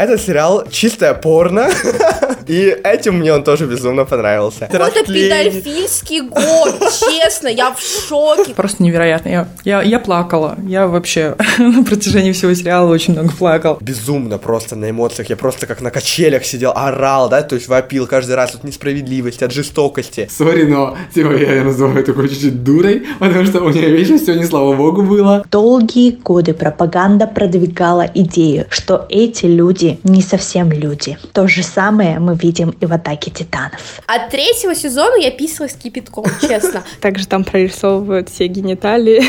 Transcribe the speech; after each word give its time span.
Этот 0.00 0.22
сериал 0.22 0.64
чистая 0.70 1.12
порно, 1.12 1.68
и 2.46 2.74
этим 2.84 3.18
мне 3.18 3.34
он 3.34 3.44
тоже 3.44 3.66
безумно 3.66 4.06
понравился. 4.06 4.66
Какой-то 4.72 5.04
педофильский 5.04 6.22
год, 6.22 6.74
честно, 6.80 7.48
я 7.48 7.74
в 7.74 7.82
шоке. 7.82 8.54
Просто 8.54 8.82
невероятно. 8.82 9.28
Я, 9.28 9.48
я, 9.62 9.82
я 9.82 9.98
плакала. 9.98 10.56
Я 10.66 10.86
вообще 10.86 11.36
на 11.58 11.84
протяжении 11.84 12.32
всего 12.32 12.54
сериала 12.54 12.90
очень 12.90 13.12
много 13.12 13.30
плакал. 13.32 13.76
Безумно 13.82 14.38
просто 14.38 14.74
на 14.74 14.88
эмоциях. 14.88 15.28
Я 15.28 15.36
просто 15.36 15.66
как 15.66 15.82
на 15.82 15.90
качелях 15.90 16.46
сидел, 16.46 16.72
орал, 16.74 17.28
да, 17.28 17.42
то 17.42 17.56
есть 17.56 17.68
вопил 17.68 18.06
каждый 18.06 18.36
раз 18.36 18.54
от 18.54 18.64
несправедливости, 18.64 19.44
от 19.44 19.52
жестокости. 19.52 20.30
Сори, 20.34 20.64
но 20.64 20.96
типа 21.14 21.32
я 21.32 21.62
называю 21.62 22.02
такой 22.04 22.30
чуть-чуть 22.30 22.64
дурой, 22.64 23.06
потому 23.18 23.44
что 23.44 23.60
у 23.60 23.68
нее 23.68 23.90
вечно 23.90 24.16
все 24.16 24.32
не 24.32 24.46
слава 24.46 24.74
богу 24.74 25.02
было. 25.02 25.44
Долгие 25.50 26.12
годы 26.12 26.54
пропаганда 26.54 27.26
продвигала 27.26 28.10
идею, 28.14 28.64
что 28.70 29.04
эти 29.10 29.44
люди 29.44 29.89
не 30.04 30.22
совсем 30.22 30.70
люди. 30.72 31.18
То 31.32 31.46
же 31.46 31.62
самое 31.62 32.18
мы 32.18 32.34
видим 32.34 32.70
и 32.80 32.86
в 32.86 32.92
«Атаке 32.92 33.30
титанов». 33.30 34.00
От 34.06 34.30
третьего 34.30 34.74
сезона 34.74 35.16
я 35.16 35.30
писалась 35.30 35.74
кипятком, 35.74 36.26
честно. 36.40 36.82
Также 37.00 37.26
там 37.26 37.44
прорисовывают 37.44 38.28
все 38.28 38.46
гениталии. 38.46 39.22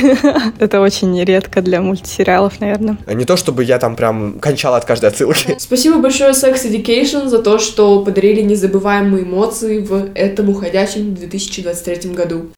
Это 0.59 0.81
очень 0.81 1.23
редко 1.23 1.61
для 1.61 1.81
мультсериалов, 1.81 2.59
наверное. 2.59 2.97
Не 3.07 3.25
то 3.25 3.37
чтобы 3.37 3.63
я 3.63 3.79
там 3.79 3.95
прям 3.95 4.39
кончал 4.39 4.75
от 4.75 4.85
каждой 4.85 5.09
отсылки. 5.09 5.55
Спасибо 5.59 5.97
большое 5.97 6.31
Sex 6.31 6.65
Education 6.65 7.27
за 7.27 7.41
то, 7.41 7.59
что 7.59 8.03
подарили 8.03 8.41
незабываемые 8.41 9.23
эмоции 9.23 9.79
в 9.79 10.11
этом 10.15 10.49
уходящем 10.49 11.15
2023 11.15 12.11
году. 12.11 12.51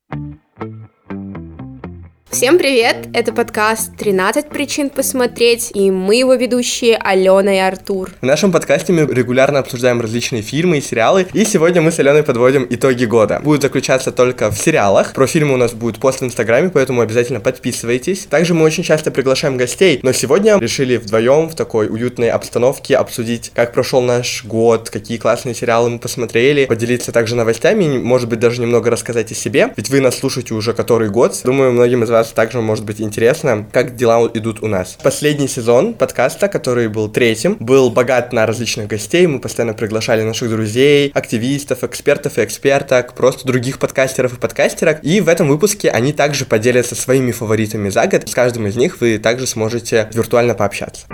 Всем 2.34 2.58
привет! 2.58 3.10
Это 3.14 3.32
подкаст 3.32 3.92
«13 3.96 4.50
причин 4.50 4.90
посмотреть» 4.90 5.70
и 5.76 5.92
мы 5.92 6.16
его 6.16 6.34
ведущие 6.34 6.98
Алена 6.98 7.54
и 7.54 7.60
Артур. 7.60 8.10
В 8.22 8.26
нашем 8.26 8.52
подкасте 8.52 8.92
мы 8.92 9.02
регулярно 9.02 9.60
обсуждаем 9.60 10.02
различные 10.02 10.42
фильмы 10.42 10.80
и 10.80 10.82
сериалы, 10.82 11.28
и 11.32 11.46
сегодня 11.46 11.84
мы 11.84 11.92
с 11.92 12.00
Аленой 12.00 12.24
подводим 12.24 12.66
итоги 12.68 13.06
года. 13.06 13.40
Будет 13.44 13.62
заключаться 13.62 14.12
только 14.12 14.50
в 14.50 14.58
сериалах, 14.58 15.14
про 15.14 15.28
фильмы 15.28 15.54
у 15.54 15.58
нас 15.58 15.74
будет 15.74 16.00
пост 16.00 16.22
в 16.22 16.24
Инстаграме, 16.24 16.70
поэтому 16.70 17.02
обязательно 17.02 17.40
подписывайтесь. 17.40 18.26
Также 18.26 18.56
мы 18.56 18.66
очень 18.66 18.82
часто 18.82 19.12
приглашаем 19.12 19.56
гостей, 19.56 20.00
но 20.02 20.12
сегодня 20.12 20.58
решили 20.58 20.98
вдвоем 20.98 21.50
в 21.50 21.56
такой 21.56 21.86
уютной 21.88 22.32
обстановке 22.32 22.98
обсудить, 22.98 23.52
как 23.54 23.74
прошел 23.74 24.02
наш 24.02 24.44
год, 24.44 24.90
какие 24.90 25.20
классные 25.20 25.54
сериалы 25.54 25.92
мы 25.92 26.00
посмотрели, 26.00 26.66
поделиться 26.66 27.12
также 27.12 27.36
новостями, 27.36 28.00
может 28.00 28.28
быть 28.28 28.40
даже 28.40 28.60
немного 28.60 28.90
рассказать 28.90 29.32
о 29.32 29.36
себе, 29.36 29.72
ведь 29.78 29.92
вы 29.92 30.00
нас 30.00 30.18
слушаете 30.18 30.56
уже 30.56 30.74
который 30.74 31.10
год. 31.10 31.40
Думаю, 31.44 31.72
многим 31.74 32.02
из 32.02 32.10
вас 32.10 32.23
также 32.32 32.62
может 32.62 32.86
быть 32.86 33.02
интересно, 33.02 33.66
как 33.72 33.96
дела 33.96 34.30
идут 34.34 34.64
у 34.64 34.68
нас. 34.68 34.98
Последний 35.04 35.48
сезон 35.48 35.94
подкаста, 35.94 36.48
который 36.48 36.88
был 36.88 37.10
третьим, 37.10 37.58
был 37.60 37.90
богат 37.90 38.34
на 38.34 38.46
различных 38.46 38.88
гостей. 38.88 39.28
Мы 39.28 39.40
постоянно 39.40 39.74
приглашали 39.74 40.24
наших 40.24 40.50
друзей, 40.50 41.12
активистов, 41.14 41.84
экспертов 41.84 42.38
и 42.38 42.44
эксперток, 42.44 43.14
просто 43.14 43.46
других 43.48 43.80
подкастеров 43.80 44.34
и 44.34 44.40
подкастерок. 44.40 45.00
И 45.04 45.22
в 45.22 45.28
этом 45.28 45.48
выпуске 45.48 45.90
они 45.90 46.14
также 46.14 46.46
поделятся 46.46 46.96
своими 46.96 47.32
фаворитами 47.32 47.90
за 47.90 48.08
год. 48.08 48.30
С 48.30 48.34
каждым 48.34 48.68
из 48.68 48.76
них 48.76 49.02
вы 49.02 49.18
также 49.18 49.48
сможете 49.48 50.10
виртуально 50.14 50.54
пообщаться. 50.54 51.06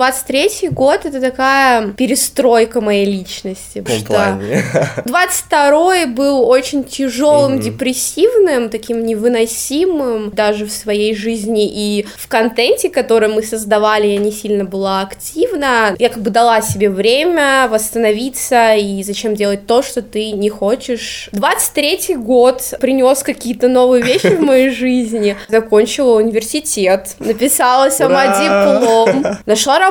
23 0.00 0.70
год 0.70 1.04
это 1.04 1.20
такая 1.20 1.88
перестройка 1.88 2.80
моей 2.80 3.04
личности. 3.04 3.80
В 3.80 3.84
каком 3.84 4.02
плане? 4.04 4.64
22 5.04 6.06
был 6.06 6.48
очень 6.48 6.84
тяжелым, 6.84 7.56
mm-hmm. 7.56 7.62
депрессивным, 7.62 8.70
таким 8.70 9.04
невыносимым 9.04 10.30
даже 10.30 10.64
в 10.64 10.72
своей 10.72 11.14
жизни 11.14 11.68
и 11.70 12.06
в 12.16 12.28
контенте, 12.28 12.88
который 12.88 13.28
мы 13.28 13.42
создавали, 13.42 14.06
я 14.06 14.16
не 14.16 14.32
сильно 14.32 14.64
была 14.64 15.02
активна. 15.02 15.94
Я 15.98 16.08
как 16.08 16.22
бы 16.22 16.30
дала 16.30 16.62
себе 16.62 16.88
время 16.88 17.68
восстановиться 17.68 18.76
и 18.76 19.02
зачем 19.02 19.34
делать 19.34 19.66
то, 19.66 19.82
что 19.82 20.00
ты 20.00 20.30
не 20.30 20.48
хочешь. 20.48 21.28
23 21.32 22.16
год 22.16 22.62
принес 22.80 23.22
какие-то 23.22 23.68
новые 23.68 24.02
вещи 24.02 24.28
в 24.28 24.40
моей 24.40 24.70
жизни. 24.74 25.36
Закончила 25.48 26.16
университет, 26.16 27.16
написала 27.18 27.90
сама 27.90 28.28
диплом, 28.28 29.26
нашла 29.44 29.78
работу, 29.78 29.89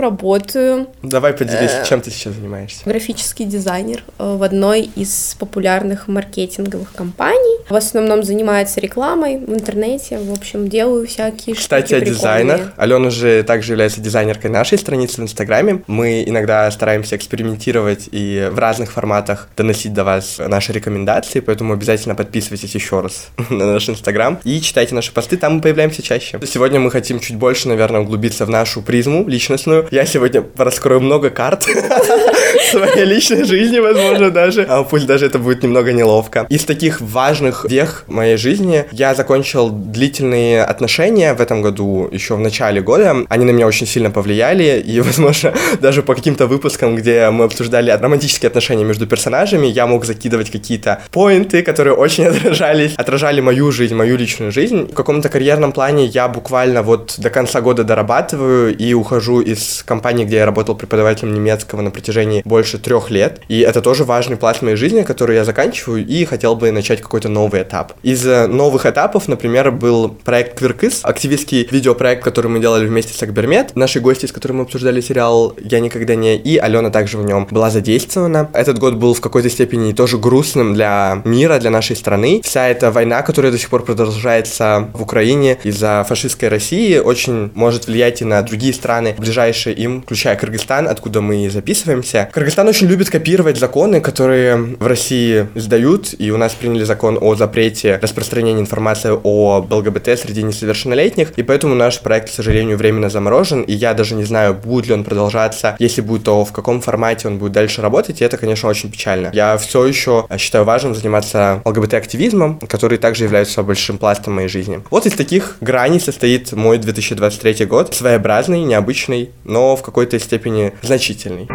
работаю. 0.00 0.88
Давай 1.02 1.32
поделись, 1.32 1.70
э, 1.70 1.84
чем 1.86 2.00
ты 2.00 2.10
сейчас 2.10 2.34
занимаешься? 2.34 2.82
Графический 2.84 3.44
дизайнер 3.44 4.02
э, 4.18 4.36
в 4.36 4.42
одной 4.42 4.90
из 4.96 5.36
популярных 5.38 6.08
маркетинговых 6.08 6.92
компаний. 6.92 7.58
В 7.68 7.74
основном 7.74 8.22
занимается 8.22 8.80
рекламой 8.80 9.38
в 9.38 9.52
интернете, 9.52 10.18
в 10.18 10.32
общем, 10.32 10.68
делаю 10.68 11.06
всякие 11.06 11.56
Кстати, 11.56 11.94
о 11.94 12.00
дизайнах. 12.00 12.72
Алена 12.76 13.10
же 13.10 13.42
также 13.42 13.72
является 13.72 14.00
дизайнеркой 14.00 14.50
нашей 14.50 14.78
страницы 14.78 15.20
в 15.20 15.24
Инстаграме. 15.24 15.82
Мы 15.86 16.24
иногда 16.26 16.70
стараемся 16.70 17.16
экспериментировать 17.16 18.08
и 18.12 18.48
в 18.50 18.58
разных 18.58 18.92
форматах 18.92 19.48
доносить 19.56 19.92
до 19.92 20.04
вас 20.04 20.38
наши 20.38 20.72
рекомендации, 20.72 21.40
поэтому 21.40 21.72
обязательно 21.72 22.14
подписывайтесь 22.14 22.74
еще 22.74 23.00
раз 23.00 23.28
на 23.50 23.72
наш 23.72 23.88
Инстаграм 23.88 24.38
и 24.44 24.60
читайте 24.60 24.94
наши 24.94 25.12
посты, 25.12 25.36
там 25.36 25.54
мы 25.54 25.60
появляемся 25.60 26.02
чаще. 26.02 26.38
Сегодня 26.46 26.80
мы 26.80 26.90
хотим 26.90 27.20
чуть 27.20 27.36
больше, 27.36 27.68
наверное, 27.68 28.00
углубиться 28.00 28.46
в 28.46 28.50
нашу 28.50 28.82
призму 28.82 29.28
личностную. 29.36 29.86
Я 29.90 30.06
сегодня 30.06 30.42
раскрою 30.56 31.00
много 31.00 31.28
карт 31.28 31.64
своей 32.70 33.04
личной 33.04 33.44
жизни, 33.44 33.78
возможно, 33.78 34.30
даже. 34.30 34.62
А 34.62 34.82
пусть 34.82 35.06
даже 35.06 35.26
это 35.26 35.38
будет 35.38 35.62
немного 35.62 35.92
неловко. 35.92 36.46
Из 36.48 36.64
таких 36.64 37.00
важных 37.00 37.66
вех 37.68 38.04
моей 38.06 38.38
жизни 38.38 38.84
я 38.92 39.14
закончил 39.14 39.68
длительные 39.68 40.64
отношения 40.64 41.34
в 41.34 41.40
этом 41.40 41.60
году, 41.60 42.08
еще 42.12 42.34
в 42.36 42.40
начале 42.40 42.80
года. 42.80 43.14
Они 43.28 43.44
на 43.44 43.50
меня 43.50 43.66
очень 43.66 43.86
сильно 43.86 44.10
повлияли, 44.10 44.82
и, 44.86 45.00
возможно, 45.08 45.52
даже 45.80 46.02
по 46.02 46.14
каким-то 46.14 46.46
выпускам, 46.46 46.96
где 46.96 47.28
мы 47.30 47.44
обсуждали 47.44 47.90
романтические 47.90 48.48
отношения 48.48 48.84
между 48.84 49.06
персонажами, 49.06 49.66
я 49.66 49.86
мог 49.86 50.06
закидывать 50.06 50.50
какие-то 50.50 51.02
поинты, 51.10 51.62
которые 51.62 51.94
очень 51.94 52.24
отражались, 52.32 52.94
отражали 52.96 53.42
мою 53.42 53.70
жизнь, 53.70 53.94
мою 53.94 54.16
личную 54.16 54.50
жизнь. 54.50 54.88
В 54.90 54.94
каком-то 54.94 55.28
карьерном 55.28 55.72
плане 55.72 56.06
я 56.06 56.28
буквально 56.28 56.82
вот 56.82 57.14
до 57.18 57.28
конца 57.28 57.60
года 57.60 57.84
дорабатываю 57.84 58.74
и 58.76 58.94
ухожу 58.94 59.25
ухожу 59.26 59.40
из 59.40 59.82
компании, 59.84 60.24
где 60.24 60.36
я 60.36 60.46
работал 60.46 60.74
преподавателем 60.74 61.34
немецкого 61.34 61.80
на 61.80 61.90
протяжении 61.90 62.42
больше 62.44 62.78
трех 62.78 63.10
лет. 63.10 63.40
И 63.48 63.60
это 63.60 63.80
тоже 63.80 64.04
важный 64.04 64.36
пласт 64.36 64.62
моей 64.62 64.76
жизни, 64.76 65.02
который 65.02 65.36
я 65.36 65.44
заканчиваю 65.44 66.06
и 66.06 66.24
хотел 66.24 66.56
бы 66.56 66.70
начать 66.70 67.00
какой-то 67.00 67.28
новый 67.28 67.62
этап. 67.62 67.94
Из 68.02 68.26
э, 68.26 68.46
новых 68.46 68.86
этапов, 68.86 69.28
например, 69.28 69.70
был 69.70 70.08
проект 70.08 70.58
Квиркыс, 70.58 71.00
активистский 71.02 71.68
видеопроект, 71.70 72.22
который 72.22 72.48
мы 72.48 72.60
делали 72.60 72.86
вместе 72.86 73.12
с 73.14 73.22
Акбермет. 73.22 73.72
Наши 73.74 74.00
гости, 74.00 74.26
с 74.26 74.32
которыми 74.32 74.58
мы 74.58 74.62
обсуждали 74.64 75.00
сериал 75.00 75.54
«Я 75.58 75.80
никогда 75.80 76.14
не...» 76.14 76.36
и 76.36 76.56
Алена 76.58 76.90
также 76.90 77.18
в 77.18 77.24
нем 77.24 77.46
была 77.50 77.70
задействована. 77.70 78.48
Этот 78.52 78.78
год 78.78 78.94
был 78.94 79.14
в 79.14 79.20
какой-то 79.20 79.50
степени 79.50 79.92
тоже 79.92 80.18
грустным 80.18 80.74
для 80.74 81.22
мира, 81.24 81.58
для 81.58 81.70
нашей 81.70 81.96
страны. 81.96 82.40
Вся 82.44 82.68
эта 82.68 82.90
война, 82.90 83.22
которая 83.22 83.52
до 83.52 83.58
сих 83.58 83.70
пор 83.70 83.84
продолжается 83.84 84.88
в 84.92 85.02
Украине 85.02 85.58
из-за 85.64 86.04
фашистской 86.08 86.48
России, 86.48 86.98
очень 86.98 87.50
может 87.54 87.86
влиять 87.86 88.22
и 88.22 88.24
на 88.24 88.42
другие 88.42 88.72
страны, 88.72 89.05
страны, 89.06 89.14
ближайшие 89.18 89.74
им, 89.74 90.02
включая 90.02 90.36
Кыргызстан, 90.36 90.88
откуда 90.88 91.20
мы 91.20 91.48
записываемся. 91.50 92.28
Кыргызстан 92.32 92.68
очень 92.68 92.86
любит 92.86 93.10
копировать 93.10 93.58
законы, 93.58 94.00
которые 94.00 94.56
в 94.56 94.86
России 94.86 95.46
издают, 95.54 96.14
и 96.18 96.30
у 96.30 96.36
нас 96.36 96.54
приняли 96.54 96.84
закон 96.84 97.18
о 97.20 97.34
запрете 97.34 97.98
распространения 98.02 98.60
информации 98.60 99.12
о 99.22 99.66
ЛГБТ 99.70 100.18
среди 100.18 100.42
несовершеннолетних, 100.42 101.32
и 101.36 101.42
поэтому 101.42 101.74
наш 101.74 102.00
проект, 102.00 102.30
к 102.30 102.32
сожалению, 102.32 102.76
временно 102.76 103.10
заморожен, 103.10 103.62
и 103.62 103.72
я 103.72 103.94
даже 103.94 104.14
не 104.14 104.24
знаю, 104.24 104.54
будет 104.54 104.86
ли 104.86 104.94
он 104.94 105.04
продолжаться, 105.04 105.76
если 105.78 106.00
будет, 106.00 106.24
то 106.24 106.44
в 106.44 106.52
каком 106.52 106.80
формате 106.80 107.28
он 107.28 107.38
будет 107.38 107.52
дальше 107.52 107.82
работать, 107.82 108.20
и 108.20 108.24
это, 108.24 108.36
конечно, 108.36 108.68
очень 108.68 108.90
печально. 108.90 109.30
Я 109.32 109.56
все 109.58 109.86
еще 109.86 110.26
считаю 110.38 110.64
важным 110.64 110.94
заниматься 110.94 111.60
ЛГБТ-активизмом, 111.64 112.58
который 112.68 112.98
также 112.98 113.24
является 113.24 113.62
большим 113.62 113.98
пластом 113.98 114.34
моей 114.34 114.48
жизни. 114.48 114.80
Вот 114.90 115.06
из 115.06 115.12
таких 115.12 115.56
граней 115.60 116.00
состоит 116.00 116.52
мой 116.52 116.78
2023 116.78 117.66
год, 117.66 117.94
своеобразный, 117.94 118.60
необычный, 118.60 118.95
обычный, 118.96 119.30
но 119.44 119.76
в 119.76 119.82
какой-то 119.82 120.18
степени 120.18 120.72
значительный. 120.80 121.46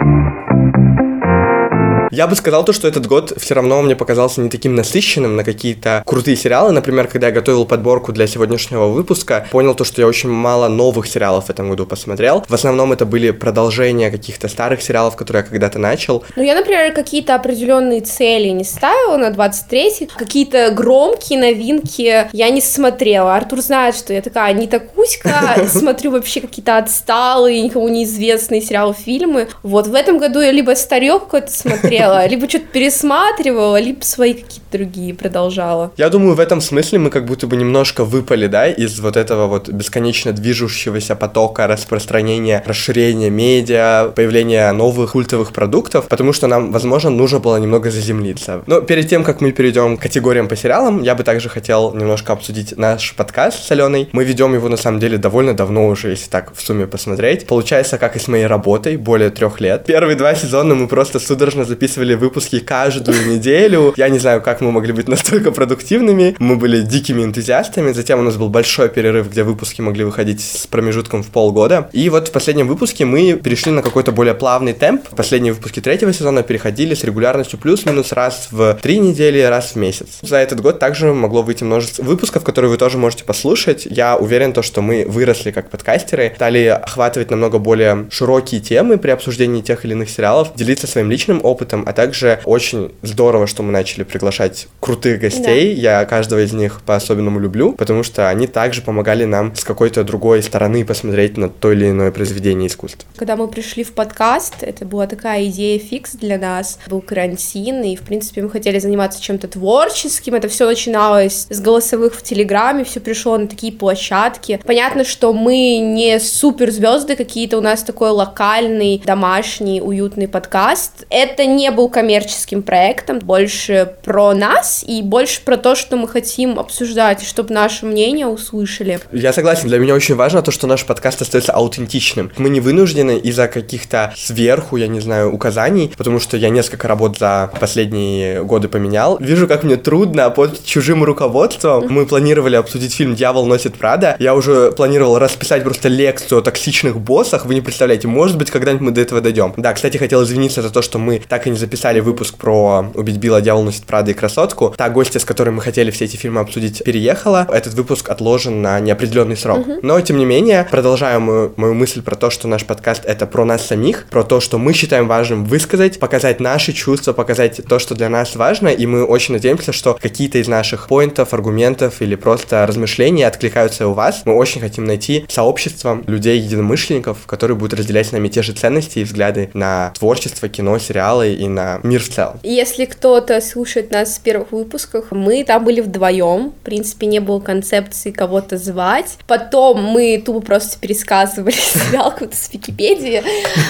Я 2.12 2.28
бы 2.28 2.36
сказал 2.36 2.66
то, 2.66 2.74
что 2.74 2.90
этот 2.90 3.08
год 3.08 3.32
все 3.38 3.54
равно 3.54 3.82
мне 3.82 3.96
показался 3.96 4.42
не 4.42 4.50
таким 4.50 4.76
насыщенным 4.76 5.38
на 5.38 5.46
какие-то 5.46 6.04
крутые 6.06 6.36
сериалы. 6.36 6.74
Например, 6.74 7.08
когда 7.08 7.28
я 7.28 7.34
готовил 7.34 7.66
подборку 7.66 8.12
для 8.12 8.28
сегодняшнего 8.28 8.88
выпуска, 8.88 9.48
понял 9.50 9.76
то, 9.76 9.86
что 9.86 10.02
я 10.02 10.08
очень 10.08 10.30
мало 10.30 10.68
новых 10.68 11.08
сериалов 11.08 11.46
в 11.46 11.50
этом 11.50 11.70
году 11.70 11.86
посмотрел. 11.86 12.44
В 12.50 12.54
основном 12.54 12.92
это 12.92 13.06
были 13.06 13.32
продолжения 13.32 14.12
каких-то 14.12 14.50
старых 14.50 14.82
сериалов, 14.82 15.16
которые 15.16 15.44
я 15.44 15.50
когда-то 15.50 15.80
начал. 15.80 16.26
Ну, 16.36 16.44
я, 16.44 16.54
например, 16.54 16.94
какие-то 16.94 17.34
определенные 17.34 18.02
цели 18.02 18.50
не 18.50 18.66
ставила 18.66 19.16
на 19.16 19.30
23-й. 19.30 20.10
Какие-то 20.18 20.72
громкие 20.72 21.40
новинки 21.40 22.28
я 22.34 22.50
не 22.50 22.60
смотрела. 22.60 23.38
Артур 23.38 23.62
знает, 23.62 23.96
что 23.96 24.12
я 24.12 24.22
такая 24.22 24.52
не 24.54 24.68
такуська, 24.68 25.66
смотрю 25.68 26.12
вообще 26.12 26.42
какие-то 26.42 26.78
отсталые, 26.78 27.62
никому 27.62 27.88
неизвестные 27.88 28.62
сериалы, 28.62 28.94
фильмы. 28.94 29.48
Вот, 29.64 29.88
в 29.88 29.96
этом 29.96 30.18
году 30.18 30.42
я 30.42 30.52
либо 30.52 30.76
старье 30.76 31.20
какое-то 31.20 31.52
смотрела, 31.52 32.01
смотрела, 32.02 32.28
либо 32.28 32.50
что-то 32.50 32.66
пересматривала, 32.66 33.80
либо 33.80 34.04
свои 34.04 34.34
какие-то 34.34 34.66
другие 34.72 35.14
продолжала. 35.14 35.92
Я 35.98 36.10
думаю, 36.10 36.36
в 36.36 36.40
этом 36.40 36.62
смысле 36.62 37.00
мы 37.00 37.10
как 37.10 37.26
будто 37.26 37.48
бы 37.48 37.56
немножко 37.56 38.04
выпали, 38.04 38.48
да, 38.48 38.68
из 38.68 39.00
вот 39.00 39.18
этого 39.18 39.48
вот 39.48 39.70
бесконечно 39.70 40.32
движущегося 40.32 41.16
потока 41.16 41.68
распространения, 41.68 42.64
расширения 42.66 43.30
медиа, 43.30 44.12
появления 44.16 44.72
новых 44.72 45.12
культовых 45.12 45.52
продуктов, 45.52 46.08
потому 46.08 46.34
что 46.34 46.48
нам, 46.48 46.72
возможно, 46.72 47.10
нужно 47.10 47.40
было 47.40 47.58
немного 47.58 47.92
заземлиться. 47.92 48.64
Но 48.66 48.82
перед 48.82 49.10
тем, 49.10 49.24
как 49.24 49.42
мы 49.42 49.52
перейдем 49.52 49.98
к 49.98 50.02
категориям 50.02 50.48
по 50.48 50.56
сериалам, 50.56 51.04
я 51.04 51.16
бы 51.16 51.24
также 51.24 51.50
хотел 51.50 51.94
немножко 51.94 52.34
обсудить 52.34 52.78
наш 52.78 53.14
подкаст 53.16 53.64
с 53.66 53.72
Аленой. 53.72 54.10
Мы 54.12 54.24
ведем 54.24 54.54
его, 54.54 54.70
на 54.70 54.78
самом 54.78 55.00
деле, 55.00 55.18
довольно 55.18 55.54
давно 55.54 55.88
уже, 55.88 56.10
если 56.10 56.30
так 56.30 56.54
в 56.56 56.62
сумме 56.62 56.88
посмотреть. 56.88 57.48
Получается, 57.48 57.98
как 57.98 58.16
и 58.16 58.20
с 58.20 58.28
моей 58.28 58.46
работой, 58.46 58.98
более 58.98 59.30
трех 59.30 59.60
лет. 59.60 59.86
Первые 59.86 60.16
два 60.16 60.34
сезона 60.36 60.76
мы 60.76 60.88
просто 60.88 61.20
судорожно 61.20 61.66
записывали 61.66 61.91
выпуски 61.98 62.60
каждую 62.60 63.26
неделю. 63.34 63.94
Я 63.98 64.10
не 64.10 64.20
знаю, 64.20 64.42
как 64.42 64.62
мы 64.62 64.72
могли 64.72 64.94
быть 64.94 65.08
настолько 65.08 65.52
продуктивными. 65.52 66.36
Мы 66.40 66.56
были 66.56 66.82
дикими 66.82 67.24
энтузиастами. 67.24 67.92
Затем 67.92 68.20
у 68.20 68.24
нас 68.24 68.38
был 68.38 68.50
большой 68.50 68.90
перерыв, 68.90 69.30
где 69.30 69.44
выпуски 69.44 69.82
могли 69.82 70.04
выходить 70.04 70.42
с 70.42 70.68
промежутком 70.68 71.24
в 71.24 71.28
полгода. 71.28 71.90
И 71.92 72.10
вот 72.10 72.28
в 72.28 72.32
последнем 72.32 72.68
выпуске 72.68 73.06
мы 73.06 73.34
перешли 73.34 73.72
на 73.72 73.82
какой-то 73.82 74.12
более 74.12 74.34
плавный 74.34 74.74
темп. 74.74 75.08
Последние 75.10 75.54
выпуски 75.54 75.80
третьего 75.80 76.14
сезона 76.14 76.44
переходили 76.44 76.94
с 76.94 77.04
регулярностью 77.04 77.60
плюс-минус 77.60 78.12
раз 78.12 78.50
в 78.52 78.80
три 78.82 79.00
недели, 79.00 79.42
раз 79.42 79.72
в 79.72 79.76
месяц. 79.76 80.20
За 80.22 80.38
этот 80.38 80.62
год 80.62 80.80
также 80.80 81.14
могло 81.14 81.42
выйти 81.42 81.64
множество 81.64 82.04
выпусков, 82.04 82.44
которые 82.44 82.72
вы 82.72 82.78
тоже 82.78 82.98
можете 82.98 83.24
послушать. 83.24 83.88
Я 83.90 84.18
уверен, 84.18 84.54
то, 84.54 84.62
что 84.62 84.82
мы 84.82 85.06
выросли 85.08 85.52
как 85.52 85.70
подкастеры, 85.70 86.34
стали 86.36 86.66
охватывать 86.66 87.32
намного 87.32 87.60
более 87.60 88.08
широкие 88.10 88.62
темы 88.62 88.98
при 88.98 89.12
обсуждении 89.12 89.62
тех 89.62 89.86
или 89.86 89.94
иных 89.94 90.10
сериалов, 90.10 90.54
делиться 90.56 90.88
своим 90.88 91.10
личным 91.10 91.40
опытом, 91.44 91.81
а 91.86 91.94
также 91.94 92.40
очень 92.46 92.92
здорово, 93.02 93.48
что 93.48 93.64
мы 93.64 93.72
начали 93.72 94.04
приглашать 94.04 94.68
крутых 94.80 95.20
гостей. 95.20 95.76
Да. 95.76 95.82
Я 95.82 96.06
каждого 96.06 96.44
из 96.44 96.54
них 96.54 96.82
по-особенному 96.86 97.40
люблю, 97.40 97.74
потому 97.74 98.04
что 98.04 98.30
они 98.30 98.48
также 98.48 98.82
помогали 98.82 99.26
нам 99.26 99.56
с 99.56 99.64
какой-то 99.64 100.04
другой 100.04 100.44
стороны 100.44 100.86
посмотреть 100.86 101.38
на 101.38 101.50
то 101.50 101.72
или 101.72 101.90
иное 101.90 102.12
произведение 102.12 102.68
искусства. 102.68 103.08
Когда 103.16 103.36
мы 103.36 103.48
пришли 103.48 103.84
в 103.84 103.94
подкаст, 103.94 104.56
это 104.62 104.86
была 104.86 105.08
такая 105.08 105.46
идея 105.46 105.80
фикс 105.80 106.14
для 106.14 106.38
нас. 106.38 106.80
Был 106.88 107.02
карантин, 107.02 107.84
и, 107.84 107.96
в 107.96 108.02
принципе, 108.02 108.42
мы 108.42 108.50
хотели 108.50 108.80
заниматься 108.80 109.22
чем-то 109.22 109.48
творческим. 109.48 110.36
Это 110.36 110.48
все 110.48 110.66
начиналось 110.66 111.48
с 111.50 111.60
голосовых 111.60 112.16
в 112.16 112.22
Телеграме, 112.22 112.84
все 112.84 113.00
пришло 113.00 113.38
на 113.38 113.48
такие 113.48 113.74
площадки. 113.74 114.60
Понятно, 114.66 115.04
что 115.04 115.34
мы 115.34 115.78
не 115.78 116.20
суперзвезды 116.20 117.16
какие-то, 117.16 117.58
у 117.58 117.62
нас 117.62 117.84
такой 117.84 118.10
локальный, 118.10 119.02
домашний, 119.06 119.82
уютный 119.82 120.28
подкаст. 120.28 121.06
Это 121.10 121.46
не 121.46 121.71
был 121.72 121.90
коммерческим 121.90 122.64
проектом, 122.64 123.20
больше 123.20 123.96
про 124.04 124.34
нас 124.34 124.84
и 124.88 125.02
больше 125.02 125.42
про 125.42 125.58
то, 125.58 125.76
что 125.76 125.98
мы 125.98 126.08
хотим 126.08 126.60
обсуждать, 126.60 127.24
чтобы 127.24 127.54
наше 127.54 127.86
мнение 127.86 128.28
услышали. 128.28 129.00
Я 129.12 129.34
согласен, 129.34 129.68
для 129.68 129.80
меня 129.80 129.94
очень 129.94 130.16
важно 130.16 130.42
то, 130.42 130.52
что 130.52 130.68
наш 130.68 130.86
подкаст 130.86 131.22
остается 131.22 131.54
аутентичным. 131.54 132.32
Мы 132.38 132.50
не 132.50 132.60
вынуждены 132.60 133.18
из-за 133.18 133.48
каких-то 133.48 134.14
сверху, 134.16 134.78
я 134.78 134.88
не 134.88 135.00
знаю, 135.00 135.34
указаний, 135.34 135.92
потому 135.98 136.20
что 136.20 136.38
я 136.38 136.50
несколько 136.50 136.88
работ 136.88 137.18
за 137.18 137.52
последние 137.60 138.44
годы 138.44 138.68
поменял. 138.68 139.18
Вижу, 139.20 139.48
как 139.48 139.64
мне 139.64 139.78
трудно 139.78 140.30
под 140.30 140.64
чужим 140.66 141.04
руководством. 141.04 141.88
Мы 141.90 142.06
планировали 142.06 142.56
обсудить 142.56 142.94
фильм 142.94 143.16
«Дьявол 143.16 143.46
носит 143.46 143.76
Прада». 143.76 144.16
Я 144.20 144.36
уже 144.36 144.72
планировал 144.72 145.20
расписать 145.20 145.64
просто 145.64 145.88
лекцию 145.88 146.40
о 146.40 146.42
токсичных 146.42 147.00
боссах. 147.00 147.46
Вы 147.46 147.56
не 147.56 147.62
представляете, 147.62 148.08
может 148.08 148.38
быть, 148.38 148.52
когда-нибудь 148.52 148.82
мы 148.82 148.92
до 148.92 149.02
этого 149.02 149.22
дойдем. 149.22 149.54
Да, 149.58 149.74
кстати, 149.74 149.98
хотел 149.98 150.24
извиниться 150.24 150.62
за 150.62 150.70
то, 150.70 150.82
что 150.82 151.00
мы 151.00 151.22
так 151.28 151.48
и 151.48 151.50
не 151.50 151.58
записали 151.62 152.00
выпуск 152.00 152.36
про 152.38 152.92
«Убить 152.96 153.18
Билла, 153.18 153.40
дьявол 153.40 153.64
носит 153.64 153.86
Прада» 153.86 154.12
и 154.12 154.14
«Красотку». 154.14 154.74
Та 154.76 154.90
гостья, 154.90 155.20
с 155.20 155.26
которой 155.26 155.52
мы 155.52 155.62
хотели 155.62 155.92
все 155.92 156.06
эти 156.06 156.18
фильмы 156.18 156.42
обсудить, 156.42 156.84
переехала. 156.84 157.48
Этот 157.52 157.74
выпуск 157.76 158.10
отложен 158.10 158.62
на 158.62 158.80
неопределенный 158.80 159.38
срок. 159.38 159.60
Uh-huh. 159.60 159.80
Но, 159.84 160.02
тем 160.02 160.18
не 160.18 160.26
менее, 160.26 160.68
продолжаю 160.70 161.22
мою, 161.22 161.54
мою 161.56 161.74
мысль 161.74 162.02
про 162.02 162.16
то, 162.16 162.30
что 162.30 162.48
наш 162.48 162.66
подкаст— 162.66 163.04
это 163.06 163.28
про 163.28 163.46
нас 163.46 163.66
самих, 163.66 164.08
про 164.10 164.24
то, 164.24 164.40
что 164.40 164.58
мы 164.58 164.74
считаем 164.74 165.08
важным 165.08 165.46
высказать, 165.46 166.00
показать 166.00 166.40
наши 166.40 166.74
чувства, 166.74 167.14
показать 167.14 167.62
то, 167.68 167.80
что 167.80 167.96
для 167.96 168.10
нас 168.10 168.36
важно, 168.36 168.70
и 168.70 168.86
мы 168.88 169.06
очень 169.06 169.36
надеемся, 169.36 169.72
что 169.72 169.98
какие-то 170.02 170.40
из 170.40 170.48
наших 170.48 170.88
поинтов, 170.88 171.34
аргументов 171.34 172.02
или 172.02 172.16
просто 172.16 172.66
размышлений 172.66 173.24
откликаются 173.24 173.88
у 173.88 173.94
вас. 173.94 174.24
Мы 174.26 174.34
очень 174.34 174.62
хотим 174.62 174.86
найти 174.86 175.26
сообщество 175.30 176.02
людей-единомышленников, 176.08 177.20
которые 177.28 177.56
будут 177.56 177.80
разделять 177.80 178.08
с 178.08 178.12
нами 178.12 178.28
те 178.28 178.42
же 178.42 178.54
ценности 178.54 179.00
и 179.00 179.04
взгляды 179.04 179.52
на 179.54 179.92
творчество, 179.98 180.50
кино, 180.50 180.80
сериалы 180.80 181.34
и 181.34 181.48
на 181.54 181.80
мир 181.84 182.02
в 182.02 182.10
целом. 182.10 182.40
Если 182.44 182.86
кто-то 182.86 183.40
слушает 183.42 183.92
нас 183.92 184.16
с 184.16 184.20
первых 184.20 184.52
выпусков, 184.52 185.06
мы 185.12 185.44
там 185.44 185.64
были 185.64 185.82
вдвоем, 185.82 186.52
в 186.52 186.64
принципе, 186.64 187.08
не 187.08 187.20
было 187.20 187.40
концепции 187.40 188.12
кого-то 188.12 188.58
звать. 188.58 189.18
Потом 189.28 189.84
мы 189.84 190.22
тупо 190.24 190.42
просто 190.42 190.80
пересказывали 190.80 191.52
сериал 191.56 192.12
какой-то 192.12 192.36
с 192.36 192.52
Википедии, 192.52 193.24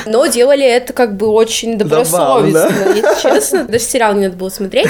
но 0.06 0.26
делали 0.28 0.66
это 0.66 0.94
как 0.94 1.18
бы 1.18 1.28
очень 1.28 1.78
добросовестно, 1.78 2.94
если 2.96 3.22
честно. 3.22 3.66
Даже 3.66 3.84
сериал 3.84 4.14
не 4.16 4.26
надо 4.26 4.38
было 4.38 4.50
смотреть. 4.50 4.88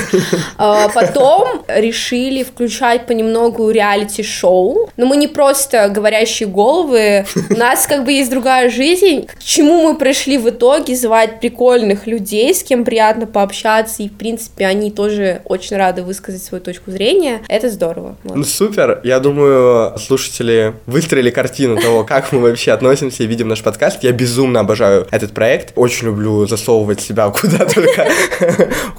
А, 0.57 0.89
потом 0.89 1.63
решили 1.67 2.43
включать 2.43 3.07
понемногу 3.07 3.69
реалити-шоу, 3.69 4.89
но 4.97 5.05
мы 5.05 5.17
не 5.17 5.27
просто 5.27 5.89
говорящие 5.89 6.47
головы, 6.47 7.25
у 7.49 7.55
нас 7.55 7.87
как 7.87 8.05
бы 8.05 8.11
есть 8.11 8.29
другая 8.29 8.69
жизнь, 8.69 9.27
к 9.27 9.39
чему 9.43 9.83
мы 9.83 9.97
пришли 9.97 10.37
в 10.37 10.49
итоге, 10.49 10.95
звать 10.95 11.39
прикольных 11.39 12.07
людей, 12.07 12.53
с 12.53 12.63
кем 12.63 12.80
приятно 12.85 13.25
пообщаться, 13.27 14.03
и, 14.03 14.09
в 14.09 14.13
принципе, 14.13 14.65
они 14.65 14.91
тоже 14.91 15.41
очень 15.45 15.77
рады 15.77 16.03
высказать 16.03 16.43
свою 16.43 16.63
точку 16.63 16.91
зрения. 16.91 17.41
Это 17.47 17.69
здорово. 17.69 18.15
Вот. 18.23 18.35
Ну, 18.35 18.43
супер. 18.43 19.01
Я 19.03 19.19
думаю, 19.19 19.97
слушатели 19.97 20.73
выстроили 20.85 21.29
картину 21.29 21.77
того, 21.77 22.03
как 22.07 22.31
мы 22.31 22.39
вообще 22.39 22.71
относимся 22.71 23.23
и 23.23 23.27
видим 23.27 23.47
наш 23.47 23.61
подкаст. 23.61 24.03
Я 24.03 24.11
безумно 24.11 24.59
обожаю 24.59 25.07
этот 25.11 25.33
проект. 25.33 25.73
Очень 25.75 26.07
люблю 26.07 26.45
засовывать 26.47 27.01
себя 27.01 27.29
куда 27.29 27.65
только, 27.73 28.07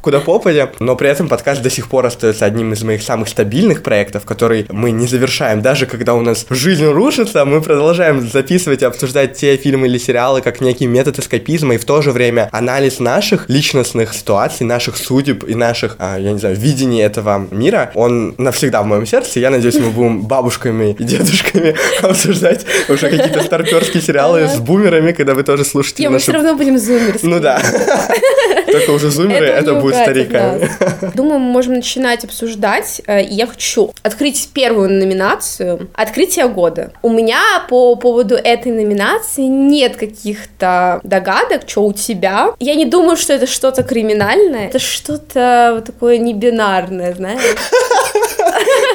куда 0.01 0.21
попадя. 0.21 0.71
Но 0.81 0.97
при 0.97 1.09
этом 1.09 1.29
подкаст 1.29 1.63
до 1.63 1.71
сих 1.71 1.89
пор 1.89 2.07
остается 2.07 2.45
одним 2.45 2.73
из 2.73 2.83
моих 2.83 3.03
самых 3.03 3.29
стабильных 3.29 3.83
проектов, 3.83 4.25
который 4.25 4.67
мы 4.71 4.91
не 4.91 5.07
завершаем. 5.07 5.63
Даже 5.63 5.87
когда 5.87 6.15
у 6.15 6.21
нас 6.21 6.47
жизнь 6.51 6.85
рушится, 6.85 7.45
мы 7.45 7.61
продолжаем 7.61 8.29
записывать 8.29 8.83
и 8.83 8.85
обсуждать 8.85 9.35
те 9.35 9.57
фильмы 9.57 9.87
или 9.87 9.99
сериалы 9.99 10.41
как 10.41 10.61
некий 10.61 10.87
метод 10.87 11.19
эскапизма 11.19 11.75
и 11.75 11.79
в 11.79 11.85
то 11.85 12.03
же 12.03 12.13
время 12.13 12.49
анализ 12.53 13.01
наших 13.01 13.49
личностных 13.63 14.13
ситуаций, 14.13 14.67
наших 14.67 14.97
судеб 14.97 15.45
и 15.49 15.55
наших, 15.55 15.95
а, 16.01 16.19
я 16.19 16.33
не 16.33 16.39
знаю, 16.39 16.57
видений 16.57 17.01
этого 17.01 17.47
мира, 17.53 17.93
он 17.95 18.35
навсегда 18.39 18.83
в 18.83 18.87
моем 18.87 19.07
сердце. 19.07 19.39
Я 19.39 19.51
надеюсь, 19.51 19.77
мы 19.77 19.91
будем 19.91 20.23
бабушками 20.33 20.97
и 20.99 21.05
дедушками 21.05 21.77
обсуждать 22.03 22.67
уже 22.89 23.09
какие-то 23.09 23.41
старперские 23.43 24.03
сериалы 24.03 24.49
с 24.49 24.59
бумерами, 24.59 25.13
когда 25.13 25.35
вы 25.35 25.45
тоже 25.45 25.65
слушаете. 25.65 26.09
Мы 26.09 26.19
все 26.19 26.33
равно 26.33 26.57
будем 26.57 26.77
зумерскими. 26.77 27.31
Ну 27.31 27.39
да. 27.39 27.63
Только 28.73 28.91
уже 28.91 29.11
зумеры, 29.11 29.47
это 29.47 29.75
будут 29.75 29.95
стариками. 29.95 30.69
Думаю, 31.15 31.39
мы 31.39 31.53
можем 31.53 31.75
начинать 31.75 32.25
обсуждать. 32.25 33.03
Э, 33.07 33.23
я 33.23 33.47
хочу 33.47 33.93
открыть 34.03 34.49
первую 34.55 34.91
номинацию. 34.91 35.89
Открытие 35.95 36.49
года. 36.49 36.93
У 37.03 37.11
меня 37.11 37.43
по 37.69 37.95
поводу 37.97 38.35
этой 38.35 38.73
номинации 38.73 39.43
нет 39.43 39.97
каких-то 39.97 41.01
догадок, 41.05 41.63
что 41.67 41.85
у 41.85 41.93
тебя. 41.93 42.55
Я 42.59 42.75
не 42.75 42.87
думаю, 42.87 43.17
что 43.17 43.35
это 43.35 43.47
что-то 43.53 43.83
криминальное. 43.83 44.69
Это 44.69 44.79
что-то 44.79 45.73
вот 45.75 45.85
такое 45.85 46.19
небинарное, 46.19 47.15
знаешь. 47.15 47.41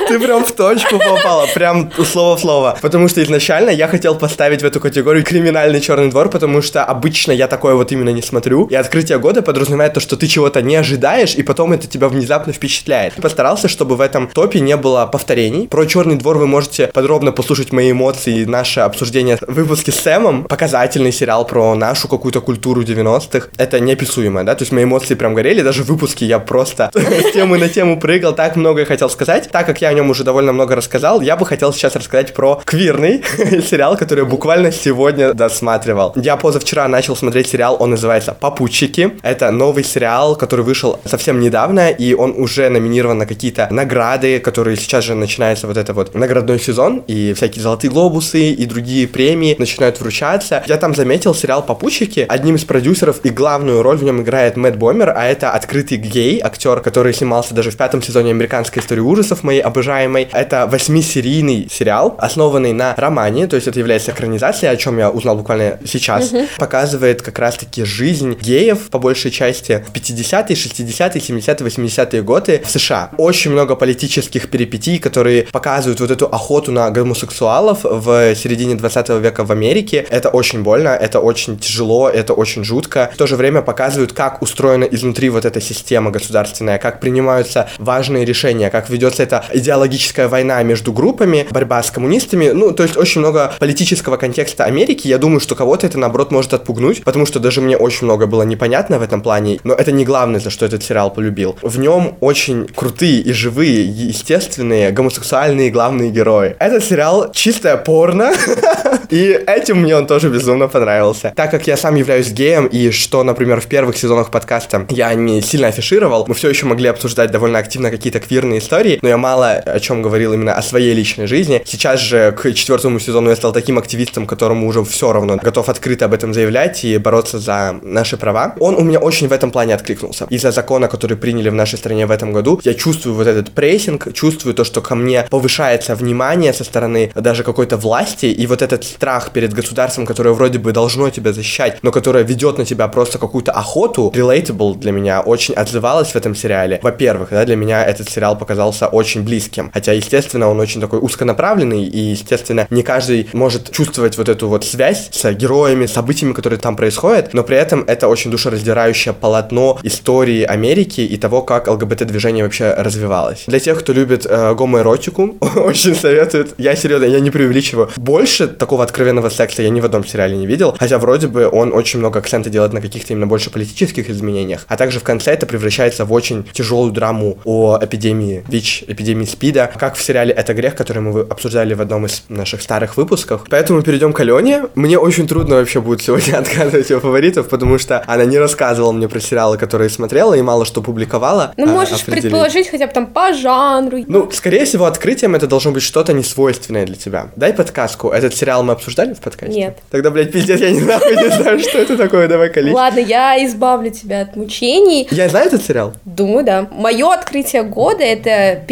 Ты 0.08 0.20
прям 0.20 0.46
в 0.46 0.52
точку 0.54 1.00
попала, 1.00 1.48
прям 1.54 1.92
слово 2.06 2.38
в 2.38 2.40
слово. 2.40 2.78
Потому 2.82 3.08
что 3.08 3.22
изначально 3.24 3.70
я 3.70 3.88
хотел 3.88 4.16
поставить 4.16 4.62
в 4.62 4.66
эту 4.66 4.80
категорию 4.80 5.24
криминальный 5.24 5.82
черный 5.82 6.10
двор, 6.10 6.30
потому 6.30 6.62
что 6.62 6.84
обычно 6.84 7.32
я 7.32 7.48
такое 7.48 7.76
вот 7.76 7.92
именно 7.92 8.10
не 8.10 8.22
смотрю. 8.22 8.68
И 8.68 8.76
открытие 8.76 9.20
года 9.20 9.42
подразумевает 9.42 9.94
то, 9.94 10.00
что 10.00 10.16
ты 10.16 10.28
чего-то 10.28 10.62
не 10.62 10.76
ожидаешь, 10.76 11.36
и 11.36 11.44
потом 11.44 11.74
это 11.74 11.88
тебя 11.88 12.08
внезапно 12.08 12.54
впечатляет. 12.54 13.14
Постарался, 13.16 13.68
чтобы 13.68 13.96
в 13.96 14.02
этом 14.02 14.28
топе 14.28 14.60
не 14.60 14.78
было 14.78 15.06
повторений. 15.06 15.68
Про 15.68 15.86
черный 15.86 16.16
двор 16.16 16.38
вы 16.38 16.48
можете 16.48 16.88
подробно 16.88 17.32
послушать 17.32 17.72
мои 17.74 17.92
эмоции 17.92 18.42
и 18.42 18.46
наше 18.46 18.80
обсуждение 18.82 19.38
в 19.42 19.54
выпуске 19.54 19.92
с 19.92 20.00
Сэмом. 20.00 20.46
Показательный 20.46 21.12
сериал 21.12 21.46
про 21.46 21.76
нашу 21.76 22.08
какую-то 22.08 22.42
культуру 22.42 22.84
90-х. 22.84 23.50
Это 23.58 23.80
неописуемо, 23.80 24.44
да? 24.44 24.56
То 24.56 24.64
есть 24.64 24.72
мои 24.72 24.86
эмоции 24.86 25.16
прям 25.16 25.34
горели. 25.34 25.62
Даже 25.62 25.84
в 25.84 25.88
выпуске 25.88 26.26
я 26.26 26.40
просто 26.40 26.92
с 26.96 27.34
темы 27.34 27.58
на 27.58 27.68
тему 27.68 28.00
прыгал, 28.00 28.34
так 28.34 28.56
многое 28.56 28.86
хотел 28.86 29.10
сказать. 29.10 29.50
Так 29.52 29.66
как 29.66 29.82
я 29.82 29.97
нем 29.98 30.10
уже 30.12 30.24
довольно 30.24 30.54
много 30.54 30.76
рассказал. 30.76 31.22
Я 31.22 31.36
бы 31.36 31.46
хотел 31.46 31.74
сейчас 31.74 31.96
рассказать 31.96 32.34
про 32.34 32.62
квирный 32.64 33.24
сериал, 33.62 33.98
который 33.98 34.24
я 34.24 34.30
буквально 34.30 34.72
сегодня 34.72 35.34
досматривал. 35.34 36.14
Я 36.16 36.38
позавчера 36.38 36.88
начал 36.88 37.16
смотреть 37.16 37.48
сериал, 37.48 37.78
он 37.80 37.90
называется 37.90 38.34
«Попутчики». 38.40 39.18
Это 39.24 39.52
новый 39.52 39.84
сериал, 39.84 40.36
который 40.36 40.64
вышел 40.64 41.00
совсем 41.06 41.40
недавно, 41.40 41.90
и 41.90 42.14
он 42.14 42.36
уже 42.38 42.70
номинирован 42.70 43.18
на 43.18 43.26
какие-то 43.26 43.68
награды, 43.72 44.40
которые 44.40 44.78
сейчас 44.78 45.04
же 45.04 45.16
начинается 45.16 45.66
вот 45.66 45.78
это 45.78 45.94
вот 45.94 46.14
наградной 46.14 46.60
сезон, 46.60 47.04
и 47.08 47.34
всякие 47.34 47.64
золотые 47.64 47.90
глобусы 47.90 48.52
и 48.52 48.66
другие 48.66 49.08
премии 49.08 49.56
начинают 49.58 50.00
вручаться. 50.00 50.64
Я 50.68 50.78
там 50.78 50.94
заметил 50.94 51.34
сериал 51.34 51.66
«Попутчики». 51.66 52.26
Одним 52.30 52.56
из 52.56 52.66
продюсеров 52.66 53.22
и 53.24 53.30
главную 53.30 53.82
роль 53.82 53.98
в 53.98 54.04
нем 54.04 54.22
играет 54.22 54.58
Мэтт 54.58 54.78
Бомер, 54.78 55.14
а 55.16 55.26
это 55.26 55.52
открытый 55.52 55.98
гей, 55.98 56.40
актер, 56.44 56.82
который 56.82 57.14
снимался 57.14 57.56
даже 57.56 57.72
в 57.72 57.78
пятом 57.78 58.04
сезоне 58.04 58.30
«Американской 58.32 58.84
истории 58.84 59.02
ужасов», 59.02 59.44
моей 59.44 59.62
обожаемой. 59.62 59.87
Это 60.32 60.68
восьмисерийный 60.68 61.68
сериал, 61.72 62.16
основанный 62.20 62.74
на 62.74 62.94
романе, 62.96 63.48
то 63.48 63.56
есть 63.56 63.68
это 63.68 63.80
является 63.80 64.12
экранизацией, 64.12 64.72
о 64.72 64.76
чем 64.76 64.98
я 65.00 65.10
узнал 65.10 65.36
буквально 65.36 65.80
сейчас. 65.86 66.32
Mm-hmm. 66.32 66.48
Показывает 66.58 67.22
как 67.22 67.40
раз-таки 67.40 67.84
жизнь 67.84 68.38
геев, 68.42 68.90
по 68.90 69.00
большей 69.00 69.32
части, 69.32 69.84
в 69.88 69.96
50-е, 69.96 70.56
60-е, 70.56 71.22
70-е, 71.22 71.68
80-е 71.68 72.22
годы 72.22 72.62
в 72.66 72.70
США. 72.70 73.12
Очень 73.18 73.52
много 73.52 73.76
политических 73.76 74.50
перипетий, 74.50 75.00
которые 75.00 75.44
показывают 75.44 76.00
вот 76.00 76.12
эту 76.12 76.26
охоту 76.26 76.72
на 76.72 76.90
гомосексуалов 76.92 77.80
в 77.84 78.36
середине 78.36 78.76
20 78.76 79.10
века 79.22 79.44
в 79.44 79.52
Америке. 79.52 80.06
Это 80.10 80.30
очень 80.30 80.64
больно, 80.64 80.90
это 80.90 81.20
очень 81.20 81.58
тяжело, 81.58 82.10
это 82.10 82.34
очень 82.34 82.64
жутко. 82.64 83.10
В 83.14 83.18
то 83.18 83.28
же 83.28 83.36
время 83.36 83.62
показывают, 83.62 84.14
как 84.14 84.42
устроена 84.42 84.86
изнутри 84.86 85.30
вот 85.30 85.46
эта 85.46 85.62
система 85.62 86.12
государственная, 86.12 86.78
как 86.78 87.00
принимаются 87.00 87.70
важные 87.78 88.26
решения, 88.26 88.70
как 88.70 88.90
ведется 88.90 89.24
эта 89.24 89.46
идеологическая 89.78 90.28
война 90.28 90.62
между 90.64 90.92
группами, 90.92 91.48
борьба 91.52 91.82
с 91.84 91.92
коммунистами. 91.92 92.50
Ну, 92.50 92.72
то 92.72 92.84
есть 92.84 92.98
очень 92.98 93.22
много 93.22 93.54
политического 93.60 94.18
контекста 94.18 94.66
Америки. 94.66 95.08
Я 95.08 95.18
думаю, 95.18 95.40
что 95.40 95.56
кого-то 95.56 95.86
это, 95.86 96.00
наоборот, 96.00 96.32
может 96.32 96.54
отпугнуть, 96.54 97.04
потому 97.04 97.26
что 97.26 97.40
даже 97.40 97.62
мне 97.62 97.78
очень 97.78 98.06
много 98.06 98.26
было 98.26 98.44
непонятно 98.44 99.00
в 99.00 99.02
этом 99.02 99.22
плане, 99.22 99.60
но 99.64 99.74
это 99.74 99.92
не 99.92 100.04
главное, 100.06 100.40
за 100.40 100.50
что 100.50 100.66
этот 100.66 100.84
сериал 100.84 101.12
полюбил. 101.12 101.58
В 101.62 101.78
нем 101.80 102.18
очень 102.22 102.68
крутые 102.68 103.22
и 103.22 103.32
живые, 103.34 103.86
естественные, 103.86 104.92
гомосексуальные 104.92 105.70
главные 105.70 106.10
герои. 106.10 106.56
Этот 106.60 106.84
сериал 106.84 107.32
чистая 107.32 107.78
порно, 107.78 108.34
и 109.10 109.40
этим 109.48 109.82
мне 109.82 109.96
он 109.96 110.08
тоже 110.08 110.30
безумно 110.30 110.68
понравился. 110.68 111.34
Так 111.36 111.52
как 111.52 111.68
я 111.68 111.78
сам 111.78 111.96
являюсь 111.96 112.32
геем, 112.32 112.66
и 112.66 112.92
что, 112.92 113.24
например, 113.24 113.62
в 113.62 113.68
первых 113.68 113.98
сезонах 113.98 114.32
подкаста 114.32 114.86
я 114.90 115.14
не 115.14 115.42
сильно 115.42 115.68
афишировал, 115.68 116.26
мы 116.28 116.34
все 116.34 116.50
еще 116.50 116.66
могли 116.66 116.88
обсуждать 116.88 117.32
довольно 117.32 117.60
активно 117.60 117.92
какие-то 117.92 118.20
квирные 118.20 118.60
истории, 118.60 119.00
но 119.02 119.10
я 119.10 119.18
мало 119.18 119.62
о 119.72 119.80
чем 119.80 120.02
говорил 120.02 120.34
именно 120.34 120.54
о 120.54 120.62
своей 120.62 120.94
личной 120.94 121.28
жизни. 121.28 121.62
Сейчас 121.66 122.00
же 122.00 122.32
к 122.32 122.54
четвертому 122.54 123.00
сезону 123.00 123.30
я 123.30 123.36
стал 123.36 123.54
таким 123.54 123.78
активистом, 123.78 124.26
которому 124.26 124.68
уже 124.68 124.84
все 124.84 125.14
равно 125.14 125.38
готов 125.38 125.70
открыто 125.70 126.06
об 126.06 126.14
этом 126.14 126.34
заявлять 126.34 126.84
и 126.84 126.98
бороться 126.98 127.40
за 127.40 127.80
наши 127.82 128.18
права. 128.18 128.56
Он 128.60 128.76
у 128.76 128.82
меня 128.82 129.00
очень 129.00 129.28
в 129.28 129.34
этом 129.34 129.52
плане 129.52 129.76
откликнулся. 129.76 130.28
Из-за 130.30 130.52
закона, 130.52 130.88
который 130.88 131.18
приняли 131.18 131.50
в 131.50 131.54
нашей 131.54 131.78
стране 131.78 132.06
в 132.06 132.12
этом 132.12 132.34
году, 132.34 132.60
я 132.64 132.74
чувствую 132.74 133.16
вот 133.16 133.28
этот 133.28 133.52
прессинг, 133.52 134.14
чувствую 134.14 134.54
то, 134.54 134.64
что 134.64 134.82
ко 134.82 134.96
мне 134.96 135.26
повышается 135.30 135.96
внимание 135.96 136.54
со 136.54 136.64
стороны 136.64 137.12
даже 137.16 137.44
какой-то 137.44 137.78
власти, 137.78 138.26
и 138.26 138.48
вот 138.48 138.62
этот 138.62 138.84
страх 138.84 139.32
перед 139.32 139.54
государством, 139.54 140.06
которое 140.06 140.34
вроде 140.34 140.60
бы 140.60 140.72
должно 140.72 141.10
тебя 141.10 141.34
защищать, 141.34 141.80
но 141.84 141.92
которое 141.92 142.24
ведет 142.24 142.58
на 142.58 142.66
тебя 142.66 142.88
просто 142.88 143.18
какую-то 143.18 143.52
охоту, 143.52 144.12
relatable 144.16 144.76
для 144.78 144.92
меня, 144.92 145.22
очень 145.22 145.54
отзывалось 145.54 146.10
в 146.10 146.16
этом 146.16 146.36
сериале. 146.36 146.80
Во-первых, 146.82 147.30
да, 147.32 147.46
для 147.46 147.56
меня 147.56 147.84
этот 147.84 148.10
сериал 148.10 148.38
показался 148.38 148.88
очень 148.88 149.24
близким, 149.24 149.47
хотя, 149.74 149.94
естественно, 149.94 150.48
он 150.50 150.60
очень 150.60 150.82
такой 150.82 151.00
узконаправленный, 151.00 151.86
и, 151.86 152.00
естественно, 152.00 152.68
не 152.70 152.84
каждый 152.84 153.30
может 153.34 153.72
чувствовать 153.72 154.18
вот 154.18 154.30
эту 154.30 154.48
вот 154.48 154.66
связь 154.66 155.10
с 155.12 155.32
героями, 155.34 155.86
событиями, 155.86 156.34
которые 156.34 156.60
там 156.60 156.76
происходят, 156.76 157.34
но 157.34 157.44
при 157.44 157.58
этом 157.58 157.84
это 157.88 158.08
очень 158.08 158.32
душераздирающее 158.32 159.14
полотно 159.14 159.80
истории 159.84 160.44
Америки 160.44 161.02
и 161.02 161.18
того, 161.18 161.42
как 161.42 161.68
ЛГБТ-движение 161.68 162.44
вообще 162.44 162.74
развивалось. 162.74 163.44
Для 163.48 163.60
тех, 163.60 163.80
кто 163.80 163.94
любит 163.94 164.26
э, 164.26 164.54
гомоэротику, 164.56 165.38
очень 165.56 165.96
советуют. 165.96 166.56
Я 166.58 166.76
серьезно, 166.76 167.06
я 167.06 167.20
не 167.20 167.32
преувеличиваю. 167.32 167.90
Больше 167.98 168.48
такого 168.48 168.84
откровенного 168.84 169.30
секса 169.30 169.62
я 169.62 169.70
ни 169.70 169.82
в 169.82 169.86
одном 169.86 170.06
сериале 170.06 170.38
не 170.38 170.48
видел, 170.48 170.76
хотя 170.78 170.98
вроде 170.98 171.28
бы 171.28 171.50
он 171.50 171.74
очень 171.74 172.00
много 172.00 172.20
акцента 172.20 172.50
делает 172.50 172.74
на 172.74 172.82
каких-то 172.82 173.14
именно 173.14 173.28
больше 173.28 173.50
политических 173.50 174.10
изменениях, 174.10 174.66
а 174.68 174.78
также 174.78 175.00
в 175.00 175.04
конце 175.04 175.32
это 175.32 175.46
превращается 175.46 176.06
в 176.06 176.14
очень 176.14 176.46
тяжелую 176.54 176.92
драму 176.92 177.38
о 177.44 177.78
эпидемии 177.82 178.44
ВИЧ, 178.48 178.86
эпидемии 178.88 179.26
СПИДа, 179.38 179.72
как 179.78 179.96
в 179.96 180.04
сериале 180.04 180.34
«Это 180.34 180.56
грех», 180.56 180.76
который 180.76 181.04
мы 181.04 181.22
обсуждали 181.22 181.76
в 181.76 181.82
одном 181.82 182.08
из 182.08 182.24
наших 182.28 182.60
старых 182.64 182.98
выпусках. 182.98 183.46
Поэтому 183.48 183.84
перейдем 183.84 184.12
к 184.12 184.20
Алене. 184.20 184.64
Мне 184.74 184.98
очень 184.98 185.28
трудно 185.28 185.58
вообще 185.58 185.80
будет 185.80 186.02
сегодня 186.02 186.38
отказывать 186.40 186.90
ее 186.90 187.00
фаворитов, 187.00 187.48
потому 187.48 187.78
что 187.78 188.04
она 188.08 188.26
не 188.26 188.40
рассказывала 188.40 188.92
мне 188.92 189.08
про 189.08 189.20
сериалы, 189.20 189.60
которые 189.60 189.92
смотрела, 189.92 190.34
и 190.34 190.42
мало 190.42 190.66
что 190.66 190.82
публиковала. 190.82 191.54
Ну, 191.56 191.66
а, 191.66 191.68
можешь 191.68 192.04
предположить 192.04 192.68
хотя 192.68 192.88
бы 192.88 192.94
там 192.94 193.06
по 193.06 193.32
жанру. 193.32 194.00
Ну, 194.08 194.32
скорее 194.32 194.66
всего, 194.66 194.86
открытием 194.86 195.36
это 195.36 195.46
должно 195.46 195.72
быть 195.72 195.84
что-то 195.84 196.14
несвойственное 196.14 196.88
для 196.88 196.96
тебя. 196.96 197.28
Дай 197.36 197.54
подсказку. 197.54 198.10
Этот 198.10 198.34
сериал 198.34 198.64
мы 198.64 198.74
обсуждали 198.74 199.14
в 199.14 199.20
подкасте? 199.20 199.56
Нет. 199.56 199.78
Тогда, 199.92 200.10
блядь, 200.10 200.32
пиздец, 200.32 200.60
я 200.60 200.72
не 200.72 200.80
знаю, 200.80 201.00
не 201.16 201.30
знаю, 201.30 201.60
что 201.60 201.78
это 201.78 201.96
такое, 201.96 202.28
давай 202.28 202.50
колись. 202.50 202.74
Ладно, 202.74 203.02
я 203.02 203.46
избавлю 203.46 203.92
тебя 203.92 204.22
от 204.22 204.36
мучений. 204.36 205.08
Я 205.12 205.30
знаю 205.30 205.46
этот 205.46 205.64
сериал? 205.64 205.94
Думаю, 206.06 206.44
да. 206.44 206.68
Мое 206.72 207.14
открытие 207.14 207.62
года— 207.62 208.04
это 208.04 208.64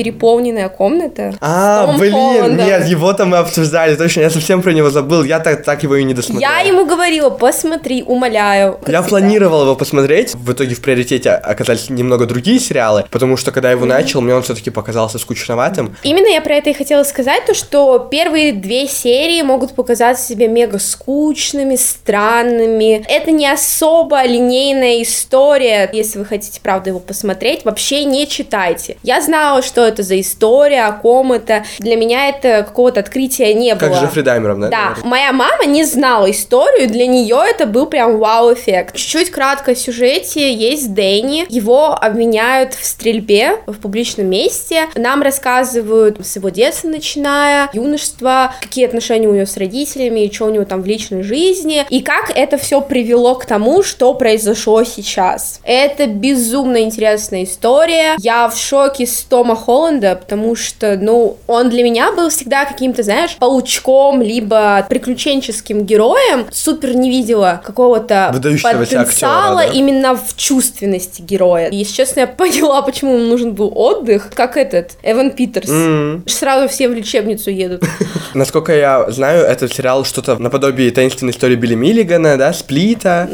«Переполненная 0.56 0.70
комната». 0.70 1.36
А, 1.42 1.98
блин, 1.98 2.14
Холландом. 2.14 2.66
нет, 2.66 2.88
его-то 2.88 3.26
мы 3.26 3.38
обсуждали, 3.38 3.96
точно, 3.96 4.22
я 4.22 4.30
совсем 4.30 4.62
про 4.62 4.72
него 4.72 4.90
забыл, 4.90 5.24
я 5.24 5.40
так, 5.40 5.64
так 5.64 5.84
его 5.84 5.96
и 5.96 6.04
не 6.04 6.14
досмотрел. 6.14 6.50
Я 6.50 6.60
ему 6.60 6.86
говорила, 6.86 7.30
посмотри, 7.30 8.04
умоляю. 8.04 8.80
Я 8.88 9.02
планировал 9.02 9.64
его 9.64 9.76
посмотреть, 9.76 10.36
в 10.36 10.52
итоге 10.52 10.76
в 10.76 10.82
приоритете 10.82 11.32
оказались 11.32 11.90
немного 11.90 12.26
другие 12.26 12.60
сериалы, 12.60 13.06
потому 13.12 13.38
что 13.38 13.52
когда 13.52 13.70
я 13.70 13.76
его 13.76 13.86
mm-hmm. 13.86 13.90
начал, 13.90 14.22
мне 14.22 14.34
он 14.34 14.44
все-таки 14.44 14.70
показался 14.70 15.20
скучноватым. 15.20 15.96
Именно 16.04 16.28
я 16.28 16.42
про 16.42 16.56
это 16.56 16.70
и 16.70 16.74
хотела 16.74 17.04
сказать, 17.04 17.46
то 17.46 17.54
что 17.54 18.08
первые 18.12 18.54
две 18.54 18.88
серии 18.88 19.42
могут 19.42 19.74
показаться 19.74 20.26
себе 20.26 20.48
мега 20.48 20.80
скучными, 20.80 21.76
странными. 21.76 23.06
Это 23.08 23.32
не 23.32 23.48
особо 23.48 24.24
линейная 24.24 25.02
история, 25.02 25.90
если 25.92 26.20
вы 26.20 26.26
хотите, 26.26 26.60
правда, 26.62 26.90
его 26.90 27.00
посмотреть, 27.00 27.66
вообще 27.66 28.06
не 28.06 28.28
читайте. 28.28 28.98
Я 29.04 29.22
знала, 29.22 29.62
что 29.62 29.86
это 29.86 30.04
за 30.04 30.20
история, 30.20 30.45
о 30.46 30.92
ком 30.92 31.32
это. 31.32 31.64
Для 31.80 31.96
меня 31.96 32.30
это 32.30 32.64
какого-то 32.64 33.00
открытия 33.00 33.54
не 33.54 33.76
было. 33.76 33.90
Как 33.90 34.02
Джеффри 34.02 34.22
Даймером, 34.22 34.62
да? 34.62 34.70
Да. 34.70 34.96
Моя 35.04 35.32
мама 35.32 35.66
не 35.66 35.84
знала 35.84 36.30
историю, 36.30 36.90
для 36.90 37.08
нее 37.08 37.38
это 37.48 37.66
был 37.66 37.86
прям 37.86 38.18
вау-эффект. 38.18 38.96
Чуть-чуть 38.96 39.32
кратко 39.32 39.72
о 39.72 39.76
сюжете. 39.76 40.54
Есть 40.54 40.94
Дэнни, 40.94 41.46
его 41.50 41.94
обвиняют 41.94 42.74
в 42.74 42.86
стрельбе 42.86 43.60
в 43.66 43.80
публичном 43.80 44.28
месте. 44.28 44.88
Нам 44.96 45.22
рассказывают 45.22 46.26
с 46.26 46.36
его 46.36 46.50
детства 46.50 46.88
начиная, 46.88 47.70
юношества, 47.74 48.54
какие 48.62 48.86
отношения 48.86 49.28
у 49.28 49.34
него 49.34 49.46
с 49.46 49.58
родителями, 49.58 50.22
и 50.22 50.34
что 50.34 50.46
у 50.46 50.50
него 50.50 50.66
там 50.66 50.82
в 50.82 50.86
личной 50.86 51.24
жизни, 51.24 51.86
и 51.90 52.02
как 52.02 52.32
это 52.36 52.58
все 52.58 52.82
привело 52.82 53.36
к 53.36 53.46
тому, 53.46 53.84
что 53.84 54.14
произошло 54.14 54.84
сейчас. 54.84 55.60
Это 55.64 56.08
безумно 56.08 56.82
интересная 56.82 57.44
история. 57.44 58.16
Я 58.20 58.50
в 58.50 58.58
шоке 58.58 59.06
с 59.06 59.22
Тома 59.22 59.56
Холланда, 59.56 60.16
потому 60.16 60.35
что, 60.56 60.98
ну, 60.98 61.38
он 61.48 61.70
для 61.70 61.84
меня 61.84 62.12
был 62.12 62.30
всегда 62.30 62.66
каким-то, 62.66 63.04
знаешь, 63.04 63.36
паучком, 63.38 64.22
либо 64.22 64.86
приключенческим 64.90 65.84
героем. 65.84 66.46
Супер 66.52 66.96
не 66.96 67.10
видела 67.10 67.62
какого-то 67.64 68.32
потенциала 68.34 68.82
актера, 69.02 69.56
да? 69.56 69.64
именно 69.66 70.16
в 70.16 70.36
чувственности 70.36 71.22
героя. 71.22 71.68
И, 71.68 71.78
если 71.78 71.94
честно, 71.94 72.22
я 72.22 72.28
поняла, 72.46 72.82
почему 72.82 73.16
ему 73.16 73.26
нужен 73.26 73.54
был 73.54 73.72
отдых, 73.76 74.32
как 74.34 74.58
этот, 74.58 74.92
Эван 75.04 75.32
Питерс. 75.32 75.70
Mm-hmm. 75.70 76.30
Сразу 76.30 76.68
все 76.68 76.90
в 76.90 76.94
лечебницу 76.94 77.50
едут. 77.50 77.84
Насколько 78.34 78.76
я 78.76 79.10
знаю, 79.12 79.46
этот 79.46 79.74
сериал 79.74 80.06
что-то 80.06 80.38
наподобие 80.38 80.92
таинственной 80.92 81.32
истории 81.32 81.56
Билли 81.56 81.76
Миллигана, 81.76 82.38
да, 82.38 82.54
Сплита. 82.54 83.30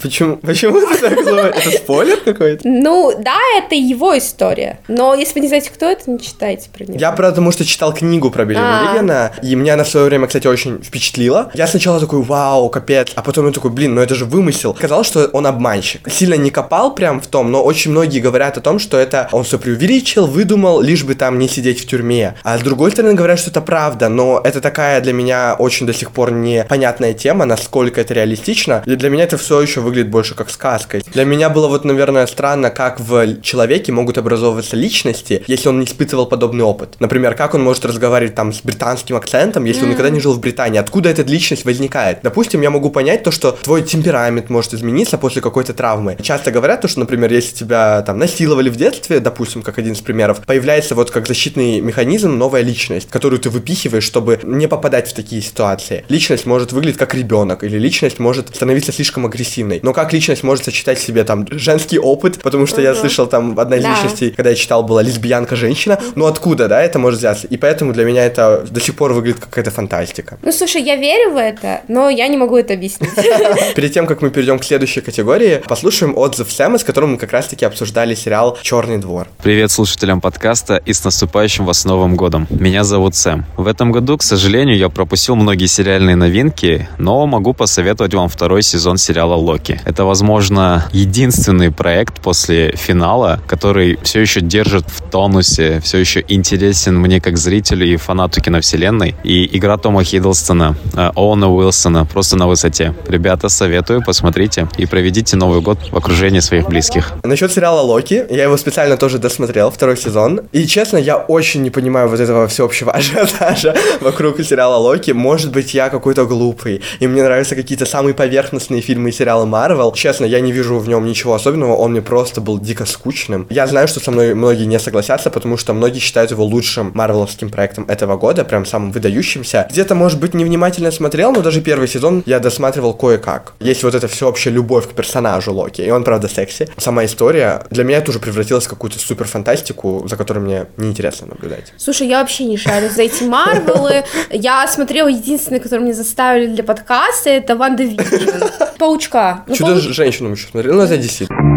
Почему? 0.00 0.36
Почему 0.36 0.78
это 0.78 1.10
такое? 1.10 1.46
Это 1.50 1.70
спойлер 1.70 2.18
какой-то? 2.18 2.66
Ну, 2.68 3.12
да, 3.18 3.38
это 3.58 3.74
его 3.74 4.16
история. 4.16 4.78
Но 4.88 5.14
если 5.14 5.40
вы 5.40 5.45
не 5.46 5.48
знаете, 5.48 5.70
кто 5.72 5.86
это, 5.86 6.10
не 6.10 6.18
читайте 6.18 6.68
про 6.76 6.84
него. 6.84 6.98
Я 6.98 7.12
потому 7.12 7.52
что 7.52 7.64
читал 7.64 7.94
книгу 7.94 8.30
про 8.30 8.44
Билли 8.44 8.58
а. 8.60 8.82
Миллигана, 8.82 9.32
и 9.42 9.54
меня 9.54 9.76
на 9.76 9.84
свое 9.84 10.06
время, 10.06 10.26
кстати, 10.26 10.48
очень 10.48 10.82
впечатлило. 10.82 11.50
Я 11.54 11.66
сначала 11.68 12.00
такой, 12.00 12.22
вау, 12.22 12.68
капец, 12.68 13.12
а 13.14 13.22
потом 13.22 13.46
я 13.46 13.52
такой, 13.52 13.70
блин, 13.70 13.94
ну 13.94 14.00
это 14.00 14.14
же 14.14 14.24
вымысел. 14.24 14.74
Казалось, 14.74 15.06
что 15.06 15.26
он 15.26 15.46
обманщик. 15.46 16.10
Сильно 16.10 16.34
не 16.34 16.50
копал 16.50 16.94
прям 16.94 17.20
в 17.20 17.28
том, 17.28 17.52
но 17.52 17.62
очень 17.62 17.92
многие 17.92 18.20
говорят 18.20 18.58
о 18.58 18.60
том, 18.60 18.78
что 18.78 18.98
это 18.98 19.28
он 19.32 19.44
все 19.44 19.58
преувеличил, 19.58 20.26
выдумал, 20.26 20.80
лишь 20.80 21.04
бы 21.04 21.14
там 21.14 21.38
не 21.38 21.48
сидеть 21.48 21.80
в 21.80 21.86
тюрьме. 21.86 22.34
А 22.42 22.58
с 22.58 22.62
другой 22.62 22.90
стороны 22.90 23.14
говорят, 23.14 23.38
что 23.38 23.50
это 23.50 23.60
правда, 23.60 24.08
но 24.08 24.40
это 24.42 24.60
такая 24.60 25.00
для 25.00 25.12
меня 25.12 25.54
очень 25.58 25.86
до 25.86 25.94
сих 25.94 26.10
пор 26.10 26.32
непонятная 26.32 27.14
тема, 27.14 27.44
насколько 27.44 28.00
это 28.00 28.14
реалистично. 28.14 28.82
И 28.84 28.96
для 28.96 29.10
меня 29.10 29.24
это 29.24 29.38
все 29.38 29.60
еще 29.60 29.80
выглядит 29.80 30.10
больше 30.10 30.34
как 30.34 30.50
сказкой. 30.50 31.04
Для 31.12 31.24
меня 31.24 31.50
было 31.50 31.68
вот, 31.68 31.84
наверное, 31.84 32.26
странно, 32.26 32.70
как 32.70 32.98
в 32.98 33.40
человеке 33.42 33.92
могут 33.92 34.18
образовываться 34.18 34.76
личности, 34.76 35.35
реальности, 35.36 35.50
если 35.50 35.68
он 35.68 35.80
не 35.80 35.86
испытывал 35.86 36.26
подобный 36.26 36.64
опыт. 36.64 36.96
Например, 37.00 37.34
как 37.34 37.54
он 37.54 37.62
может 37.62 37.84
разговаривать 37.84 38.34
там 38.34 38.52
с 38.52 38.60
британским 38.62 39.16
акцентом, 39.16 39.64
если 39.64 39.84
он 39.84 39.90
никогда 39.90 40.10
не 40.10 40.20
жил 40.20 40.32
в 40.32 40.40
Британии? 40.40 40.78
Откуда 40.78 41.08
эта 41.08 41.22
личность 41.22 41.64
возникает? 41.64 42.18
Допустим, 42.22 42.62
я 42.62 42.70
могу 42.70 42.90
понять 42.90 43.22
то, 43.22 43.30
что 43.30 43.52
твой 43.52 43.82
темперамент 43.82 44.50
может 44.50 44.74
измениться 44.74 45.18
после 45.18 45.42
какой-то 45.42 45.72
травмы. 45.72 46.16
Часто 46.22 46.50
говорят 46.50 46.80
то, 46.80 46.88
что, 46.88 47.00
например, 47.00 47.32
если 47.32 47.54
тебя 47.54 48.02
там 48.02 48.18
насиловали 48.18 48.68
в 48.68 48.76
детстве, 48.76 49.20
допустим, 49.20 49.62
как 49.62 49.78
один 49.78 49.92
из 49.92 50.00
примеров, 50.00 50.40
появляется 50.46 50.94
вот 50.94 51.10
как 51.10 51.26
защитный 51.26 51.80
механизм 51.80 52.36
новая 52.36 52.62
личность, 52.62 53.08
которую 53.10 53.40
ты 53.40 53.50
выпихиваешь, 53.50 54.04
чтобы 54.04 54.40
не 54.42 54.66
попадать 54.68 55.08
в 55.08 55.14
такие 55.14 55.42
ситуации. 55.42 56.04
Личность 56.08 56.46
может 56.46 56.72
выглядеть 56.72 56.98
как 56.98 57.14
ребенок, 57.14 57.64
или 57.64 57.78
личность 57.78 58.18
может 58.18 58.54
становиться 58.54 58.92
слишком 58.92 59.26
агрессивной. 59.26 59.80
Но 59.82 59.92
как 59.92 60.12
личность 60.12 60.42
может 60.42 60.64
сочетать 60.64 60.98
в 60.98 61.02
себе 61.02 61.24
там 61.24 61.46
женский 61.50 61.98
опыт, 61.98 62.40
потому 62.42 62.66
что 62.66 62.80
я 62.80 62.94
слышал 62.94 63.26
там 63.26 63.58
одна 63.58 63.76
из 63.76 63.82
Да. 63.82 63.90
личностей, 63.94 64.30
когда 64.30 64.50
я 64.50 64.56
читал, 64.56 64.82
была 64.82 65.02
лесбиянка-женщина. 65.26 65.98
Ну 66.14 66.26
откуда, 66.26 66.68
да, 66.68 66.82
это 66.82 66.98
может 66.98 67.18
взяться? 67.18 67.46
И 67.46 67.56
поэтому 67.56 67.92
для 67.92 68.04
меня 68.04 68.24
это 68.24 68.64
до 68.70 68.80
сих 68.80 68.94
пор 68.94 69.12
выглядит 69.12 69.40
как 69.40 69.50
какая-то 69.50 69.70
фантастика. 69.70 70.38
Ну, 70.42 70.52
слушай, 70.52 70.82
я 70.82 70.96
верю 70.96 71.32
в 71.32 71.36
это, 71.36 71.80
но 71.88 72.08
я 72.08 72.28
не 72.28 72.36
могу 72.36 72.56
это 72.56 72.74
объяснить. 72.74 73.10
Перед 73.74 73.92
тем, 73.92 74.06
как 74.06 74.22
мы 74.22 74.30
перейдем 74.30 74.58
к 74.58 74.64
следующей 74.64 75.00
категории, 75.00 75.62
послушаем 75.66 76.16
отзыв 76.16 76.52
Сэма, 76.52 76.78
с 76.78 76.84
которым 76.84 77.12
мы 77.12 77.18
как 77.18 77.32
раз-таки 77.32 77.64
обсуждали 77.64 78.14
сериал 78.14 78.58
«Черный 78.62 78.98
двор». 78.98 79.28
Привет 79.42 79.70
слушателям 79.70 80.20
подкаста 80.20 80.76
и 80.84 80.92
с 80.92 81.04
наступающим 81.04 81.64
вас 81.64 81.84
Новым 81.84 82.16
годом. 82.16 82.46
Меня 82.50 82.84
зовут 82.84 83.14
Сэм. 83.14 83.46
В 83.56 83.66
этом 83.66 83.92
году, 83.92 84.18
к 84.18 84.22
сожалению, 84.22 84.76
я 84.76 84.88
пропустил 84.88 85.36
многие 85.36 85.66
сериальные 85.66 86.16
новинки, 86.16 86.88
но 86.98 87.26
могу 87.26 87.54
посоветовать 87.54 88.14
вам 88.14 88.28
второй 88.28 88.62
сезон 88.62 88.98
сериала 88.98 89.34
«Локи». 89.34 89.80
Это, 89.84 90.04
возможно, 90.04 90.86
единственный 90.92 91.70
проект 91.70 92.20
после 92.20 92.72
финала, 92.76 93.40
который 93.46 93.98
все 94.02 94.20
еще 94.20 94.40
держит 94.40 94.84
в 94.88 95.05
тонусе, 95.10 95.80
все 95.80 95.98
еще 95.98 96.24
интересен 96.28 96.98
мне 96.98 97.20
как 97.20 97.36
зрителю 97.38 97.86
и 97.86 97.96
фанату 97.96 98.40
киновселенной. 98.40 99.14
И 99.24 99.56
игра 99.56 99.76
Тома 99.76 100.04
Хиддлстона, 100.04 100.76
э, 100.94 101.10
Оуэна 101.14 101.50
Уилсона 101.50 102.04
просто 102.04 102.36
на 102.36 102.46
высоте. 102.46 102.94
Ребята, 103.08 103.48
советую, 103.48 104.02
посмотрите 104.04 104.68
и 104.76 104.86
проведите 104.86 105.36
Новый 105.36 105.60
год 105.60 105.78
в 105.90 105.96
окружении 105.96 106.40
своих 106.40 106.68
близких. 106.68 107.12
Насчет 107.24 107.52
сериала 107.52 107.80
Локи, 107.80 108.26
я 108.30 108.44
его 108.44 108.56
специально 108.56 108.96
тоже 108.96 109.18
досмотрел, 109.18 109.70
второй 109.70 109.96
сезон. 109.96 110.40
И 110.52 110.66
честно, 110.66 110.96
я 110.96 111.16
очень 111.16 111.62
не 111.62 111.70
понимаю 111.70 112.08
вот 112.08 112.20
этого 112.20 112.46
всеобщего 112.48 112.92
ажиотажа 112.92 113.74
вокруг 114.00 114.40
сериала 114.42 114.76
Локи. 114.76 115.12
Может 115.12 115.52
быть, 115.52 115.74
я 115.74 115.88
какой-то 115.88 116.26
глупый, 116.26 116.82
и 117.00 117.06
мне 117.06 117.22
нравятся 117.22 117.54
какие-то 117.54 117.86
самые 117.86 118.14
поверхностные 118.14 118.80
фильмы 118.80 119.10
и 119.10 119.12
сериалы 119.12 119.46
Марвел. 119.46 119.92
Честно, 119.92 120.24
я 120.24 120.40
не 120.40 120.52
вижу 120.52 120.78
в 120.78 120.88
нем 120.88 121.06
ничего 121.06 121.34
особенного, 121.34 121.74
он 121.74 121.92
мне 121.92 122.02
просто 122.02 122.40
был 122.40 122.58
дико 122.58 122.84
скучным. 122.86 123.46
Я 123.50 123.66
знаю, 123.66 123.88
что 123.88 124.00
со 124.00 124.10
мной 124.10 124.34
многие 124.34 124.64
не 124.64 124.76
согласятся, 124.96 125.30
потому 125.30 125.56
что 125.58 125.74
многие 125.74 125.98
считают 125.98 126.30
его 126.30 126.44
лучшим 126.44 126.90
марвеловским 126.94 127.50
проектом 127.50 127.84
этого 127.88 128.16
года, 128.16 128.44
прям 128.44 128.64
самым 128.64 128.92
выдающимся. 128.92 129.66
Где-то, 129.70 129.94
может 129.94 130.18
быть, 130.18 130.32
невнимательно 130.34 130.90
смотрел, 130.90 131.32
но 131.32 131.42
даже 131.42 131.60
первый 131.60 131.86
сезон 131.86 132.22
я 132.26 132.38
досматривал 132.38 132.94
кое-как. 132.94 133.52
Есть 133.60 133.82
вот 133.82 133.94
эта 133.94 134.08
всеобщая 134.08 134.50
любовь 134.52 134.88
к 134.88 134.92
персонажу 134.92 135.52
Локи, 135.52 135.82
и 135.82 135.90
он, 135.90 136.02
правда, 136.02 136.28
секси. 136.28 136.68
Сама 136.78 137.04
история 137.04 137.62
для 137.70 137.84
меня 137.84 138.00
тоже 138.00 138.18
превратилась 138.18 138.64
в 138.64 138.68
какую-то 138.70 138.98
супер 138.98 139.26
фантастику, 139.26 140.06
за 140.08 140.16
которой 140.16 140.38
мне 140.38 140.66
неинтересно 140.78 141.26
наблюдать. 141.26 141.74
Слушай, 141.76 142.08
я 142.08 142.20
вообще 142.20 142.44
не 142.44 142.56
шарю 142.56 142.88
за 142.88 143.02
эти 143.02 143.24
Марвелы. 143.24 144.04
Я 144.30 144.66
смотрела 144.66 145.08
единственный, 145.08 145.60
который 145.60 145.80
мне 145.80 145.94
заставили 145.94 146.46
для 146.46 146.64
подкаста, 146.64 147.28
это 147.30 147.54
WandaVision. 147.54 148.44
Паучка. 148.78 149.44
Ну, 149.46 149.54
Чудо 149.54 149.72
пау- 149.72 149.80
женщину 149.92 150.30
мы 150.30 150.36
еще 150.36 150.48
смотрели, 150.48 150.72
ну 150.72 150.82
это 150.82 150.94
DC. 150.94 151.55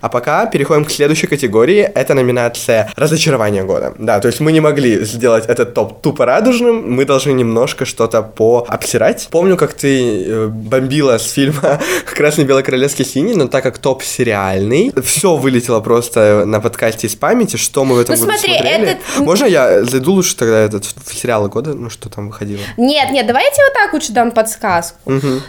А 0.00 0.08
пока 0.08 0.46
переходим 0.46 0.84
к 0.84 0.90
следующей 0.90 1.26
категории. 1.26 1.80
Это 1.94 2.14
номинация 2.14 2.90
«Разочарование 2.96 3.64
года». 3.64 3.94
Да, 3.98 4.20
то 4.20 4.28
есть 4.28 4.40
мы 4.40 4.52
не 4.52 4.60
могли 4.60 5.04
сделать 5.04 5.46
этот 5.46 5.74
топ 5.74 6.00
тупо 6.02 6.24
радужным, 6.24 6.90
мы 6.92 7.04
должны 7.04 7.32
немножко 7.32 7.84
что-то 7.84 8.22
пообсирать. 8.22 9.28
Помню, 9.30 9.56
как 9.56 9.72
ты 9.74 10.24
э, 10.24 10.46
бомбила 10.46 11.18
с 11.18 11.32
фильма 11.32 11.80
«Красный, 12.06 12.44
белый, 12.44 12.62
королевский, 12.62 13.04
синий», 13.04 13.34
но 13.34 13.48
так 13.48 13.62
как 13.64 13.78
топ 13.78 14.02
сериальный, 14.02 14.92
все 15.02 15.36
вылетело 15.36 15.80
просто 15.80 16.44
на 16.46 16.60
подкасте 16.60 17.06
из 17.06 17.14
памяти, 17.16 17.56
что 17.56 17.84
мы 17.84 17.96
в 17.96 18.00
этом 18.00 18.14
Ну, 18.16 18.26
году 18.26 18.32
смотри, 18.38 18.54
смотрели. 18.58 18.88
этот- 18.92 19.18
Можно 19.18 19.44
я 19.46 19.84
зайду 19.84 20.12
лучше 20.12 20.36
тогда 20.36 20.58
этот 20.60 20.84
в 20.84 21.14
сериалы 21.14 21.48
года, 21.48 21.74
ну 21.74 21.90
что 21.90 22.08
там 22.08 22.28
выходило? 22.28 22.60
Нет, 22.76 23.10
нет, 23.10 23.26
давайте 23.26 23.56
вот 23.62 23.72
так 23.74 23.92
лучше 23.92 24.12
дам 24.12 24.30
подсказку. 24.30 24.98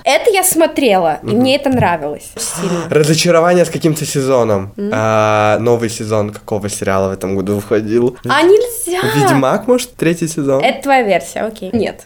Это 0.03 0.31
я 0.31 0.43
смотрела, 0.43 1.19
и 1.23 1.27
мне 1.27 1.55
это 1.55 1.69
нравилось 1.69 2.29
сильно. 2.37 2.83
Разочарование 2.89 3.65
с 3.65 3.69
каким-то 3.69 4.05
сезоном. 4.05 4.38
А, 4.91 5.57
новый 5.59 5.89
сезон 5.89 6.31
какого 6.31 6.69
сериала 6.69 7.09
в 7.09 7.13
этом 7.13 7.35
году 7.35 7.55
выходил? 7.55 8.17
А 8.27 8.41
нельзя! 8.43 8.99
Ведьмак, 9.15 9.67
может, 9.67 9.95
третий 9.95 10.27
сезон? 10.27 10.63
Это 10.63 10.83
твоя 10.83 11.03
версия, 11.03 11.41
окей. 11.41 11.69
Нет. 11.73 12.01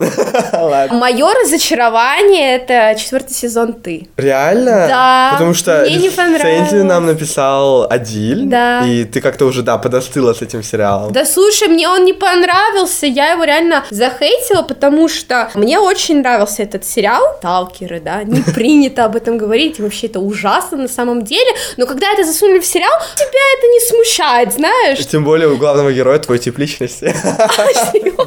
Мое 0.91 1.33
разочарование 1.43 2.55
это 2.55 2.99
четвертый 2.99 3.33
сезон 3.33 3.73
ты. 3.73 4.07
Реально? 4.17 4.87
Да, 4.87 5.29
Потому 5.33 5.53
что 5.53 5.81
мне 5.85 5.95
не 5.95 6.09
понравилось. 6.09 6.41
рецензию 6.43 6.85
нам 6.85 7.05
написал 7.05 7.87
Адиль. 7.89 8.45
Да. 8.45 8.85
И 8.85 9.05
ты 9.05 9.21
как-то 9.21 9.45
уже, 9.45 9.61
да, 9.61 9.77
подостыла 9.77 10.33
с 10.33 10.41
этим 10.41 10.63
сериалом. 10.63 11.11
Да 11.11 11.25
слушай, 11.25 11.67
мне 11.67 11.87
он 11.87 12.05
не 12.05 12.13
понравился, 12.13 13.05
я 13.05 13.31
его 13.31 13.43
реально 13.43 13.83
захейтила, 13.89 14.61
потому 14.61 15.07
что 15.09 15.49
мне 15.55 15.79
очень 15.79 16.19
нравился 16.19 16.63
этот 16.63 16.85
сериал 16.85 17.21
«Талкеры», 17.41 17.99
да, 17.99 18.23
не 18.23 18.41
принято 18.41 19.05
об 19.05 19.15
этом 19.15 19.37
говорить, 19.37 19.79
и 19.79 19.81
вообще 19.81 20.07
это 20.07 20.19
ужасно 20.19 20.77
на 20.77 20.87
самом 20.87 21.23
деле, 21.23 21.49
но 21.77 21.85
когда 21.85 22.11
это 22.13 22.22
засунули 22.25 22.59
в 22.59 22.65
сериал, 22.65 22.93
тебя 23.15 23.39
это 23.57 23.67
не 23.67 23.79
смущает, 23.79 24.53
знаешь? 24.53 25.05
Тем 25.07 25.23
более 25.23 25.49
у 25.49 25.57
главного 25.57 25.91
героя 25.91 26.19
твой 26.19 26.39
тип 26.39 26.57
личности. 26.57 27.13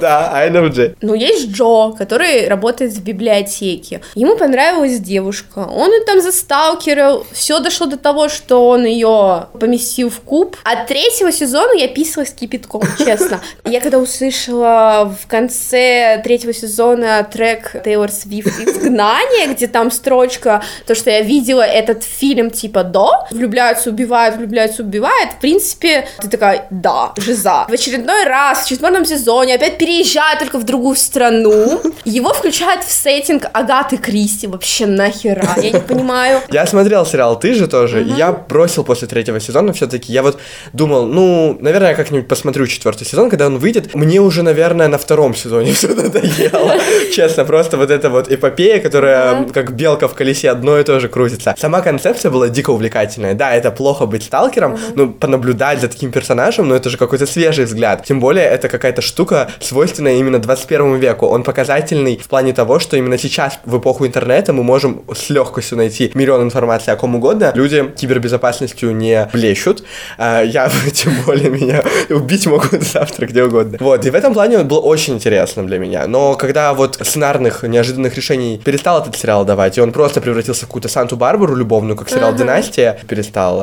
Да, 0.00 0.32
INFJ. 0.46 0.96
Ну, 1.00 1.14
есть 1.14 1.50
Джо, 1.50 1.92
который 1.96 2.48
работает 2.48 2.92
в 2.92 3.02
библиотеке. 3.02 4.02
Ему 4.14 4.36
понравилась 4.36 4.98
девушка. 4.98 5.60
Он 5.60 5.92
ее 5.92 6.04
там 6.04 6.20
засталкерил. 6.20 7.26
Все 7.32 7.60
дошло 7.60 7.86
до 7.86 7.96
того, 7.96 8.28
что 8.28 8.68
он 8.68 8.84
ее 8.84 9.46
поместил 9.58 10.10
в 10.10 10.20
куб. 10.20 10.56
От 10.64 10.86
третьего 10.86 11.32
сезона 11.32 11.72
я 11.72 11.88
писалась 11.88 12.30
кипятком, 12.30 12.82
честно. 12.98 13.40
Я 13.64 13.80
когда 13.80 13.98
услышала 13.98 15.14
в 15.20 15.26
конце 15.26 16.20
третьего 16.22 16.52
сезона 16.52 17.26
трек 17.30 17.72
Тейлор 17.84 18.10
Свифт 18.10 18.60
«Изгнание», 18.60 19.54
где 19.54 19.66
там 19.66 19.90
строчка, 19.90 20.62
то, 20.86 20.94
что 20.94 21.10
я 21.10 21.22
видела 21.22 21.62
этот 21.62 22.02
фильм 22.04 22.50
типа 22.50 22.84
до, 22.84 23.26
влюбляются, 23.30 23.85
убивают, 23.90 24.36
влюбляются, 24.36 24.82
убивают, 24.82 25.32
в 25.32 25.40
принципе, 25.40 26.08
ты 26.20 26.28
такая, 26.28 26.66
да, 26.70 27.12
жиза. 27.16 27.66
В 27.68 27.72
очередной 27.72 28.24
раз, 28.24 28.64
в 28.64 28.68
четвертом 28.68 29.04
сезоне, 29.04 29.54
опять 29.54 29.78
переезжает 29.78 30.38
только 30.38 30.58
в 30.58 30.64
другую 30.64 30.96
страну. 30.96 31.80
Его 32.04 32.32
включают 32.32 32.84
в 32.84 32.90
сеттинг 32.90 33.46
Агаты 33.52 33.96
Кристи. 33.96 34.46
Вообще 34.46 34.86
нахера? 34.86 35.48
Я 35.56 35.70
не 35.70 35.80
понимаю. 35.80 36.40
Я 36.50 36.66
смотрел 36.66 37.06
сериал 37.06 37.38
«Ты 37.38 37.54
же» 37.54 37.66
тоже, 37.66 38.02
и 38.02 38.12
я 38.12 38.32
бросил 38.32 38.84
после 38.84 39.08
третьего 39.08 39.40
сезона 39.40 39.72
все-таки. 39.72 40.12
Я 40.12 40.22
вот 40.22 40.38
думал, 40.72 41.06
ну, 41.06 41.56
наверное, 41.60 41.90
я 41.90 41.94
как-нибудь 41.94 42.28
посмотрю 42.28 42.66
четвертый 42.66 43.06
сезон, 43.06 43.30
когда 43.30 43.46
он 43.46 43.58
выйдет. 43.58 43.94
Мне 43.94 44.20
уже, 44.20 44.42
наверное, 44.42 44.88
на 44.88 44.98
втором 44.98 45.34
сезоне 45.34 45.72
все 45.74 45.88
надоело. 45.88 46.74
Честно, 47.14 47.44
просто 47.44 47.76
вот 47.76 47.90
эта 47.90 48.10
вот 48.10 48.30
эпопея, 48.30 48.80
которая 48.80 49.44
как 49.52 49.72
белка 49.72 50.08
в 50.08 50.14
колесе 50.14 50.50
одно 50.50 50.78
и 50.78 50.84
то 50.84 51.00
же 51.00 51.08
крутится. 51.08 51.54
Сама 51.58 51.80
концепция 51.80 52.30
была 52.30 52.48
дико 52.48 52.70
увлекательная. 52.70 53.34
Да, 53.34 53.54
это 53.54 53.70
плохо 53.76 54.06
быть 54.06 54.24
сталкером, 54.24 54.76
но 54.94 55.08
понаблюдать 55.08 55.80
за 55.80 55.88
таким 55.88 56.10
персонажем, 56.10 56.68
ну, 56.68 56.74
это 56.74 56.90
же 56.90 56.96
какой-то 56.96 57.26
свежий 57.26 57.64
взгляд. 57.64 58.04
Тем 58.04 58.20
более, 58.20 58.44
это 58.44 58.68
какая-то 58.68 59.02
штука, 59.02 59.48
свойственная 59.60 60.16
именно 60.16 60.38
21 60.38 60.96
веку. 60.96 61.26
Он 61.26 61.42
показательный 61.42 62.18
в 62.18 62.28
плане 62.28 62.52
того, 62.52 62.78
что 62.78 62.96
именно 62.96 63.18
сейчас, 63.18 63.58
в 63.64 63.78
эпоху 63.78 64.06
интернета, 64.06 64.52
мы 64.52 64.62
можем 64.62 65.02
с 65.14 65.30
легкостью 65.30 65.78
найти 65.78 66.10
миллион 66.14 66.42
информации 66.42 66.90
о 66.90 66.96
ком 66.96 67.14
угодно. 67.14 67.52
Люди 67.54 67.92
кибербезопасностью 67.96 68.94
не 68.94 69.28
блещут. 69.32 69.84
А 70.18 70.42
Я, 70.42 70.70
тем 70.92 71.12
более, 71.24 71.50
меня 71.50 71.82
убить 72.10 72.46
могут 72.46 72.82
завтра 72.92 73.26
где 73.26 73.44
угодно. 73.44 73.78
Вот, 73.80 74.04
и 74.06 74.10
в 74.10 74.14
этом 74.14 74.32
плане 74.34 74.58
он 74.58 74.68
был 74.68 74.80
очень 74.86 75.14
интересным 75.14 75.66
для 75.66 75.78
меня. 75.78 76.06
Но 76.06 76.34
когда 76.34 76.74
вот 76.74 76.98
сценарных 77.02 77.62
неожиданных 77.62 78.16
решений 78.16 78.60
перестал 78.64 79.02
этот 79.02 79.16
сериал 79.16 79.44
давать, 79.44 79.78
и 79.78 79.80
он 79.80 79.92
просто 79.92 80.20
превратился 80.20 80.64
в 80.64 80.68
какую-то 80.68 80.88
Санту-Барбару 80.88 81.54
любовную, 81.54 81.96
как 81.96 82.08
сериал 82.08 82.34
«Династия», 82.34 82.98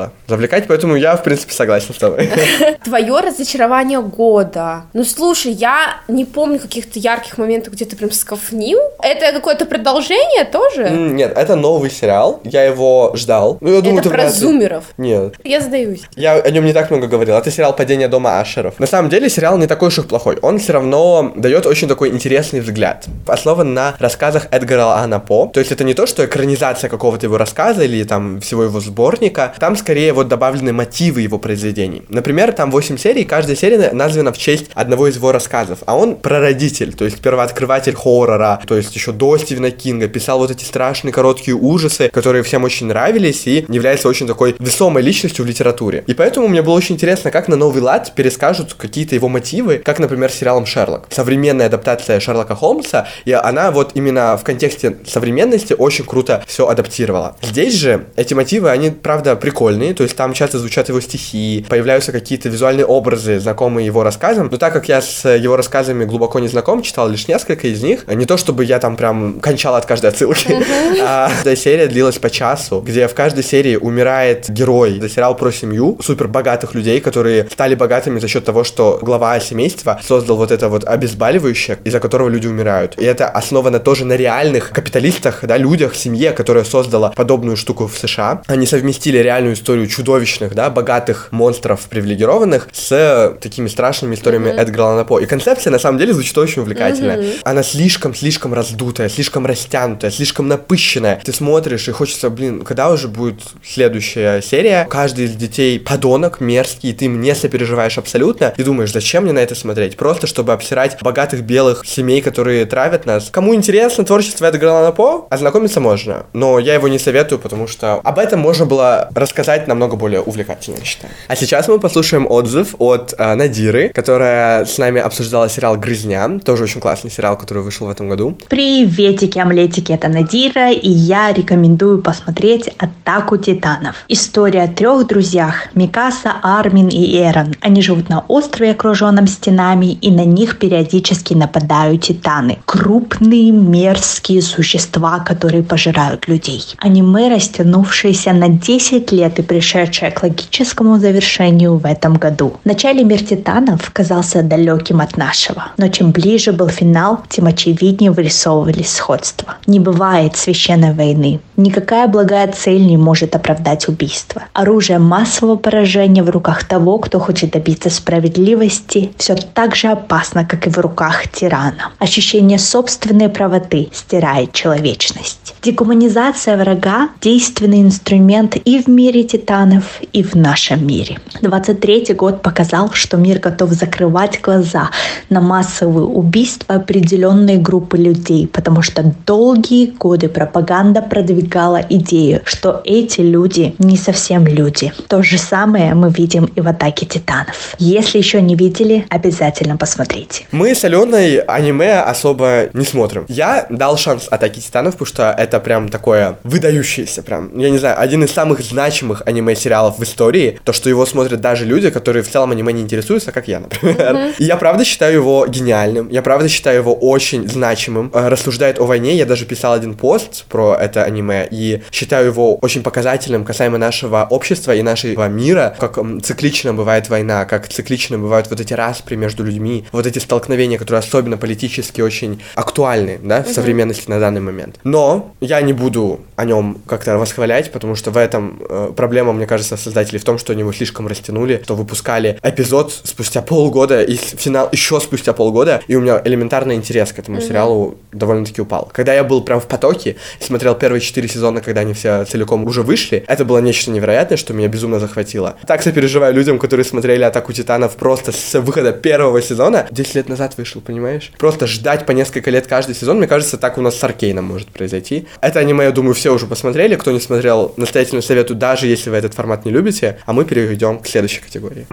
перестала 0.04 0.12
завлекать, 0.28 0.68
поэтому 0.68 0.96
я, 0.96 1.16
в 1.16 1.24
принципе, 1.24 1.54
согласен 1.54 1.94
с 1.94 1.98
тобой. 1.98 2.30
Твое 2.84 3.20
разочарование 3.20 4.02
года. 4.02 4.84
Ну 4.94 5.04
слушай, 5.04 5.52
я 5.52 5.98
не 6.08 6.26
помню 6.26 6.60
каких-то 6.60 7.00
ярких 7.00 7.38
моментов, 7.38 7.74
где 7.74 7.86
ты 7.86 7.96
прям 7.96 8.12
скафнил. 8.12 8.80
Это 9.02 9.32
какое-то 9.32 9.66
продолжение 9.66 10.46
тоже? 10.46 10.90
Нет, 10.90 11.34
это 11.38 11.56
новый 11.56 11.92
сериал, 11.92 12.40
я 12.44 12.64
его 12.64 13.14
ждал. 13.16 13.58
Ну, 13.62 13.74
я 13.74 13.82
думаю, 13.82 14.00
Это 14.00 14.10
про 14.10 14.30
зумеров. 14.30 14.86
Нет. 14.98 15.36
Я 15.44 15.62
сдаюсь. 15.62 16.02
Я 16.16 16.34
о 16.34 16.50
нем 16.50 16.66
не 16.66 16.74
так 16.74 16.90
много 16.90 17.08
говорил. 17.08 17.36
Это 17.36 17.52
сериал 17.52 17.76
«Падение 17.76 18.08
дома 18.08 18.40
Ашеров». 18.40 18.80
На 18.80 18.88
самом 18.88 19.10
деле 19.10 19.30
сериал 19.30 19.58
не 19.58 19.68
такой 19.68 19.90
уж 19.90 20.00
и 20.00 20.02
плохой. 20.02 20.38
Он 20.42 20.58
все 20.58 20.74
равно 20.74 21.32
дает 21.36 21.66
очень 21.66 21.88
такой 21.88 22.10
интересный 22.10 22.62
взгляд. 22.62 23.06
Основан 23.28 23.74
на 23.74 23.96
рассказах 24.00 24.48
Эдгара 24.52 24.84
Алана 24.84 25.20
По. 25.20 25.48
То 25.48 25.60
есть 25.60 25.72
это 25.72 25.84
не 25.84 25.94
то, 25.94 26.08
что 26.08 26.26
экранизация 26.26 26.90
какого-то 26.90 27.26
его 27.26 27.38
рассказа 27.38 27.84
или 27.84 28.04
там 28.04 28.40
всего 28.40 28.64
его 28.64 28.80
сборника. 28.80 29.54
Там 29.60 29.76
скорее 29.76 29.93
скорее 29.94 30.14
вот 30.14 30.28
добавлены 30.28 30.74
мотивы 30.74 31.22
его 31.22 31.38
произведений. 31.38 32.02
Например, 32.10 32.52
там 32.52 32.72
8 32.72 32.98
серий, 32.98 33.26
каждая 33.26 33.56
серия 33.56 33.92
названа 33.92 34.34
в 34.34 34.40
честь 34.40 34.72
одного 34.74 35.08
из 35.08 35.18
его 35.18 35.32
рассказов, 35.32 35.84
а 35.86 35.96
он 35.96 36.16
прародитель, 36.16 36.96
то 36.96 37.06
есть 37.06 37.20
первооткрыватель 37.20 37.94
хоррора, 37.94 38.60
то 38.66 38.76
есть 38.76 38.96
еще 38.96 39.12
до 39.12 39.38
Стивена 39.38 39.70
Кинга, 39.70 40.08
писал 40.08 40.40
вот 40.40 40.50
эти 40.50 40.64
страшные 40.64 41.14
короткие 41.14 41.56
ужасы, 41.56 42.10
которые 42.12 42.42
всем 42.42 42.64
очень 42.64 42.88
нравились 42.88 43.46
и 43.46 43.68
является 43.70 44.10
очень 44.10 44.26
такой 44.26 44.56
весомой 44.58 45.04
личностью 45.04 45.46
в 45.46 45.48
литературе. 45.48 46.04
И 46.08 46.16
поэтому 46.16 46.48
мне 46.48 46.64
было 46.64 46.74
очень 46.74 46.96
интересно, 46.96 47.30
как 47.30 47.48
на 47.48 47.56
новый 47.56 47.84
лад 47.84 48.14
перескажут 48.16 48.74
какие-то 48.74 49.14
его 49.14 49.30
мотивы, 49.30 49.78
как, 49.78 50.00
например, 50.00 50.32
сериалом 50.32 50.66
Шерлок. 50.66 51.06
Современная 51.12 51.68
адаптация 51.68 52.20
Шерлока 52.20 52.56
Холмса, 52.56 53.08
и 53.26 53.32
она 53.32 53.70
вот 53.70 53.92
именно 53.94 54.38
в 54.38 54.44
контексте 54.44 54.98
современности 55.06 55.76
очень 55.78 56.06
круто 56.06 56.44
все 56.48 56.68
адаптировала. 56.68 57.38
Здесь 57.44 57.76
же 57.76 58.08
эти 58.16 58.34
мотивы, 58.34 58.72
они, 58.72 58.90
правда, 58.90 59.36
прикольные, 59.36 59.83
то 59.92 60.04
есть 60.04 60.16
там 60.16 60.34
часто 60.34 60.60
звучат 60.60 60.88
его 60.88 61.02
стихи, 61.02 61.66
появляются 61.68 62.14
какие-то 62.14 62.48
визуальные 62.48 62.86
образы, 62.86 63.40
знакомые 63.40 63.86
его 63.86 64.04
рассказам, 64.04 64.48
но 64.50 64.58
так 64.58 64.72
как 64.72 64.88
я 64.88 65.02
с 65.02 65.28
его 65.28 65.58
рассказами 65.58 66.06
глубоко 66.06 66.40
не 66.40 66.48
знаком, 66.48 66.82
читал 66.82 67.10
лишь 67.10 67.28
несколько 67.28 67.68
из 67.68 67.84
них, 67.84 68.08
не 68.08 68.26
то 68.26 68.38
чтобы 68.38 68.64
я 68.64 68.80
там 68.80 68.96
прям 68.96 69.40
кончал 69.42 69.76
от 69.76 69.86
каждой 69.86 70.12
отсылки, 70.12 70.64
а 71.02 71.30
эта 71.42 71.56
серия 71.56 71.88
длилась 71.88 72.20
по 72.20 72.30
часу, 72.30 72.80
где 72.80 73.08
в 73.08 73.14
каждой 73.14 73.44
серии 73.44 73.76
умирает 73.76 74.50
герой. 74.50 74.98
Это 74.98 75.10
сериал 75.10 75.36
про 75.36 75.52
семью 75.52 75.98
супер 76.02 76.28
богатых 76.28 76.76
людей, 76.76 77.02
которые 77.02 77.48
стали 77.52 77.76
богатыми 77.76 78.20
за 78.20 78.28
счет 78.28 78.46
того, 78.46 78.64
что 78.64 79.00
глава 79.02 79.40
семейства 79.40 80.00
создал 80.06 80.38
вот 80.38 80.52
это 80.52 80.70
вот 80.70 80.84
обезболивающее, 80.84 81.80
из-за 81.84 82.00
которого 82.00 82.30
люди 82.30 82.48
умирают. 82.48 82.96
И 82.98 83.04
это 83.04 83.28
основано 83.28 83.80
тоже 83.80 84.06
на 84.06 84.14
реальных 84.14 84.70
капиталистах, 84.70 85.40
да, 85.44 85.58
людях, 85.58 85.96
семье, 85.96 86.32
которая 86.32 86.64
создала 86.64 87.10
подобную 87.10 87.58
штуку 87.58 87.88
в 87.88 87.98
США. 87.98 88.44
Они 88.48 88.66
совместили 88.66 89.18
реальную 89.18 89.56
историю 89.56 89.73
чудовищных, 89.88 90.56
да, 90.56 90.70
богатых 90.70 91.30
монстров 91.32 91.82
привилегированных 91.90 92.68
с 92.72 93.38
такими 93.42 93.68
страшными 93.68 94.16
историями 94.16 94.50
mm-hmm. 94.50 94.62
Эдгара 94.62 94.84
Аллана 94.84 95.06
По. 95.06 95.20
И 95.20 95.26
концепция 95.26 95.72
на 95.72 95.80
самом 95.80 95.98
деле 96.00 96.14
звучит 96.14 96.38
очень 96.38 96.62
увлекательно. 96.62 97.12
Mm-hmm. 97.12 97.40
Она 97.44 97.64
слишком-слишком 97.64 98.54
раздутая, 98.54 99.10
слишком 99.10 99.46
растянутая, 99.46 100.12
слишком 100.12 100.48
напыщенная. 100.48 101.22
Ты 101.24 101.34
смотришь 101.34 101.88
и 101.88 101.92
хочется, 101.92 102.30
блин, 102.30 102.64
когда 102.64 102.90
уже 102.90 103.08
будет 103.08 103.42
следующая 103.64 104.42
серия? 104.42 104.88
Каждый 104.90 105.26
из 105.26 105.36
детей 105.36 105.80
подонок, 105.80 106.40
мерзкий, 106.40 106.90
и 106.90 106.94
ты 106.94 107.06
им 107.06 107.22
не 107.22 107.36
сопереживаешь 107.36 107.98
абсолютно. 107.98 108.54
И 108.58 108.64
думаешь, 108.64 108.92
зачем 108.92 109.24
мне 109.24 109.34
на 109.34 109.40
это 109.40 109.56
смотреть? 109.56 109.98
Просто 109.98 110.28
чтобы 110.28 110.54
обсирать 110.54 110.98
богатых 111.02 111.42
белых 111.42 111.84
семей, 111.86 112.22
которые 112.22 112.66
травят 112.66 113.06
нас. 113.06 113.30
Кому 113.32 113.54
интересно 113.54 114.06
творчество 114.06 114.46
Эдгара 114.46 114.72
Аллана 114.72 114.92
По, 114.92 115.28
ознакомиться 115.30 115.80
можно. 115.80 116.26
Но 116.34 116.60
я 116.60 116.74
его 116.74 116.88
не 116.88 117.00
советую, 117.00 117.40
потому 117.40 117.68
что 117.68 118.02
об 118.04 118.20
этом 118.20 118.40
можно 118.40 118.66
было 118.66 119.10
рассказать 119.14 119.53
намного 119.68 119.96
более 119.96 120.22
увлекательно, 120.22 120.78
я 120.78 120.86
считаю. 120.86 121.14
А 121.28 121.36
сейчас 121.36 121.68
мы 121.68 121.80
послушаем 121.80 122.28
отзыв 122.30 122.76
от 122.80 123.14
э, 123.18 123.36
Надиры, 123.36 123.90
которая 123.90 124.66
с 124.66 124.78
нами 124.78 125.02
обсуждала 125.02 125.50
сериал 125.50 125.78
«Грызня», 125.78 126.40
тоже 126.40 126.64
очень 126.64 126.82
классный 126.82 127.12
сериал, 127.12 127.38
который 127.38 127.64
вышел 127.64 127.88
в 127.88 127.90
этом 127.90 128.10
году. 128.10 128.38
Приветики, 128.50 129.40
омлетики, 129.40 129.92
это 129.92 130.08
Надира, 130.08 130.72
и 130.72 130.90
я 130.90 131.32
рекомендую 131.34 132.02
посмотреть 132.02 132.70
«Атаку 132.78 133.38
титанов». 133.38 133.96
История 134.08 134.64
о 134.64 134.68
трех 134.68 135.08
друзьях– 135.08 135.68
Микаса, 135.76 136.34
Армин 136.42 136.88
и 136.88 137.18
Эрон. 137.18 137.56
Они 137.62 137.82
живут 137.82 138.10
на 138.10 138.24
острове, 138.28 138.72
окруженном 138.72 139.28
стенами, 139.28 139.94
и 139.94 140.12
на 140.12 140.26
них 140.26 140.60
периодически 140.60 141.34
нападают 141.34 142.04
титаны. 142.04 142.60
Крупные, 142.66 143.52
мерзкие 143.52 144.42
существа, 144.42 145.20
которые 145.20 145.64
пожирают 145.64 146.28
людей. 146.28 146.64
Аниме, 146.78 147.30
растянувшееся 147.30 148.34
на 148.34 148.50
10 148.50 149.12
лет 149.12 149.40
и 149.40 149.43
пришедшее 149.44 150.12
к 150.12 150.24
логическому 150.24 150.98
завершению 150.98 151.78
в 151.78 151.86
этом 151.86 152.16
году. 152.16 152.54
В 152.64 152.66
начале 152.66 153.04
мир 153.04 153.24
титанов 153.24 153.92
казался 153.92 154.42
далеким 154.42 155.02
от 155.02 155.18
нашего, 155.18 155.66
но 155.78 155.88
чем 155.90 156.12
ближе 156.12 156.52
был 156.52 156.70
финал, 156.70 157.22
тем 157.30 157.46
очевиднее 157.46 158.12
вырисовывались 158.12 158.94
сходства. 158.94 159.56
Не 159.68 159.80
бывает 159.80 160.36
священной 160.36 160.94
войны. 160.94 161.40
Никакая 161.56 162.08
благая 162.08 162.52
цель 162.52 162.86
не 162.86 162.98
может 162.98 163.36
оправдать 163.36 163.88
убийство. 163.88 164.44
Оружие 164.54 164.98
массового 164.98 165.56
поражения 165.56 166.24
в 166.24 166.30
руках 166.30 166.64
того, 166.64 166.98
кто 166.98 167.20
хочет 167.20 167.52
добиться 167.52 167.90
справедливости, 167.90 169.12
все 169.18 169.36
так 169.36 169.76
же 169.76 169.90
опасно, 169.90 170.46
как 170.46 170.66
и 170.66 170.70
в 170.70 170.78
руках 170.80 171.28
тирана. 171.28 171.92
Ощущение 172.00 172.58
собственной 172.58 173.30
правоты 173.30 173.90
стирает 173.94 174.52
человечность. 174.54 175.54
Декоммунизация 175.62 176.58
врага– 176.58 177.10
действенный 177.22 177.82
инструмент 177.82 178.56
и 178.56 178.82
в 178.82 178.88
мире 178.88 179.24
титанов, 179.24 180.02
и 180.12 180.24
в 180.24 180.36
нашем 180.36 180.86
мире. 180.86 181.20
23 181.42 182.14
год 182.16 182.42
показал, 182.42 182.92
что 182.94 183.18
мир 183.18 183.40
готов 183.40 183.72
закрывать 183.72 184.42
глаза 184.42 184.90
на 185.30 185.40
массовые 185.40 186.06
убийства 186.06 186.76
определенной 186.76 187.58
группы 187.58 187.98
людей, 187.98 188.48
потому 188.48 188.82
что 188.82 189.04
долгие 189.26 189.86
годы 189.86 190.30
пропаганда 190.30 191.02
продвигала 191.44 191.86
идею, 191.90 192.42
что 192.46 192.82
эти 192.86 193.22
люди 193.22 193.76
не 193.80 193.98
совсем 193.98 194.48
люди. 194.48 194.92
То 195.08 195.22
же 195.24 195.38
самое 195.38 195.94
мы 195.94 196.10
видим 196.10 196.46
и 196.56 196.62
в 196.62 196.68
«Атаке 196.68 197.06
титанов». 197.06 197.76
Если 197.80 198.18
еще 198.18 198.42
не 198.42 198.56
видели, 198.56 199.06
обязательно 199.10 199.78
посмотрите. 199.78 200.46
Мы 200.52 200.74
с 200.74 200.84
Аленой 200.84 201.40
аниме 201.40 202.00
особо 202.00 202.70
не 202.74 202.86
смотрим. 202.86 203.26
Я 203.28 203.66
дал 203.70 203.98
шанс 203.98 204.28
«Атаке 204.32 204.62
титанов», 204.62 204.94
потому 204.94 205.08
что 205.08 205.36
это 205.38 205.60
прям 205.60 205.90
такое 205.90 206.38
выдающееся, 206.44 207.24
прям, 207.24 207.58
я 207.58 207.70
не 207.70 207.78
знаю, 207.78 208.00
один 208.00 208.24
из 208.24 208.32
самых 208.32 208.62
значимых 208.62 209.24
аниме-сериалов 209.26 210.00
в 210.00 210.04
истории. 210.04 210.60
То, 210.64 210.74
что 210.74 210.90
его 210.90 211.06
смотрят 211.06 211.42
даже 211.42 211.66
люди, 211.66 211.90
которые 211.90 212.24
в 212.24 212.30
целом 212.30 212.52
аниме 212.52 212.74
не 212.74 212.82
интересуются, 212.82 213.32
как 213.32 213.48
я, 213.48 213.60
например. 213.60 214.16
Mm-hmm. 214.16 214.36
И 214.40 214.44
я 214.46 214.58
правда 214.58 214.86
считаю 214.86 215.14
его 215.14 215.46
гениальным, 215.48 216.10
я 216.10 216.22
правда 216.22 216.48
считаю 216.48 216.80
его 216.80 216.94
очень 216.94 217.48
значимым. 217.48 218.12
Э, 218.14 218.30
рассуждает 218.30 218.80
о 218.80 218.86
войне, 218.86 219.16
я 219.16 219.26
даже 219.26 219.46
писал 219.46 219.74
один 219.74 219.96
пост 219.96 220.46
про 220.46 220.76
это 220.80 221.04
аниме, 221.04 221.33
и 221.42 221.82
считаю 221.92 222.28
его 222.28 222.56
очень 222.56 222.84
показательным 222.84 223.44
касаемо 223.44 223.78
нашего 223.78 224.28
общества 224.30 224.76
и 224.76 224.82
нашего 224.82 225.28
мира, 225.28 225.76
как 225.80 226.00
циклично 226.22 226.74
бывает 226.74 227.10
война, 227.10 227.46
как 227.46 227.68
циклично 227.68 228.18
бывают 228.20 228.50
вот 228.50 228.60
эти 228.60 228.74
распри 228.74 229.16
между 229.16 229.44
людьми, 229.44 229.86
вот 229.92 230.06
эти 230.06 230.20
столкновения, 230.20 230.78
которые 230.78 231.00
особенно 231.00 231.38
политически 231.38 232.02
очень 232.02 232.42
актуальны, 232.56 233.20
да, 233.22 233.44
в 233.44 233.50
современности 233.50 234.10
на 234.10 234.20
данный 234.20 234.42
момент. 234.42 234.80
Но 234.84 235.34
я 235.42 235.62
не 235.62 235.74
буду 235.74 236.22
о 236.36 236.46
нем 236.46 236.82
как-то 236.88 237.18
восхвалять, 237.18 237.72
потому 237.72 237.96
что 237.96 238.12
в 238.12 238.18
этом 238.18 238.62
э, 238.68 238.92
проблема, 238.96 239.34
мне 239.34 239.46
кажется, 239.46 239.78
создателей 239.78 240.20
в 240.20 240.24
том, 240.24 240.38
что 240.38 240.54
они 240.54 240.62
его 240.62 240.74
слишком 240.74 241.08
растянули, 241.08 241.62
что 241.64 241.76
выпускали 241.76 242.40
эпизод 242.44 242.94
спустя 243.04 243.42
полгода 243.42 244.02
и 244.02 244.16
финал 244.16 244.70
еще 244.72 245.00
спустя 245.00 245.34
полгода, 245.34 245.82
и 245.88 245.96
у 245.96 246.02
меня 246.02 246.22
элементарный 246.24 246.76
интерес 246.76 247.12
к 247.12 247.20
этому 247.20 247.42
сериалу 247.42 247.98
довольно-таки 248.12 248.62
упал. 248.62 248.90
Когда 248.92 249.14
я 249.14 249.24
был 249.24 249.42
прям 249.42 249.60
в 249.60 249.68
потоке 249.68 250.16
смотрел 250.40 250.76
первые 250.76 251.02
четыре 251.02 251.23
сезона, 251.28 251.62
когда 251.62 251.82
они 251.82 251.94
все 251.94 252.26
целиком 252.26 252.66
уже 252.66 252.82
вышли, 252.82 253.24
это 253.28 253.46
было 253.46 253.60
нечто 253.60 253.92
невероятное, 253.92 254.38
что 254.38 254.54
меня 254.54 254.68
безумно 254.68 255.00
захватило. 255.00 255.56
Так 255.68 255.82
сопереживаю 255.82 256.34
людям, 256.34 256.60
которые 256.60 256.86
смотрели 256.86 257.24
«Атаку 257.24 257.54
Титанов» 257.54 257.96
просто 257.96 258.32
с 258.32 258.60
выхода 258.60 258.92
первого 258.92 259.42
сезона. 259.42 259.88
10 259.92 260.16
лет 260.16 260.30
назад 260.30 260.58
вышел, 260.58 260.82
понимаешь? 260.82 261.32
Просто 261.38 261.68
ждать 261.68 262.06
по 262.06 262.12
несколько 262.12 262.50
лет 262.52 262.68
каждый 262.68 262.96
сезон, 262.96 263.18
мне 263.18 263.28
кажется, 263.28 263.58
так 263.58 263.78
у 263.78 263.82
нас 263.82 263.98
с 263.98 264.04
Аркейном 264.04 264.46
может 264.46 264.70
произойти. 264.70 265.28
Это 265.42 265.60
аниме, 265.60 265.86
я 265.86 265.92
думаю, 265.92 266.14
все 266.14 266.34
уже 266.34 266.48
посмотрели. 266.48 266.96
Кто 266.96 267.12
не 267.12 267.20
смотрел, 267.20 267.74
настоятельно 267.78 268.22
советую, 268.22 268.58
даже 268.58 268.88
если 268.88 269.10
вы 269.10 269.18
этот 269.18 269.34
формат 269.34 269.66
не 269.66 269.72
любите. 269.72 270.20
А 270.26 270.34
мы 270.34 270.46
перейдем 270.46 271.00
к 271.00 271.08
следующей 271.08 271.42
категории 271.42 271.86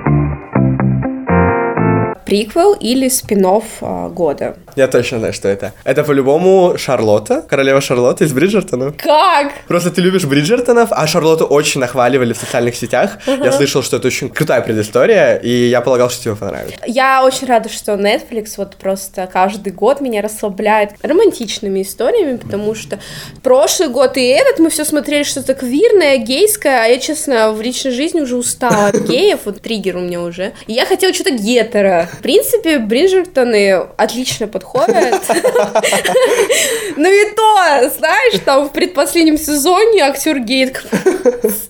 приквел 2.31 2.75
или 2.75 3.09
спин 3.09 3.45
а, 3.81 4.09
года. 4.09 4.57
Я 4.77 4.89
точно 4.89 5.19
знаю, 5.19 5.33
что 5.33 5.49
это. 5.49 5.73
Это 5.85 6.05
по-любому 6.05 6.75
Шарлотта, 6.79 7.43
королева 7.43 7.81
Шарлотта 7.81 8.25
из 8.25 8.33
Бриджертона. 8.33 8.93
Как? 8.93 9.53
Просто 9.69 9.91
ты 9.91 10.01
любишь 10.01 10.25
Бриджертонов, 10.25 10.89
а 10.93 11.07
Шарлотту 11.07 11.45
очень 11.45 11.81
нахваливали 11.81 12.33
в 12.33 12.37
социальных 12.37 12.75
сетях. 12.75 13.19
Uh-huh. 13.27 13.45
Я 13.45 13.53
слышал, 13.53 13.83
что 13.83 13.97
это 13.97 14.07
очень 14.09 14.29
крутая 14.29 14.61
предыстория, 14.63 15.37
и 15.37 15.69
я 15.69 15.81
полагал, 15.81 16.11
что 16.11 16.23
тебе 16.23 16.37
понравится. 16.37 16.79
Я 16.87 17.25
очень 17.25 17.47
рада, 17.47 17.69
что 17.69 17.93
Netflix 17.93 18.55
вот 18.57 18.77
просто 18.77 19.29
каждый 19.33 19.73
год 19.73 20.01
меня 20.01 20.23
расслабляет 20.23 20.93
романтичными 21.03 21.83
историями, 21.83 22.37
потому 22.37 22.75
что 22.75 22.99
прошлый 23.43 23.89
год 23.89 24.17
и 24.17 24.27
этот 24.27 24.59
мы 24.59 24.71
все 24.71 24.85
смотрели 24.85 25.23
что-то 25.23 25.55
квирное, 25.55 26.19
гейское, 26.19 26.85
а 26.85 26.87
я, 26.87 26.99
честно, 26.99 27.53
в 27.53 27.61
личной 27.61 27.93
жизни 27.93 28.21
уже 28.21 28.37
устала 28.37 28.87
от 28.87 28.97
геев, 29.09 29.41
вот 29.45 29.61
триггер 29.61 29.97
у 29.97 30.01
меня 30.01 30.21
уже. 30.23 30.53
И 30.67 30.73
я 30.73 30.87
хотела 30.87 31.13
что-то 31.13 31.31
гетера. 31.31 32.09
В 32.13 32.23
принципе, 32.23 32.79
Бриджертоны 32.79 33.87
отлично 33.97 34.47
подходят. 34.61 35.23
Но 36.97 37.09
и 37.09 37.25
то, 37.35 37.91
знаешь, 37.97 38.41
там 38.45 38.69
в 38.69 38.73
предпоследнем 38.73 39.39
сезоне 39.39 40.03
актер 40.03 40.39
Гейт 40.39 40.83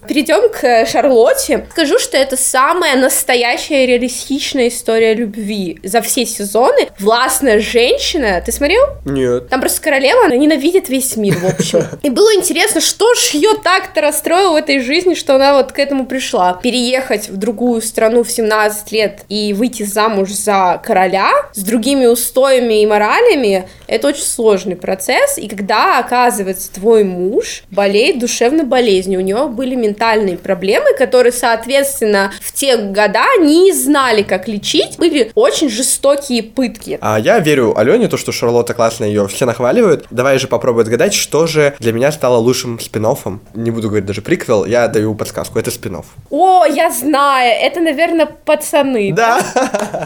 перейдем 0.09 0.51
к 0.51 0.87
Шарлотте. 0.87 1.67
Скажу, 1.71 1.99
что 1.99 2.17
это 2.17 2.37
самая 2.37 2.97
настоящая 2.97 3.87
реалистичная 3.87 4.69
история 4.69 5.15
любви 5.15 5.79
за 5.85 6.01
все 6.01 6.27
сезоны. 6.27 6.89
Властная 6.99 7.61
женщина. 7.61 8.43
Ты 8.45 8.53
смотрел? 8.53 8.83
Нет. 9.05 9.49
Там 9.49 9.61
просто 9.61 9.81
королева, 9.81 10.25
она 10.25 10.37
ненавидит 10.37 10.89
весь 10.89 11.17
мир, 11.17 11.37
в 11.37 11.47
общем. 11.47 11.87
И 12.03 12.11
было 12.11 12.35
интересно, 12.35 12.81
что 12.81 13.15
ж 13.15 13.31
ее 13.35 13.51
так-то 13.63 14.01
расстроило 14.01 14.53
в 14.53 14.57
этой 14.57 14.81
жизни, 14.81 15.15
что 15.15 15.37
она 15.37 15.55
вот 15.55 15.73
к 15.73 15.79
этому 15.79 16.07
пришла. 16.07 16.55
Переехать 16.55 17.29
в 17.29 17.37
другую 17.37 17.81
страну 17.83 18.25
в 18.25 18.31
17 18.31 18.93
лет 18.93 19.21
и 19.29 19.53
выйти 19.53 19.85
замуж 19.85 20.31
за 20.31 20.81
короля 20.85 21.31
с 21.53 21.63
другими 21.63 22.07
устоями 22.07 22.80
и 22.83 22.87
моралями, 22.87 23.69
это 23.87 24.09
очень 24.09 24.25
сложный 24.25 24.77
процесс. 24.77 25.39
И 25.39 25.49
когда, 25.49 25.99
оказывается, 25.99 26.73
твой 26.73 27.05
муж 27.05 27.63
болеет 27.71 28.19
душевной 28.19 28.65
болезнью, 28.65 29.21
у 29.21 29.23
него 29.23 29.49
были 29.49 29.75
ментальные 29.75 30.37
проблемы, 30.37 30.95
которые, 30.97 31.33
соответственно, 31.33 32.33
в 32.41 32.53
те 32.53 32.77
года 32.77 33.25
не 33.41 33.73
знали, 33.73 34.23
как 34.23 34.49
лечить, 34.49 34.97
были 34.99 35.31
очень 35.35 35.69
жестокие 35.69 36.43
пытки. 36.43 36.99
А 37.01 37.19
я 37.19 37.39
верю 37.39 37.79
Алене, 37.79 38.09
то, 38.09 38.17
что 38.17 38.33
Шарлотта 38.33 38.75
классно 38.75 39.05
ее 39.05 39.29
все 39.29 39.47
нахваливают. 39.47 40.07
Давай 40.11 40.39
же 40.39 40.47
попробуй 40.49 40.83
отгадать, 40.83 41.15
что 41.15 41.47
же 41.47 41.75
для 41.79 41.93
меня 41.93 42.13
стало 42.13 42.37
лучшим 42.37 42.79
спин 42.81 43.05
-оффом. 43.07 43.39
Не 43.55 43.71
буду 43.71 43.89
говорить 43.89 44.07
даже 44.07 44.23
приквел, 44.23 44.65
я 44.65 44.89
даю 44.89 45.15
подсказку, 45.15 45.59
это 45.59 45.71
спин 45.71 45.97
-офф. 45.97 46.05
О, 46.31 46.65
я 46.65 46.91
знаю, 46.91 47.55
это, 47.61 47.81
наверное, 47.81 48.27
пацаны. 48.45 49.13
Да. 49.13 49.41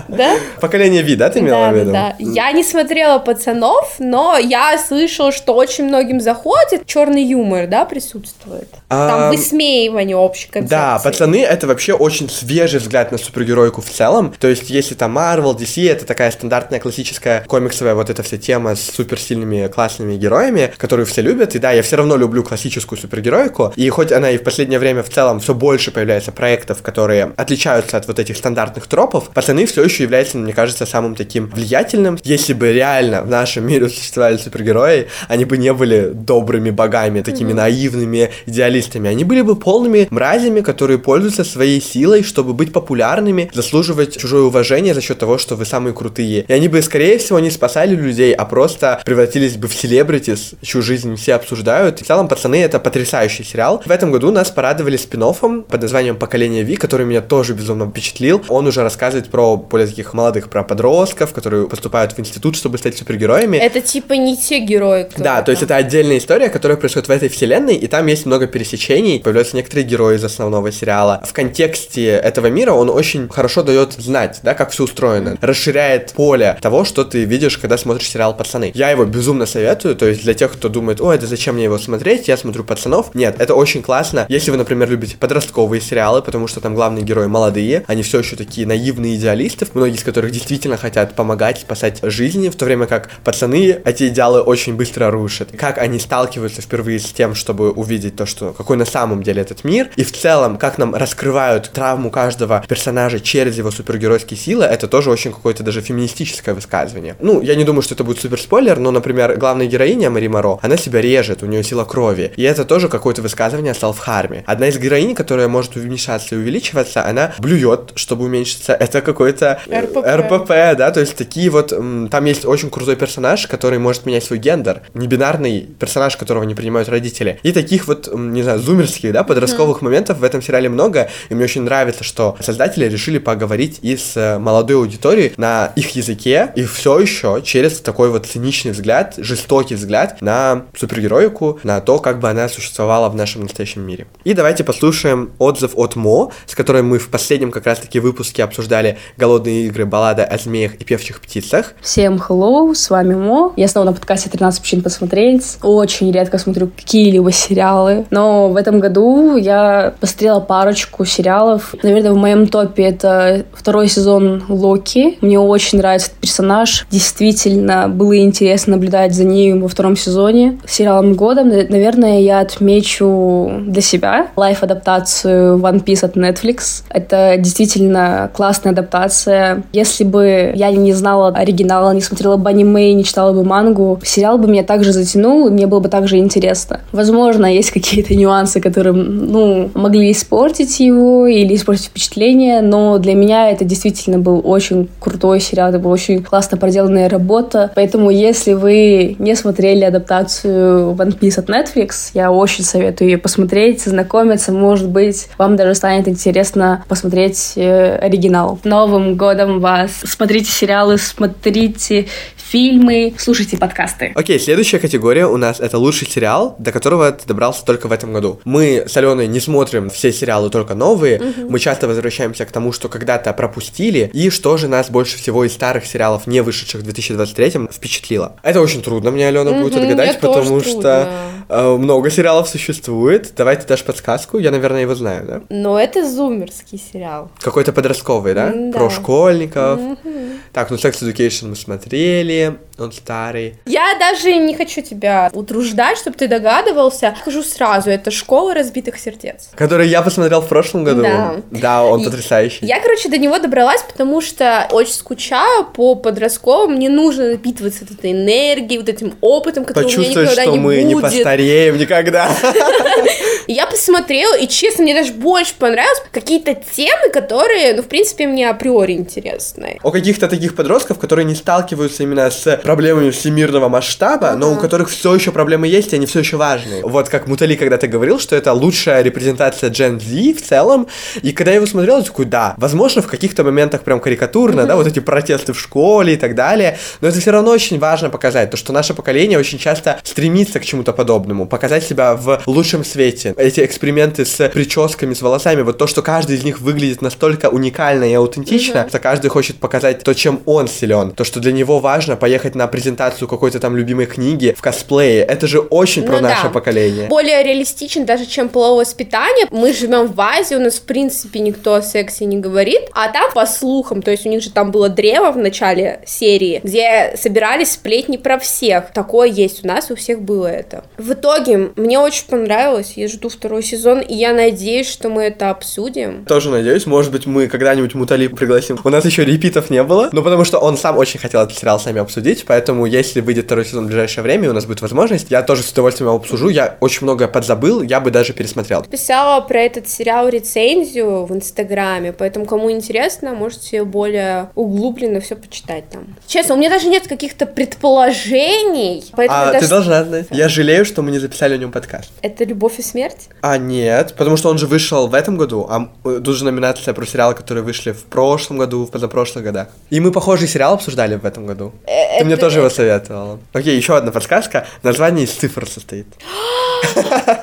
Да? 0.09 0.37
Поколение 0.61 1.03
Ви, 1.03 1.17
да, 1.17 1.31
ты 1.31 1.41
имела 1.41 1.67
да, 1.67 1.71
в 1.71 1.75
виду? 1.75 1.93
Да, 1.93 2.17
да. 2.19 2.31
Я 2.33 2.53
не 2.53 2.64
смотрела 2.65 3.19
пацанов, 3.19 3.97
но 3.99 4.37
я 4.39 4.77
слышала, 4.79 5.33
что 5.33 5.55
очень 5.55 5.85
многим 5.85 6.21
заходит. 6.21 6.87
Черный 6.87 7.23
юмор, 7.23 7.67
да, 7.67 7.85
присутствует. 7.85 8.69
Там 8.89 9.25
А, 9.25 9.31
высмеивание 9.31 10.17
общей 10.17 10.49
концепции. 10.49 10.75
Да, 10.75 10.99
пацаны 10.99 11.43
это 11.43 11.67
вообще 11.67 11.93
очень 11.93 12.29
свежий 12.29 12.81
взгляд 12.81 13.13
на 13.13 13.19
супергеройку 13.19 13.81
в 13.81 13.91
целом. 13.91 14.35
То 14.39 14.49
есть, 14.49 14.71
если 14.71 14.95
там 14.95 15.17
Marvel, 15.17 15.57
DC, 15.57 15.91
это 15.91 16.07
такая 16.07 16.31
стандартная 16.31 16.81
классическая 16.81 17.45
комиксовая 17.47 17.95
вот 17.95 18.11
эта 18.11 18.23
вся 18.23 18.39
тема 18.39 18.75
с 18.75 18.83
суперсильными 18.83 19.69
классными 19.69 20.17
героями, 20.17 20.73
которые 20.77 21.07
все 21.07 21.23
любят. 21.23 21.55
И 21.55 21.59
да, 21.59 21.73
я 21.73 21.83
все 21.83 21.97
равно 21.97 22.17
люблю 22.17 22.43
классическую 22.43 22.99
супергеройку. 22.99 23.73
И 23.77 23.89
хоть 23.91 24.13
она 24.13 24.31
и 24.31 24.39
в 24.39 24.43
последнее 24.43 24.79
время 24.79 25.03
в 25.03 25.11
целом 25.11 25.41
все 25.41 25.55
больше 25.55 25.91
появляется 25.91 26.33
проектов, 26.33 26.83
которые 26.83 27.33
отличаются 27.37 27.97
от 27.97 28.07
вот 28.07 28.19
этих 28.19 28.37
стандартных 28.37 28.87
тропов, 28.87 29.31
пацаны 29.31 29.67
все 29.67 29.83
еще 29.85 30.05
являются, 30.05 30.39
мне 30.39 30.53
кажется, 30.53 30.87
самым 30.87 31.15
таким 31.15 31.47
влиятельным. 31.49 32.19
Если 32.25 32.54
бы 32.55 32.73
реально 32.73 33.23
в 33.23 33.29
нашем 33.29 33.67
мире 33.67 33.89
существовали 33.89 34.37
супергерои, 34.37 35.09
они 35.29 35.45
бы 35.45 35.59
не 35.59 35.73
были 35.73 36.11
добрыми 36.15 36.71
богами, 36.71 37.21
такими 37.23 37.53
наивными 37.53 38.31
идеалистами. 38.47 39.11
Они 39.11 39.25
были 39.25 39.43
бы 39.43 39.57
полными 39.57 40.07
мразями, 40.11 40.61
которые 40.61 40.99
пользуются 40.99 41.45
своей 41.45 41.81
силой, 41.81 42.23
чтобы 42.23 42.55
быть 42.55 42.73
популярными, 42.73 43.51
заслуживать 43.53 44.17
чужое 44.17 44.43
уважение 44.43 44.95
за 44.95 45.01
счет 45.01 45.19
того, 45.19 45.39
что 45.39 45.57
вы 45.57 45.65
самые 45.65 45.95
крутые. 45.95 46.45
И 46.47 46.53
они 46.53 46.69
бы, 46.69 46.81
скорее 46.83 47.19
всего, 47.19 47.41
не 47.41 47.51
спасали 47.51 47.95
людей, 47.95 48.33
а 48.35 48.45
просто 48.45 49.01
превратились 49.05 49.57
бы 49.57 49.69
в 49.69 49.75
селебритис, 49.75 50.55
чью 50.63 50.83
жизнь 50.83 51.17
все 51.17 51.35
обсуждают. 51.35 52.01
В 52.01 52.07
целом, 52.07 52.29
пацаны, 52.29 52.63
это 52.63 52.79
потрясающий 52.79 53.45
сериал. 53.45 53.83
В 53.85 53.91
этом 53.91 54.13
году 54.13 54.31
нас 54.31 54.51
порадовали 54.51 54.97
спин 54.97 55.25
под 55.25 55.81
названием 55.81 56.17
«Поколение 56.17 56.65
Ви», 56.65 56.77
который 56.77 57.07
меня 57.07 57.23
тоже 57.23 57.55
безумно 57.55 57.87
впечатлил. 57.87 58.43
Он 58.49 58.67
уже 58.67 58.83
рассказывает 58.83 59.31
про 59.31 59.57
более 59.57 59.87
таких 59.87 60.13
молодых, 60.13 60.51
про 60.51 60.63
подростков, 60.63 61.33
которые 61.33 61.67
поступают 61.67 62.13
в 62.13 62.21
институт, 62.21 62.44
чтобы 62.53 62.79
стать 62.79 62.97
супергероями. 62.99 63.57
Это 63.57 63.81
типа 63.81 64.13
не 64.13 64.37
те 64.37 64.61
герои, 64.61 65.05
кто 65.05 65.23
Да, 65.23 65.43
то 65.43 65.51
есть 65.51 65.63
это 65.63 65.77
отдельная 65.77 66.19
история, 66.19 66.51
которая 66.51 66.77
происходит 66.77 67.09
в 67.09 67.11
этой 67.11 67.29
вселенной, 67.29 67.77
и 67.77 67.87
там 67.87 68.07
есть 68.07 68.27
много 68.27 68.47
пересечений, 68.47 69.21
появляются 69.21 69.57
некоторые 69.57 69.87
герои 69.87 70.17
из 70.17 70.25
основного 70.25 70.71
сериала. 70.71 71.23
В 71.27 71.33
контексте 71.33 72.09
этого 72.09 72.49
мира 72.49 72.73
он 72.73 72.91
очень 72.91 73.29
хорошо 73.29 73.63
дает 73.63 73.95
знать, 73.95 74.41
да, 74.43 74.55
как 74.55 74.71
все 74.71 74.85
устроено, 74.85 75.39
расширяет 75.41 76.13
поле 76.13 76.59
того, 76.61 76.85
что 76.85 77.05
ты 77.05 77.25
видишь, 77.25 77.59
когда 77.59 77.79
смотришь 77.79 78.11
сериал 78.11 78.37
«Пацаны». 78.37 78.73
Я 78.75 78.91
его 78.91 79.05
безумно 79.05 79.47
советую, 79.47 79.97
то 79.97 80.07
есть 80.07 80.23
для 80.25 80.35
тех, 80.35 80.53
кто 80.53 80.69
думает, 80.69 81.01
о, 81.01 81.13
это 81.13 81.27
зачем 81.27 81.55
мне 81.55 81.65
его 81.65 81.79
смотреть, 81.79 82.29
я 82.29 82.37
смотрю 82.37 82.65
«Пацанов». 82.65 83.15
Нет, 83.15 83.37
это 83.39 83.55
очень 83.55 83.83
классно, 83.83 84.27
если 84.29 84.51
вы, 84.51 84.57
например, 84.57 84.91
любите 84.91 85.17
подростковые 85.17 85.81
сериалы, 85.81 86.23
потому 86.23 86.47
что 86.47 86.61
там 86.61 86.75
главные 86.75 87.05
герои 87.05 87.27
молодые, 87.27 87.85
они 87.87 88.03
все 88.03 88.19
еще 88.19 88.37
такие 88.37 88.67
наивные 88.67 89.17
идеалисты, 89.17 89.67
многие 89.75 89.97
из 89.97 90.05
которых 90.05 90.31
действительно 90.31 90.77
хотят 90.77 91.15
помогать, 91.15 91.61
спасать 91.61 91.99
жизни, 92.35 92.49
в 92.49 92.57
то 92.57 92.65
время 92.65 92.87
как 92.87 93.11
пацаны 93.23 93.81
эти 93.85 94.09
идеалы 94.09 94.41
очень 94.41 94.75
быстро 94.75 95.11
рушат. 95.11 95.51
Как 95.57 95.79
они 95.79 95.99
сталкиваются 95.99 96.63
впервые 96.63 96.99
с 96.99 97.13
тем, 97.13 97.35
чтобы 97.35 97.71
увидеть 97.71 98.17
то, 98.17 98.27
что 98.27 98.53
какой 98.53 98.77
на 98.77 98.85
самом 98.85 99.23
деле 99.23 99.41
этот 99.43 99.65
мир, 99.65 99.91
и 99.97 100.03
в 100.03 100.13
целом, 100.13 100.57
как 100.57 100.79
нам 100.79 100.95
раскрывают 100.95 101.71
травму 101.71 102.11
каждого 102.11 102.65
персонажа 102.69 103.21
через 103.21 103.57
его 103.57 103.71
супергеройские 103.71 104.37
силы, 104.39 104.65
это 104.65 104.89
тоже 104.89 105.11
очень 105.11 105.33
какое-то 105.33 105.63
даже 105.63 105.81
феминистическое 105.81 106.55
высказывание. 106.55 107.15
Ну, 107.21 107.41
я 107.41 107.55
не 107.55 107.65
думаю, 107.65 107.83
что 107.83 107.95
это 107.95 108.05
будет 108.05 108.21
супер 108.21 108.41
спойлер, 108.41 108.79
но, 108.79 108.91
например, 108.91 109.37
главная 109.37 109.67
героиня 109.67 110.11
Мари 110.11 110.29
Моро, 110.29 110.59
она 110.63 110.77
себя 110.77 111.01
режет, 111.01 111.43
у 111.43 111.47
нее 111.47 111.63
сила 111.63 111.85
крови, 111.85 112.33
и 112.37 112.43
это 112.43 112.65
тоже 112.65 112.89
какое-то 112.89 113.23
высказывание 113.23 113.73
о 113.73 113.75
селф-харме. 113.75 114.43
Одна 114.47 114.69
из 114.69 114.79
героинь, 114.79 115.15
которая 115.15 115.49
может 115.49 115.77
уменьшаться 115.77 116.35
и 116.35 116.39
увеличиваться, 116.39 117.07
она 117.07 117.33
блюет, 117.39 117.93
чтобы 117.95 118.25
уменьшиться. 118.25 118.73
Это 118.73 119.01
какой-то 119.03 119.61
РПП. 119.71 119.97
РПП, 120.05 120.49
да, 120.77 120.91
то 120.91 121.01
есть 121.01 121.17
такие 121.17 121.51
вот, 121.51 121.73
м, 121.73 122.09
там 122.25 122.29
есть 122.31 122.47
очень 122.47 122.71
крутой 122.71 122.97
персонаж, 122.97 123.47
который 123.47 123.79
может 123.79 124.07
менять 124.07 124.25
свой 124.25 124.39
гендер, 124.39 124.81
небинарный 124.95 125.69
персонаж, 125.79 126.17
которого 126.17 126.45
не 126.45 126.55
принимают 126.55 126.89
родители. 126.89 127.39
И 127.43 127.53
таких 127.53 127.87
вот, 127.87 128.09
не 128.15 128.43
знаю, 128.43 128.61
зумерских, 128.61 129.13
да, 129.13 129.25
подростковых 129.25 129.83
моментов 129.83 130.21
в 130.21 130.25
этом 130.25 130.41
сериале 130.41 130.71
много, 130.71 131.11
и 131.29 131.35
мне 131.35 131.45
очень 131.45 131.61
нравится, 131.65 132.03
что 132.03 132.35
создатели 132.41 132.87
решили 132.87 133.19
поговорить 133.19 133.81
и 133.83 133.99
с 133.99 134.17
э, 134.17 134.39
молодой 134.39 134.77
аудиторией 134.77 135.35
на 135.37 135.71
их 135.77 135.91
языке, 135.91 136.51
и 136.57 136.65
все 136.65 136.99
еще 136.99 137.43
через 137.45 137.81
такой 137.81 138.09
вот 138.09 138.25
циничный 138.25 138.73
взгляд, 138.73 139.17
жестокий 139.19 139.75
взгляд 139.75 140.23
на 140.23 140.65
супергероику, 140.75 141.61
на 141.63 141.83
то, 141.83 141.99
как 141.99 142.21
бы 142.21 142.31
она 142.31 142.49
существовала 142.49 143.11
в 143.11 143.17
нашем 143.17 143.43
настоящем 143.43 143.83
мире. 143.83 144.07
И 144.25 144.33
давайте 144.33 144.65
послушаем 144.65 145.33
отзыв 145.39 145.73
от 145.75 145.95
Мо, 145.95 146.33
с 146.47 146.55
которой 146.55 146.83
мы 146.83 146.99
в 146.99 147.11
последнем 147.11 147.51
как 147.51 147.67
раз-таки 147.67 148.01
выпуске 148.01 148.43
обсуждали 148.43 148.97
«Голодные 149.19 149.67
игры. 149.67 149.85
Баллада 149.85 150.25
о 150.25 150.39
змеях 150.39 150.77
и 150.77 150.85
певчих 150.85 151.21
птицах». 151.21 151.75
Всем 151.83 152.14
hello, 152.17 152.75
с 152.75 152.91
вами 152.91 153.15
Мо. 153.15 153.53
Я 153.57 153.69
снова 153.69 153.87
на 153.87 153.93
подкасте 153.93 154.31
«13 154.31 154.61
причин 154.61 154.83
посмотреть». 154.83 155.59
Очень 155.63 156.11
редко 156.13 156.39
смотрю 156.39 156.69
какие-либо 156.69 157.33
сериалы, 157.33 158.07
но 158.11 158.49
в 158.49 158.57
этом 158.57 158.81
году 158.81 159.37
я 159.37 159.95
посмотрела 160.01 160.41
парочку 160.41 161.05
сериалов. 161.05 161.75
Наверное, 161.83 162.13
в 162.13 162.17
моем 162.17 162.47
топе 162.47 162.85
это 162.85 163.45
второй 163.53 163.89
сезон 163.89 164.45
Локи. 164.49 165.19
Мне 165.21 165.39
очень 165.39 165.79
нравится 165.79 166.09
этот 166.09 166.21
персонаж. 166.21 166.87
Действительно, 166.91 167.89
было 167.89 168.19
интересно 168.19 168.73
наблюдать 168.73 169.15
за 169.15 169.25
ним 169.25 169.63
во 169.63 169.69
втором 169.69 169.97
сезоне. 169.97 170.59
Сериалом 170.67 171.15
года, 171.15 171.45
наверное, 171.45 172.21
я 172.21 172.41
отмечу 172.41 173.51
для 173.67 173.83
себя 173.83 174.29
лайф-адаптацию 174.37 175.59
One 175.59 175.85
Piece 175.85 176.05
от 176.05 176.17
Netflix. 176.17 176.85
Это 176.89 177.37
действительно 177.39 178.31
классная 178.33 178.73
адаптация. 178.73 179.65
Если 179.73 180.05
бы 180.05 180.53
я 180.55 180.71
не 180.71 180.93
знала 180.93 181.29
оригинала, 181.29 181.93
не 181.93 182.01
смотрела 182.05 182.37
бы 182.37 182.49
аниме, 182.49 182.93
не 182.93 183.05
читала 183.05 183.33
бы 183.33 183.45
мангу, 183.45 184.01
сериал 184.05 184.39
бы 184.39 184.49
меня 184.49 184.63
также 184.63 184.93
затянул, 184.93 185.49
и 185.49 185.51
мне 185.51 185.67
было 185.67 185.81
бы 185.81 185.89
также 185.89 186.19
интересно. 186.19 186.81
Возможно, 186.93 187.47
есть 187.47 187.71
какие-то 187.71 188.15
нюансы, 188.15 188.61
которые, 188.61 188.93
ну, 188.93 189.71
могли 189.75 190.13
испортить 190.13 190.81
его 190.81 191.27
или 191.27 191.55
испортить 191.55 191.87
впечатление, 191.87 192.63
но 192.63 192.99
для 192.99 193.15
меня 193.15 193.51
это 193.51 193.65
действительно 193.65 194.19
был 194.19 194.41
очень 194.45 194.89
крутой 195.01 195.41
сериал, 195.41 195.71
это 195.71 195.79
была 195.79 195.95
очень 195.95 196.23
классно 196.23 196.57
проделанная 196.57 197.09
работа. 197.09 197.71
Поэтому, 197.75 198.11
если 198.11 198.53
вы 198.53 199.17
не 199.19 199.35
смотрели 199.35 199.85
адаптацию 199.85 200.95
One 200.95 201.19
Piece 201.19 201.39
от 201.39 201.49
Netflix, 201.49 202.11
я 202.15 202.33
очень 202.33 202.65
советую 202.65 203.11
ее 203.11 203.19
посмотреть, 203.19 203.83
знакомиться, 203.83 204.53
может 204.53 204.89
быть, 204.89 205.29
вам 205.39 205.57
даже 205.57 205.75
станет 205.75 206.09
интересно 206.09 206.85
посмотреть 206.89 207.53
э, 207.57 207.97
оригинал. 207.97 208.59
Новым 208.65 209.17
годом 209.17 209.61
вас! 209.61 209.91
Смотрите 210.05 210.51
сериалы, 210.51 210.99
смотрите 210.99 211.84
gente 211.89 212.07
фильмы, 212.55 213.13
слушайте 213.19 213.59
подкасты. 213.59 214.13
Окей, 214.15 214.39
следующая 214.39 214.79
категория 214.79 215.27
у 215.27 215.37
нас 215.37 215.59
это 215.59 215.77
лучший 215.77 216.07
сериал, 216.07 216.55
до 216.61 216.71
которого 216.71 217.11
ты 217.11 217.27
добрался 217.27 217.65
только 217.65 217.89
в 217.89 217.93
этом 217.93 218.13
году. 218.13 218.39
Мы 218.45 218.85
с 218.87 218.97
Аленой 218.97 219.27
не 219.27 219.41
смотрим 219.41 219.91
все 219.91 220.13
сериалы, 220.13 220.51
только 220.51 220.77
новые. 220.77 221.21
Мы 221.49 221.59
часто 221.59 221.89
возвращаемся 221.89 222.47
к 222.47 222.53
тому, 222.53 222.71
что 222.71 222.89
когда-то 222.89 223.33
пропустили, 223.33 224.09
и 224.15 224.31
что 224.31 224.57
же 224.57 224.69
нас 224.69 224.89
больше 224.89 225.19
всего 225.19 225.45
из 225.45 225.53
старых 225.53 225.85
сериалов, 225.85 226.29
не 226.29 226.43
вышедших 226.43 226.83
в 226.83 226.85
2023 226.85 227.67
впечатлило. 227.73 228.37
Это 228.45 228.61
очень 228.61 228.83
трудно 228.83 229.11
мне, 229.11 229.27
Алена, 229.27 229.51
будет 229.51 229.73
Мгм, 229.75 229.83
отгадать, 229.83 230.21
потому 230.21 230.61
что. 230.61 231.11
Э, 231.49 231.77
много 231.77 232.11
сериалов 232.11 232.49
существует. 232.49 233.33
Давай 233.37 233.57
ты 233.57 233.67
дашь 233.67 233.83
подсказку. 233.83 234.39
Я, 234.39 234.51
наверное, 234.51 234.83
его 234.83 234.95
знаю, 234.95 235.27
да? 235.27 235.41
Но 235.51 235.79
это 235.79 236.09
зумерский 236.09 236.81
сериал. 236.93 237.31
Какой-то 237.41 237.73
подростковый, 237.73 238.35
да? 238.35 238.53
Да. 238.55 238.79
Про 238.79 238.91
школьников. 238.91 239.79
Мгм. 239.81 240.41
Так, 240.53 240.71
ну 240.71 240.77
Sex 240.77 241.03
Education 241.03 241.49
мы 241.49 241.57
смотрели. 241.57 242.44
Он 242.79 242.91
старый. 242.93 243.55
Я 243.67 243.97
даже 244.01 244.35
не 244.35 244.55
хочу 244.55 244.83
тебя 244.83 245.31
утруждать, 245.33 245.97
чтобы 245.97 246.17
ты 246.17 246.27
догадывался. 246.27 247.15
Скажу 247.21 247.43
сразу, 247.43 247.91
это 247.91 248.11
школа 248.11 248.53
разбитых 248.53 248.99
сердец. 248.99 249.51
Который 249.55 249.89
я 249.89 250.03
посмотрел 250.03 250.41
в 250.41 250.49
прошлом 250.49 250.83
году. 250.83 251.03
Да. 251.03 251.37
Да, 251.53 251.85
он 251.85 252.01
И- 252.01 252.05
потрясающий. 252.05 252.67
Я, 252.67 252.81
короче, 252.81 253.09
до 253.09 253.19
него 253.19 253.39
добралась, 253.39 253.83
потому 253.83 254.21
что 254.21 254.67
очень 254.73 254.95
скучаю 254.95 255.67
по 255.67 255.95
подростковым. 255.95 256.75
Мне 256.75 256.89
нужно 256.89 257.31
напитываться 257.31 257.85
этой 257.85 258.11
энергией, 258.11 258.79
вот 258.79 258.89
этим 258.89 259.15
опытом, 259.21 259.65
который 259.65 259.95
у 259.95 259.99
меня 259.99 260.11
никогда 260.11 260.43
что 260.43 260.51
не 260.51 260.59
мы 260.59 260.83
не 260.83 260.97
постареем 260.97 261.79
никогда. 261.79 262.29
Я 263.47 263.67
посмотрела, 263.67 264.37
и 264.37 264.49
честно, 264.49 264.85
мне 264.85 264.95
даже 264.95 265.13
больше 265.13 265.55
понравилось 265.59 266.03
какие-то 266.11 266.55
темы, 266.55 267.11
которые, 267.13 267.75
ну, 267.75 267.83
в 267.83 267.87
принципе, 267.87 268.27
мне 268.27 268.49
априори 268.49 268.93
интересны. 268.93 269.79
О 269.83 269.91
каких-то 269.91 270.29
таких 270.29 270.57
подростков, 270.57 270.99
которые 270.99 271.25
не 271.27 271.35
сталкиваются 271.35 272.03
именно 272.03 272.27
с 272.35 272.57
проблемами 272.63 273.11
всемирного 273.11 273.69
масштаба, 273.69 274.33
но 274.37 274.53
у 274.53 274.57
которых 274.57 274.89
все 274.89 275.15
еще 275.15 275.33
проблемы 275.33 275.69
есть, 275.69 275.93
и 275.93 275.97
они 275.97 276.07
все 276.07 276.21
еще 276.21 276.37
важны. 276.37 276.81
Вот 276.83 277.09
как 277.09 277.27
Мутали 277.27 277.55
когда-то 277.55 277.89
говорил, 277.89 278.19
что 278.19 278.37
это 278.37 278.53
лучшая 278.53 279.03
репрезентация 279.03 279.71
Gen 279.71 280.01
Z 280.01 280.41
в 280.41 280.47
целом. 280.47 280.87
И 281.23 281.33
когда 281.33 281.53
я 281.53 281.57
его 281.57 281.67
смотрел, 281.67 281.99
я 281.99 282.03
такой, 282.03 282.25
да, 282.25 282.55
возможно, 282.57 283.03
в 283.03 283.07
каких-то 283.07 283.45
моментах 283.45 283.83
прям 283.83 284.01
карикатурно, 284.01 284.67
да, 284.67 284.77
вот 284.77 284.87
эти 284.87 285.01
протесты 285.01 285.53
в 285.53 285.61
школе 285.61 286.15
и 286.15 286.17
так 286.17 286.35
далее, 286.35 286.79
но 287.01 287.09
это 287.09 287.21
все 287.21 287.31
равно 287.31 287.51
очень 287.51 287.79
важно 287.79 288.11
показать, 288.11 288.51
то, 288.51 288.57
что 288.57 288.73
наше 288.73 288.95
поколение 288.95 289.39
очень 289.39 289.59
часто 289.59 289.99
стремится 290.03 290.61
к 290.61 290.65
чему-то 290.65 290.93
подобному, 290.93 291.47
показать 291.47 291.85
себя 291.85 292.15
в 292.15 292.43
лучшем 292.47 292.85
свете. 292.85 293.35
Эти 293.37 293.65
эксперименты 293.65 294.25
с 294.25 294.49
прическами, 294.49 295.15
с 295.15 295.23
волосами, 295.23 295.63
вот 295.63 295.79
то, 295.79 295.87
что 295.87 296.03
каждый 296.03 296.37
из 296.37 296.45
них 296.45 296.61
выглядит 296.61 297.03
настолько 297.03 297.49
уникально 297.49 298.05
и 298.05 298.15
аутентично, 298.15 298.87
что 298.89 298.99
каждый 298.99 299.29
хочет 299.29 299.57
показать 299.57 300.03
то, 300.03 300.15
чем 300.15 300.41
он 300.47 300.69
силен, 300.69 301.13
то, 301.13 301.25
что 301.25 301.41
для 301.41 301.53
него 301.53 301.79
важно 301.79 302.14
поехать 302.17 302.55
на 302.55 302.67
презентацию 302.67 303.29
какой-то 303.29 303.61
там 303.61 303.77
любимой 303.77 304.07
книги 304.07 304.55
в 304.57 304.63
косплее. 304.63 305.25
Это 305.25 305.47
же 305.47 305.61
очень 305.61 306.03
про 306.05 306.17
Ну 306.17 306.23
наше 306.23 306.45
да. 306.45 306.49
поколение. 306.51 307.09
Более 307.09 307.43
реалистичен 307.43 308.05
даже, 308.05 308.27
чем 308.27 308.49
половое 308.49 308.85
воспитание. 308.85 309.47
Мы 309.51 309.73
живем 309.73 310.07
в 310.07 310.21
Азии, 310.21 310.55
у 310.55 310.61
нас, 310.61 310.75
в 310.77 310.83
принципе, 310.83 311.41
никто 311.41 311.75
о 311.75 311.83
сексе 311.83 312.25
не 312.25 312.39
говорит. 312.39 312.83
А 312.93 313.09
там, 313.09 313.33
по 313.33 313.47
слухам, 313.47 314.03
то 314.03 314.11
есть 314.11 314.27
у 314.27 314.29
них 314.29 314.43
же 314.43 314.51
там 314.51 314.71
было 314.71 314.89
древо 314.89 315.33
в 315.33 315.37
начале 315.39 316.01
серии, 316.07 316.61
где 316.63 317.15
собирались 317.17 317.73
сплетни 317.73 318.17
про 318.17 318.39
всех. 318.39 318.93
Такое 318.93 319.29
есть 319.29 319.65
у 319.65 319.69
нас, 319.69 319.91
у 319.91 319.97
всех 319.97 320.21
было 320.21 320.47
это. 320.47 320.85
В 320.99 321.13
итоге, 321.13 321.71
мне 321.77 321.99
очень 321.99 322.27
понравилось, 322.27 322.93
я 322.97 323.09
жду 323.09 323.29
второй 323.29 323.63
сезон, 323.63 324.01
и 324.01 324.15
я 324.15 324.33
надеюсь, 324.33 324.89
что 324.89 325.09
мы 325.09 325.23
это 325.25 325.51
обсудим. 325.51 326.25
Тоже 326.25 326.51
надеюсь, 326.51 326.87
может 326.87 327.13
быть, 327.13 327.27
мы 327.27 327.49
когда-нибудь 327.49 327.95
Мутали 327.95 328.27
пригласим. 328.27 328.79
У 328.85 328.89
нас 328.89 329.05
еще 329.05 329.25
репитов 329.25 329.71
не 329.71 329.83
было, 329.83 330.09
но 330.13 330.23
потому 330.23 330.45
что 330.45 330.59
он 330.59 330.77
сам 330.77 330.99
очень 330.99 331.21
хотел 331.21 331.43
этот 331.43 331.57
сериал 331.57 331.81
с 331.81 331.85
нами 331.85 332.01
обсудить, 332.05 332.45
поэтому 332.47 332.87
если 332.87 333.21
выйдет 333.21 333.47
второй 333.47 333.65
сезон 333.65 333.85
в 333.85 333.87
ближайшее 333.89 334.23
время, 334.23 334.47
и 334.47 334.49
у 334.49 334.53
нас 334.53 334.67
будет 334.67 334.81
возможность, 334.81 335.31
я 335.31 335.43
тоже 335.43 335.63
с 335.63 335.73
удовольствием 335.73 336.09
его 336.09 336.17
обсужу. 336.17 336.49
Я 336.49 336.77
очень 336.81 337.03
много 337.03 337.29
подзабыл, 337.29 337.83
я 337.83 338.01
бы 338.01 338.11
даже 338.11 338.33
пересмотрел. 338.33 338.85
Писала 338.85 339.41
про 339.41 339.61
этот 339.61 339.89
сериал 339.89 340.29
рецензию 340.29 341.25
в 341.25 341.35
Инстаграме, 341.35 342.13
поэтому 342.13 342.47
кому 342.47 342.71
интересно, 342.71 343.35
можете 343.35 343.85
более 343.85 344.51
углубленно 344.55 345.21
все 345.21 345.37
почитать 345.37 345.89
там. 345.91 346.07
Честно, 346.27 346.55
у 346.55 346.59
меня 346.59 346.71
даже 346.71 346.89
нет 346.89 347.09
каких-то 347.09 347.47
предположений, 347.47 349.05
поэтому 349.13 349.41
А 349.41 349.53
даже... 349.53 349.67
ты 349.67 349.71
должна 349.71 350.05
знать. 350.05 350.27
Я 350.31 350.49
жалею, 350.49 350.85
что 350.85 351.03
мы 351.03 351.11
не 351.11 351.19
записали 351.19 351.55
о 351.55 351.57
нем 351.57 351.73
подкаст. 351.73 352.11
Это 352.23 352.45
«Любовь 352.45 352.79
и 352.79 352.83
смерть»? 352.83 353.29
А, 353.41 353.59
нет, 353.59 354.15
потому 354.17 354.37
что 354.37 354.51
он 354.51 354.59
же 354.59 354.67
вышел 354.67 355.07
в 355.09 355.15
этом 355.15 355.37
году, 355.37 355.67
а 355.69 355.91
э, 356.05 356.21
тут 356.25 356.37
же 356.37 356.45
номинация 356.45 356.95
про 356.95 357.07
сериалы, 357.07 357.35
которые 357.35 357.65
вышли 357.65 357.93
в 357.93 358.05
прошлом 358.05 358.59
году, 358.59 358.85
в 358.85 358.91
позапрошлых 358.91 359.45
годах. 359.45 359.69
И 359.91 360.01
мы 360.01 360.13
похожий 360.13 360.49
сериал 360.49 360.75
обсуждали 360.75 361.17
в 361.17 361.25
этом 361.25 361.47
году. 361.47 361.73
Ты 362.19 362.25
мне 362.25 362.35
это- 362.35 362.43
тоже 362.43 362.59
его 362.59 362.71
советовала. 362.71 363.39
Окей, 363.53 363.77
еще 363.77 363.97
одна 363.97 364.11
подсказка. 364.13 364.67
Название 364.83 365.25
из 365.25 365.33
цифр 365.33 365.67
состоит. 365.69 366.07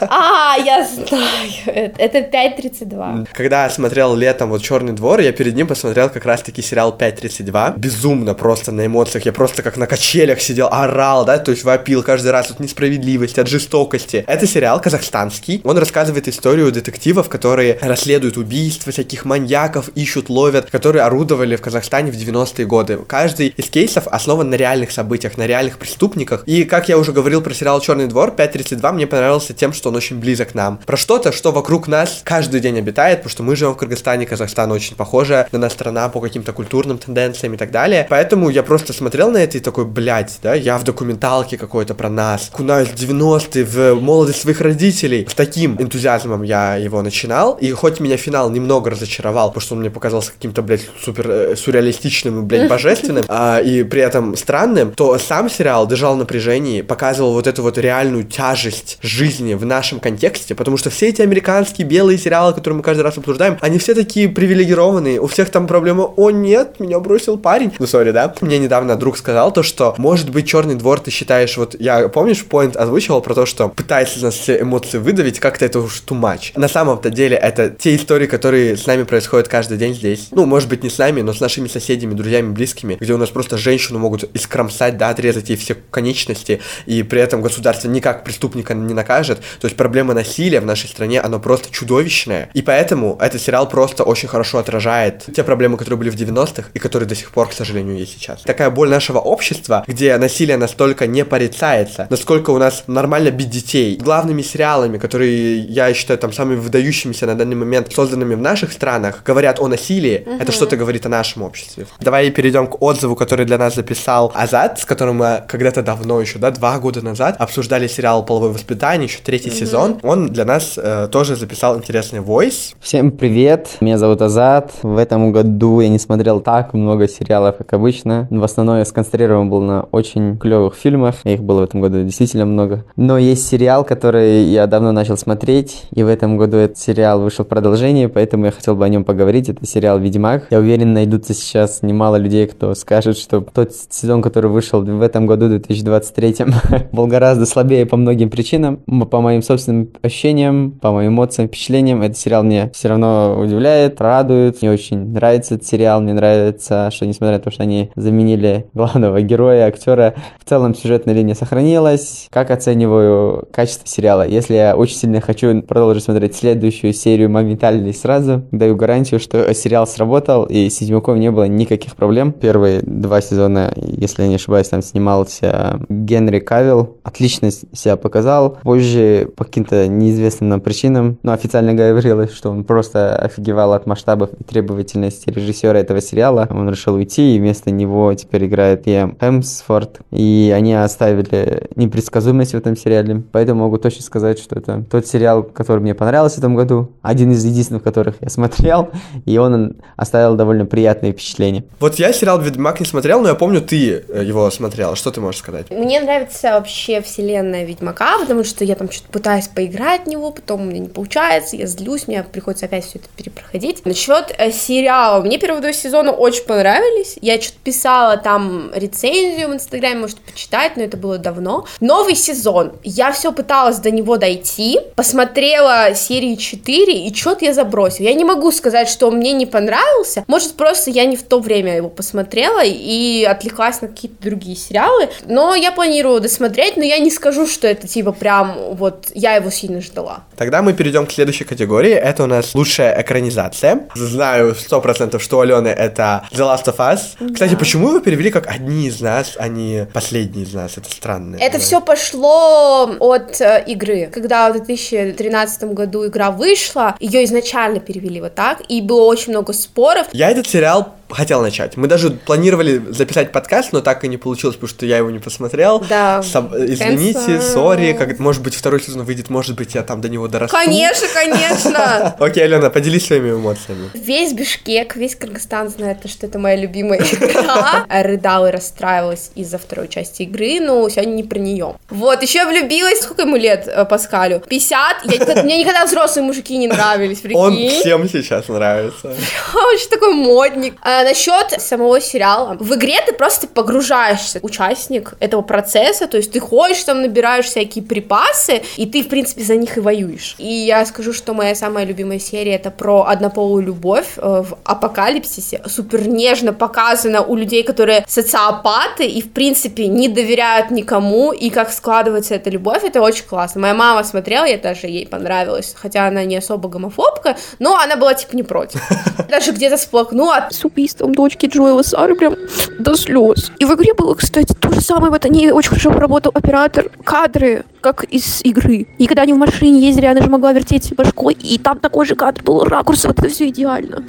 А, 0.09 0.55
я 0.57 0.85
знаю, 0.85 1.51
это 1.65 2.11
это 2.11 2.37
5.32. 2.37 3.27
Когда 3.33 3.63
я 3.63 3.69
смотрел 3.69 4.15
летом 4.15 4.49
вот 4.49 4.61
Черный 4.61 4.93
двор, 4.93 5.19
я 5.19 5.31
перед 5.31 5.55
ним 5.55 5.67
посмотрел 5.67 6.09
как 6.09 6.25
раз-таки 6.25 6.61
сериал 6.61 6.95
5.32. 6.97 7.73
Безумно 7.77 8.33
просто 8.33 8.71
на 8.71 8.85
эмоциях. 8.85 9.25
Я 9.25 9.33
просто 9.33 9.63
как 9.63 9.77
на 9.77 9.87
качелях 9.87 10.41
сидел, 10.41 10.67
орал, 10.71 11.25
да, 11.25 11.37
то 11.37 11.51
есть 11.51 11.63
вопил 11.63 12.03
каждый 12.03 12.31
раз 12.31 12.51
от 12.51 12.59
несправедливости, 12.59 13.39
от 13.39 13.47
жестокости. 13.47 14.23
Это 14.27 14.45
сериал 14.47 14.81
казахстанский. 14.81 15.61
Он 15.63 15.77
рассказывает 15.77 16.27
историю 16.27 16.71
детективов, 16.71 17.29
которые 17.29 17.77
расследуют 17.81 18.37
убийства 18.37 18.91
всяких 18.91 19.25
маньяков, 19.25 19.89
ищут, 19.95 20.29
ловят, 20.29 20.69
которые 20.69 21.03
орудовали 21.03 21.55
в 21.55 21.61
Казахстане 21.61 22.11
в 22.11 22.15
90-е 22.15 22.65
годы. 22.65 22.97
Каждый 23.07 23.47
из 23.47 23.69
кейсов 23.69 24.07
основан 24.07 24.40
на 24.49 24.55
реальных 24.55 24.91
событиях, 24.91 25.37
на 25.37 25.47
реальных 25.47 25.77
преступниках. 25.77 26.43
И, 26.45 26.63
как 26.63 26.89
я 26.89 26.97
уже 26.97 27.11
говорил 27.11 27.41
про 27.41 27.53
сериал 27.53 27.79
Черный 27.81 28.07
двор, 28.07 28.33
5.32 28.35 28.91
мне 28.93 29.07
понравился 29.07 29.53
тем, 29.53 29.73
что 29.73 29.89
он 29.89 29.95
очень 29.95 30.19
близок 30.19 30.55
нам. 30.55 30.79
Про 30.85 30.97
что-то, 30.97 31.31
что 31.31 31.51
вокруг 31.51 31.87
нас 31.87 32.21
каждый 32.23 32.59
день 32.59 32.77
обитает, 32.77 33.19
потому 33.19 33.31
что 33.31 33.43
мы 33.43 33.55
живем 33.55 33.73
в 33.73 33.77
Кыргызстане, 33.77 34.25
Казахстан 34.25 34.71
очень 34.71 34.95
похожа 34.95 35.47
на 35.51 35.59
нас 35.59 35.73
страна 35.73 36.09
по 36.09 36.19
каким-то 36.19 36.53
культурным 36.53 36.97
тенденциям 36.97 37.53
и 37.53 37.57
так 37.57 37.71
далее. 37.71 38.05
Поэтому 38.09 38.49
я 38.49 38.63
просто 38.63 38.93
смотрел 38.93 39.31
на 39.31 39.37
это 39.37 39.57
и 39.57 39.61
такой, 39.61 39.85
блядь, 39.85 40.39
да, 40.41 40.53
я 40.53 40.77
в 40.77 40.83
документалке 40.83 41.57
какой-то 41.57 41.95
про 41.95 42.09
нас, 42.09 42.49
кунаюсь 42.51 42.89
в 42.89 42.95
90-е, 42.95 43.63
в 43.65 44.01
молодость 44.01 44.41
своих 44.41 44.61
родителей. 44.61 45.27
С 45.29 45.33
таким 45.33 45.81
энтузиазмом 45.81 46.43
я 46.43 46.75
его 46.75 47.01
начинал, 47.01 47.57
и 47.59 47.71
хоть 47.71 47.99
меня 47.99 48.17
финал 48.17 48.49
немного 48.49 48.89
разочаровал, 48.91 49.49
потому 49.49 49.61
что 49.61 49.75
он 49.75 49.81
мне 49.81 49.89
показался 49.89 50.31
каким-то, 50.31 50.61
блядь, 50.61 50.89
супер 51.03 51.29
э, 51.29 51.55
сюрреалистичным 51.55 52.39
и, 52.39 52.43
блядь, 52.43 52.69
божественным, 52.69 53.25
а, 53.27 53.59
и 53.59 53.83
при 53.83 54.01
этом 54.01 54.30
странным, 54.35 54.91
то 54.91 55.17
сам 55.17 55.49
сериал 55.49 55.87
держал 55.87 56.15
в 56.15 56.17
напряжении, 56.17 56.81
показывал 56.81 57.33
вот 57.33 57.47
эту 57.47 57.61
вот 57.63 57.77
реальную 57.77 58.23
тяжесть 58.23 58.97
жизни 59.01 59.53
в 59.53 59.65
нашем 59.65 59.99
контексте, 59.99 60.55
потому 60.55 60.77
что 60.77 60.89
все 60.89 61.09
эти 61.09 61.21
американские 61.21 61.87
белые 61.87 62.17
сериалы, 62.17 62.53
которые 62.53 62.77
мы 62.77 62.83
каждый 62.83 63.01
раз 63.01 63.17
обсуждаем, 63.17 63.57
они 63.61 63.77
все 63.77 63.93
такие 63.93 64.29
привилегированные, 64.29 65.19
у 65.19 65.27
всех 65.27 65.49
там 65.49 65.67
проблема, 65.67 66.03
о 66.03 66.31
нет, 66.31 66.79
меня 66.79 66.99
бросил 66.99 67.37
парень. 67.37 67.71
Ну, 67.79 67.87
сори, 67.87 68.11
да? 68.11 68.33
Мне 68.41 68.59
недавно 68.59 68.95
друг 68.95 69.17
сказал 69.17 69.51
то, 69.51 69.63
что, 69.63 69.95
может 69.97 70.29
быть, 70.29 70.47
Черный 70.47 70.75
двор 70.75 70.99
ты 70.99 71.11
считаешь, 71.11 71.55
вот, 71.57 71.75
я, 71.79 72.09
помнишь, 72.09 72.43
поинт 72.43 72.75
озвучивал 72.75 73.21
про 73.21 73.33
то, 73.33 73.45
что 73.45 73.69
пытается 73.69 74.21
нас 74.21 74.35
все 74.35 74.61
эмоции 74.61 74.97
выдавить, 74.97 75.39
как-то 75.39 75.65
это 75.65 75.79
уж 75.79 76.03
too 76.05 76.19
much. 76.19 76.51
На 76.55 76.67
самом-то 76.67 77.09
деле, 77.09 77.37
это 77.37 77.69
те 77.69 77.95
истории, 77.95 78.27
которые 78.27 78.77
с 78.77 78.85
нами 78.85 79.03
происходят 79.03 79.47
каждый 79.47 79.77
день 79.77 79.93
здесь. 79.93 80.27
Ну, 80.31 80.45
может 80.45 80.69
быть, 80.69 80.83
не 80.83 80.89
с 80.89 80.97
нами, 80.97 81.21
но 81.21 81.33
с 81.33 81.39
нашими 81.39 81.67
соседями, 81.67 82.13
друзьями, 82.13 82.51
близкими, 82.51 82.97
где 82.99 83.13
у 83.13 83.17
нас 83.17 83.29
просто 83.29 83.57
женщину 83.57 83.99
могут 83.99 84.20
искромсать, 84.33 84.97
да, 84.97 85.09
отрезать 85.09 85.49
ей 85.49 85.55
все 85.55 85.75
конечности, 85.75 86.61
и 86.85 87.03
при 87.03 87.21
этом 87.21 87.41
государство 87.41 87.87
никак 87.87 88.23
преступника 88.23 88.73
не 88.73 88.93
накажет. 88.93 89.39
То 89.59 89.65
есть 89.65 89.77
проблема 89.77 90.13
насилия 90.13 90.59
в 90.59 90.65
нашей 90.65 90.89
стране, 90.89 91.21
оно 91.21 91.39
просто 91.39 91.71
чудовищное. 91.71 92.49
И 92.53 92.61
поэтому 92.61 93.17
этот 93.19 93.41
сериал 93.41 93.67
просто 93.67 94.03
очень 94.03 94.27
хорошо 94.27 94.57
отражает 94.57 95.25
те 95.33 95.43
проблемы, 95.43 95.77
которые 95.77 95.97
были 95.97 96.09
в 96.09 96.15
90-х 96.15 96.69
и 96.73 96.79
которые 96.79 97.07
до 97.07 97.15
сих 97.15 97.31
пор, 97.31 97.49
к 97.49 97.53
сожалению, 97.53 97.97
есть 97.97 98.13
сейчас. 98.13 98.41
Такая 98.41 98.69
боль 98.69 98.89
нашего 98.89 99.19
общества, 99.19 99.83
где 99.87 100.17
насилие 100.17 100.57
настолько 100.57 101.07
не 101.07 101.25
порицается, 101.25 102.07
насколько 102.09 102.51
у 102.51 102.57
нас 102.57 102.83
нормально 102.87 103.31
бить 103.31 103.49
детей. 103.49 103.97
Главными 103.97 104.41
сериалами, 104.41 104.97
которые 104.97 105.59
я 105.59 105.93
считаю 105.93 106.19
там 106.19 106.33
самыми 106.33 106.59
выдающимися 106.59 107.25
на 107.25 107.35
данный 107.35 107.55
момент 107.55 107.91
созданными 107.93 108.35
в 108.35 108.41
наших 108.41 108.71
странах, 108.71 109.23
говорят 109.25 109.59
о 109.59 109.67
насилии, 109.67 110.27
это 110.39 110.51
что-то 110.51 110.77
говорит 110.77 111.05
о 111.05 111.09
нашем 111.09 111.43
обществе. 111.43 111.85
Давай 111.99 112.29
перейдем 112.31 112.67
к 112.67 112.81
отзыву, 112.81 113.15
который 113.15 113.45
для 113.45 113.57
нас 113.57 113.75
записал 113.75 114.10
Азат, 114.17 114.79
с 114.79 114.85
которым 114.85 115.17
мы 115.17 115.43
когда-то 115.47 115.83
давно 115.83 116.19
еще, 116.19 116.39
да, 116.39 116.51
два 116.51 116.79
года 116.79 117.01
назад 117.03 117.35
обсуждали 117.37 117.87
сериал 117.87 118.25
«Половое 118.25 118.49
воспитание», 118.49 119.07
еще 119.07 119.19
третий 119.23 119.51
сезон. 119.51 119.99
Он 120.01 120.27
для 120.27 120.45
нас 120.45 120.73
э, 120.77 121.07
тоже 121.11 121.35
записал 121.35 121.77
интересный 121.77 122.21
войс. 122.21 122.73
Всем 122.79 123.11
привет, 123.11 123.77
меня 123.81 123.97
зовут 123.97 124.21
Азат. 124.21 124.71
В 124.81 124.97
этом 124.97 125.31
году 125.31 125.81
я 125.81 125.89
не 125.89 125.99
смотрел 125.99 126.39
так 126.39 126.73
много 126.73 127.07
сериалов, 127.07 127.57
как 127.57 127.73
обычно. 127.73 128.27
В 128.31 128.43
основном 128.43 128.77
я 128.77 128.85
сконцентрирован 128.85 129.49
был 129.49 129.61
на 129.61 129.83
очень 129.91 130.37
клевых 130.39 130.75
фильмах. 130.75 131.15
Их 131.25 131.43
было 131.43 131.61
в 131.61 131.63
этом 131.65 131.81
году 131.81 132.03
действительно 132.03 132.45
много. 132.45 132.85
Но 132.95 133.17
есть 133.17 133.47
сериал, 133.47 133.83
который 133.83 134.45
я 134.45 134.67
давно 134.67 134.91
начал 134.91 135.11
начал 135.11 135.17
смотреть, 135.17 135.83
и 135.93 136.03
в 136.03 136.07
этом 136.07 136.37
году 136.37 136.57
этот 136.57 136.77
сериал 136.77 137.21
вышел 137.21 137.43
в 137.43 137.47
продолжение, 137.47 138.07
поэтому 138.07 138.45
я 138.45 138.51
хотел 138.51 138.75
бы 138.75 138.85
о 138.85 138.89
нем 138.89 139.03
поговорить. 139.03 139.49
Это 139.49 139.65
сериал 139.65 139.99
«Ведьмак». 139.99 140.47
Я 140.49 140.59
уверен, 140.59 140.93
найдутся 140.93 141.33
сейчас 141.33 141.81
немало 141.81 142.15
людей, 142.15 142.47
кто 142.47 142.73
скажет, 142.75 143.17
что 143.17 143.41
тот 143.41 143.73
сезон, 144.01 144.21
который 144.21 144.49
вышел 144.49 144.81
в 144.83 145.01
этом 145.01 145.25
году, 145.25 145.47
2023, 145.47 146.35
был 146.91 147.07
гораздо 147.07 147.45
слабее 147.45 147.85
по 147.85 147.97
многим 147.97 148.29
причинам. 148.29 148.77
По 148.77 149.21
моим 149.21 149.41
собственным 149.41 149.89
ощущениям, 150.01 150.71
по 150.71 150.91
моим 150.91 151.11
эмоциям, 151.11 151.47
впечатлениям, 151.47 152.01
этот 152.01 152.17
сериал 152.17 152.43
мне 152.43 152.71
все 152.73 152.89
равно 152.89 153.37
удивляет, 153.39 154.01
радует. 154.01 154.61
Мне 154.61 154.71
очень 154.71 155.13
нравится 155.13 155.55
этот 155.55 155.67
сериал. 155.67 156.01
Мне 156.01 156.13
нравится, 156.13 156.89
что 156.91 157.05
несмотря 157.05 157.37
на 157.37 157.43
то, 157.43 157.51
что 157.51 157.63
они 157.63 157.91
заменили 157.95 158.67
главного 158.73 159.21
героя, 159.21 159.67
актера, 159.67 160.15
в 160.39 160.47
целом 160.47 160.73
сюжетная 160.75 161.13
линия 161.13 161.35
сохранилась. 161.35 162.27
Как 162.29 162.51
оцениваю 162.51 163.47
качество 163.51 163.87
сериала? 163.87 164.27
Если 164.27 164.55
я 164.55 164.75
очень 164.75 164.95
сильно 164.95 165.21
хочу 165.21 165.61
продолжить 165.61 166.03
смотреть 166.03 166.35
следующую 166.35 166.93
серию 166.93 167.29
моментально 167.29 167.87
и 167.87 167.93
сразу, 167.93 168.43
даю 168.51 168.75
гарантию, 168.75 169.19
что 169.19 169.53
сериал 169.53 169.85
сработал, 169.85 170.45
и 170.45 170.69
с 170.69 170.81
Ведьмаком 170.81 171.19
не 171.19 171.31
было 171.31 171.47
никаких 171.47 171.95
проблем. 171.95 172.31
Первые 172.31 172.81
два 172.81 173.21
сезона, 173.21 173.73
если 173.81 174.23
я 174.23 174.29
не 174.29 174.35
ошибаюсь, 174.35 174.69
там 174.69 174.81
снимался 174.81 175.79
Генри 175.89 176.39
Кавилл. 176.39 176.97
Отлично 177.03 177.51
себя 177.51 177.95
показал. 177.97 178.57
Позже 178.63 179.29
по 179.35 179.43
каким-то 179.43 179.87
неизвестным 179.87 180.49
нам 180.49 180.61
причинам, 180.61 181.17
но 181.23 181.33
официально 181.33 181.73
говорилось, 181.73 182.31
что 182.31 182.49
он 182.49 182.63
просто 182.63 183.15
офигевал 183.15 183.73
от 183.73 183.85
масштабов 183.85 184.29
и 184.39 184.43
требовательности 184.43 185.29
режиссера 185.29 185.79
этого 185.79 186.01
сериала. 186.01 186.47
Он 186.49 186.69
решил 186.69 186.95
уйти, 186.95 187.35
и 187.35 187.39
вместо 187.39 187.71
него 187.71 188.13
теперь 188.13 188.45
играет 188.45 188.87
Иэм 188.87 189.17
Хемсфорд. 189.19 190.01
И 190.11 190.53
они 190.55 190.73
оставили 190.73 191.69
непредсказуемость 191.75 192.51
в 192.51 192.57
этом 192.57 192.75
сериале. 192.75 193.23
Поэтому 193.31 193.63
могу 193.63 193.77
точно 193.77 194.03
сказать, 194.03 194.39
что 194.39 194.57
это 194.57 194.83
тот 194.89 195.07
сериал, 195.07 195.43
который 195.43 195.79
мне 195.79 195.95
понравился 195.95 196.35
в 196.35 196.39
этом 196.39 196.55
году. 196.55 196.91
Один 197.01 197.31
из 197.31 197.43
единственных, 197.43 197.83
которых 197.83 198.15
я 198.21 198.29
смотрел. 198.29 198.89
И 199.25 199.37
он 199.37 199.77
оставил 199.95 200.35
довольно 200.35 200.65
приятные 200.65 201.13
впечатления. 201.13 201.63
Вот 201.79 201.95
я 201.95 202.13
сериал 202.13 202.39
«Ведьмак» 202.39 202.79
не 202.79 202.85
смотрел, 202.85 203.21
но 203.21 203.29
я 203.29 203.35
помню, 203.35 203.61
ты 203.71 204.03
э, 204.05 204.23
его 204.25 204.51
смотрела. 204.51 204.97
Что 204.97 205.11
ты 205.11 205.21
можешь 205.21 205.39
сказать? 205.39 205.69
Мне 205.69 206.01
нравится 206.01 206.51
вообще 206.51 206.99
вселенная 206.99 207.63
Ведьмака, 207.63 208.19
потому 208.19 208.43
что 208.43 208.65
я 208.65 208.75
там 208.75 208.91
что-то 208.91 209.09
пытаюсь 209.13 209.47
поиграть 209.47 210.03
в 210.03 210.07
него, 210.07 210.31
потом 210.31 210.63
у 210.63 210.65
меня 210.65 210.79
не 210.79 210.89
получается, 210.89 211.55
я 211.55 211.67
злюсь, 211.67 212.05
мне 212.05 212.21
приходится 212.23 212.65
опять 212.65 212.83
все 212.83 212.99
это 212.99 213.07
перепроходить. 213.15 213.85
Насчет 213.85 214.35
э, 214.37 214.51
сериала. 214.51 215.23
Мне 215.23 215.37
первые 215.37 215.61
два 215.61 215.71
сезона 215.71 216.11
очень 216.11 216.43
понравились. 216.43 217.17
Я 217.21 217.39
что-то 217.39 217.59
писала 217.63 218.17
там 218.17 218.71
рецензию 218.75 219.47
в 219.47 219.53
Инстаграме, 219.53 220.01
может, 220.01 220.19
почитать, 220.19 220.75
но 220.75 220.83
это 220.83 220.97
было 220.97 221.17
давно. 221.17 221.65
Новый 221.79 222.15
сезон. 222.15 222.73
Я 222.83 223.13
все 223.13 223.31
пыталась 223.31 223.77
до 223.77 223.89
него 223.89 224.17
дойти, 224.17 224.81
посмотрела 224.97 225.95
серии 225.95 226.35
4, 226.35 227.07
и 227.07 227.15
что-то 227.15 227.45
я 227.45 227.53
забросила. 227.53 228.07
Я 228.07 228.15
не 228.15 228.25
могу 228.25 228.51
сказать, 228.51 228.89
что 228.89 229.09
мне 229.11 229.31
не 229.31 229.45
понравился. 229.45 230.25
Может, 230.27 230.55
просто 230.55 230.91
я 230.91 231.05
не 231.05 231.15
в 231.15 231.23
то 231.23 231.39
время 231.39 231.77
его 231.77 231.87
посмотрела 231.87 232.59
и 232.65 233.23
отвлеклась 233.61 233.81
на 233.81 233.87
какие-то 233.87 234.21
другие 234.21 234.55
сериалы. 234.55 235.09
Но 235.25 235.55
я 235.55 235.71
планирую 235.71 236.19
досмотреть, 236.19 236.77
но 236.77 236.83
я 236.83 236.99
не 236.99 237.11
скажу, 237.11 237.47
что 237.47 237.67
это 237.67 237.87
типа 237.87 238.11
прям 238.11 238.55
вот 238.73 239.11
я 239.13 239.35
его 239.35 239.49
сильно 239.49 239.81
ждала. 239.81 240.23
Тогда 240.37 240.61
мы 240.61 240.73
перейдем 240.73 241.05
к 241.05 241.11
следующей 241.11 241.43
категории. 241.43 241.91
Это 241.91 242.23
у 242.23 242.27
нас 242.27 242.55
лучшая 242.55 242.99
экранизация. 243.01 243.87
Знаю 243.95 244.55
сто 244.55 244.81
процентов, 244.81 245.21
что 245.21 245.37
у 245.37 245.41
Алены 245.41 245.67
это 245.67 246.23
The 246.31 246.39
Last 246.39 246.65
of 246.65 246.77
Us. 246.77 246.99
Да. 247.19 247.33
Кстати, 247.33 247.55
почему 247.55 247.89
его 247.89 247.99
перевели 247.99 248.31
как 248.31 248.47
одни 248.47 248.87
из 248.87 249.01
нас, 249.01 249.33
а 249.37 249.47
не 249.47 249.87
последние 249.93 250.45
из 250.45 250.53
нас? 250.53 250.77
Это 250.77 250.89
странно. 250.89 251.37
Это 251.39 251.53
да. 251.53 251.59
все 251.59 251.81
пошло 251.81 252.89
от 252.99 253.39
э, 253.41 253.63
игры. 253.67 254.09
Когда 254.11 254.49
в 254.49 254.53
2013 254.53 255.63
году 255.73 256.07
игра 256.07 256.31
вышла, 256.31 256.95
ее 256.99 257.23
изначально 257.25 257.79
перевели 257.79 258.21
вот 258.21 258.35
так, 258.35 258.61
и 258.67 258.81
было 258.81 259.03
очень 259.03 259.31
много 259.31 259.53
споров. 259.53 260.07
Я 260.11 260.29
этот 260.29 260.47
сериал 260.47 260.93
хотел 261.13 261.41
начать. 261.41 261.77
Мы 261.77 261.87
даже 261.87 262.11
планировали 262.11 262.81
записать 262.89 263.31
подкаст, 263.31 263.50
но 263.71 263.81
так 263.81 264.03
и 264.03 264.07
не 264.07 264.17
получилось, 264.17 264.55
потому 264.55 264.69
что 264.69 264.85
я 264.85 264.97
его 264.97 265.11
не 265.11 265.19
посмотрел. 265.19 265.83
Да. 265.89 266.21
Соб... 266.23 266.53
Извините, 266.53 267.41
сори, 267.41 267.93
как 267.93 268.17
может 268.19 268.41
быть 268.41 268.55
второй 268.55 268.81
сезон 268.81 269.03
выйдет, 269.03 269.29
может 269.29 269.55
быть 269.55 269.75
я 269.75 269.83
там 269.83 270.01
до 270.01 270.09
него 270.09 270.27
дорасту. 270.27 270.55
Конечно, 270.55 271.07
конечно. 271.13 272.15
Окей, 272.19 272.43
Алена, 272.43 272.69
поделись 272.69 273.07
своими 273.07 273.31
эмоциями. 273.31 273.89
Весь 273.93 274.33
Бишкек, 274.33 274.95
весь 274.95 275.15
Кыргызстан 275.15 275.69
знает, 275.69 275.97
что 276.09 276.27
это 276.27 276.39
моя 276.39 276.55
любимая 276.55 276.99
игра. 276.99 277.85
Рыдала 277.89 278.47
и 278.47 278.51
расстраивалась 278.51 279.31
из-за 279.35 279.57
второй 279.57 279.87
части 279.87 280.23
игры, 280.23 280.59
но 280.59 280.87
сегодня 280.89 281.13
не 281.13 281.23
про 281.23 281.39
нее. 281.39 281.75
Вот, 281.89 282.21
еще 282.21 282.45
влюбилась, 282.45 283.01
сколько 283.01 283.23
ему 283.23 283.35
лет 283.35 283.67
э, 283.67 283.85
Паскалю? 283.85 284.41
50? 284.47 285.05
Я, 285.05 285.43
мне 285.43 285.59
никогда 285.59 285.85
взрослые 285.85 286.25
мужики 286.25 286.57
не 286.57 286.67
нравились, 286.67 287.19
прикинь. 287.19 287.37
Он 287.37 287.55
всем 287.55 288.09
сейчас 288.09 288.47
нравится. 288.47 289.07
Он 289.53 289.75
очень 289.75 289.89
такой 289.89 290.13
модник. 290.13 290.75
А, 290.81 291.03
насчет 291.03 291.61
самого 291.61 291.99
сериала. 292.01 292.55
В 292.59 292.73
игре 292.75 292.95
ты 293.05 293.13
просто 293.13 293.40
погружаешься, 293.47 294.39
участник 294.41 295.13
этого 295.19 295.41
процесса, 295.41 296.07
то 296.07 296.17
есть 296.17 296.31
ты 296.31 296.39
ходишь 296.39 296.83
там, 296.83 297.01
набираешь 297.01 297.45
всякие 297.45 297.83
припасы, 297.83 298.61
и 298.77 298.85
ты, 298.85 299.03
в 299.03 299.07
принципе, 299.07 299.43
за 299.43 299.55
них 299.55 299.77
и 299.77 299.79
воюешь. 299.79 300.35
И 300.37 300.47
я 300.47 300.85
скажу, 300.85 301.13
что 301.13 301.33
моя 301.33 301.55
самая 301.55 301.85
любимая 301.85 302.19
серия 302.19 302.55
это 302.55 302.71
про 302.71 303.03
однополую 303.03 303.63
любовь 303.63 304.17
э, 304.17 304.21
в 304.21 304.57
апокалипсисе. 304.65 305.61
Супер 305.67 306.07
нежно 306.07 306.53
показано 306.53 307.21
у 307.21 307.35
людей, 307.35 307.63
которые 307.63 308.03
социопаты 308.07 309.05
и, 309.05 309.21
в 309.21 309.31
принципе, 309.31 309.87
не 309.87 310.09
доверяют 310.09 310.71
никому, 310.71 311.31
и 311.31 311.49
как 311.49 311.71
складывается 311.71 312.35
эта 312.35 312.49
любовь, 312.49 312.83
это 312.83 313.01
очень 313.01 313.25
классно. 313.25 313.61
Моя 313.61 313.73
мама 313.73 314.03
смотрела, 314.03 314.45
я 314.45 314.57
даже 314.57 314.87
ей 314.87 315.07
понравилась, 315.07 315.73
хотя 315.77 316.07
она 316.07 316.25
не 316.25 316.35
особо 316.35 316.67
гомофобка, 316.67 317.37
но 317.59 317.77
она 317.77 317.95
была, 317.95 318.13
типа, 318.13 318.35
не 318.35 318.43
против. 318.43 318.81
Даже 319.29 319.51
где-то 319.51 319.77
сплакнула. 319.77 320.49
Супер 320.51 320.81
убийством 320.81 321.13
дочки 321.13 321.45
Джоэла 321.45 321.83
Сары 321.83 322.15
прям 322.15 322.35
до 322.79 322.95
слез. 322.95 323.30
И 323.59 323.65
в 323.65 323.73
игре 323.75 323.93
было, 323.93 324.13
кстати, 324.15 324.55
то 324.71 324.79
же 324.79 324.85
самое. 324.85 325.11
Вот 325.11 325.25
они 325.25 325.51
очень 325.51 325.69
хорошо 325.69 325.91
поработал 325.91 326.31
оператор. 326.33 326.89
Кадры, 327.03 327.65
как 327.81 328.03
из 328.05 328.41
игры. 328.43 328.87
И 328.97 329.07
когда 329.07 329.23
они 329.23 329.33
в 329.33 329.37
машине 329.37 329.81
ездили, 329.81 330.05
она 330.05 330.21
же 330.21 330.29
могла 330.29 330.53
вертеть 330.53 330.95
башкой. 330.95 331.33
И 331.33 331.57
там 331.57 331.79
такой 331.79 332.05
же 332.05 332.15
кадр 332.15 332.41
был, 332.43 332.63
ракурс, 332.63 333.05
вот 333.05 333.19
это 333.19 333.27
все 333.27 333.49
идеально. 333.49 334.03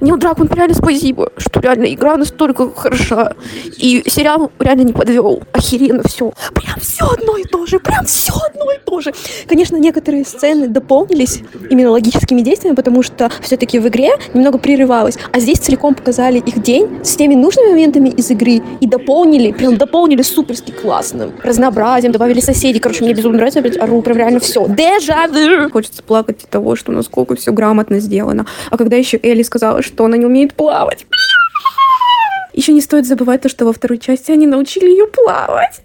Нил 0.00 0.16
Дракман, 0.16 0.48
реально 0.52 0.74
спасибо, 0.74 1.30
что 1.36 1.60
реально 1.60 1.92
игра 1.92 2.16
настолько 2.16 2.70
хороша. 2.70 3.32
И 3.76 4.02
сериал 4.06 4.50
реально 4.58 4.82
не 4.82 4.92
подвел. 4.92 5.42
Охеренно 5.52 6.02
все. 6.06 6.32
Прям 6.54 6.80
все 6.80 7.04
одно 7.04 7.36
и 7.36 7.44
то 7.44 7.66
же. 7.66 7.78
Прям 7.78 8.06
все 8.06 8.32
одно 8.32 8.70
и 8.72 8.78
то 8.78 9.00
же. 9.00 9.12
Конечно, 9.46 9.76
некоторые 9.76 10.24
сцены 10.24 10.68
дополнились 10.68 11.42
именно 11.68 11.90
логическими 11.90 12.40
действиями, 12.40 12.76
потому 12.76 13.02
что 13.02 13.30
все-таки 13.40 13.78
в 13.78 13.88
игре 13.88 14.10
немного 14.32 14.58
прерывалось. 14.58 15.18
А 15.32 15.40
здесь 15.40 15.58
целиком 15.58 15.94
показали 15.94 16.38
их 16.38 16.62
день 16.62 17.04
с 17.04 17.16
теми 17.16 17.34
нужными 17.34 17.70
моментами 17.70 18.08
из 18.08 18.30
игры 18.30 18.62
и 18.80 18.86
дополнили, 18.86 19.52
прям 19.52 19.76
дополнили 19.76 20.05
суперски 20.22 20.70
классным 20.70 21.32
разнообразием, 21.42 22.12
добавили 22.12 22.40
соседей. 22.40 22.80
Короче, 22.80 23.04
мне 23.04 23.14
безумно 23.14 23.36
нравится, 23.36 23.60
блядь, 23.60 23.78
ору, 23.78 24.02
прям 24.02 24.16
реально 24.16 24.40
все. 24.40 24.66
Дежавю! 24.68 25.70
Хочется 25.70 26.02
плакать 26.02 26.44
от 26.44 26.50
того, 26.50 26.76
что 26.76 26.92
насколько 26.92 27.36
все 27.36 27.52
грамотно 27.52 28.00
сделано. 28.00 28.46
А 28.70 28.76
когда 28.76 28.96
еще 28.96 29.18
Элли 29.22 29.42
сказала, 29.42 29.82
что 29.82 30.04
она 30.04 30.16
не 30.16 30.26
умеет 30.26 30.54
плавать, 30.54 31.06
еще 32.56 32.72
не 32.72 32.80
стоит 32.80 33.06
забывать 33.06 33.42
то, 33.42 33.48
что 33.50 33.66
во 33.66 33.72
второй 33.72 33.98
части 33.98 34.32
они 34.32 34.46
научили 34.46 34.86
ее 34.88 35.06
плавать. 35.06 35.82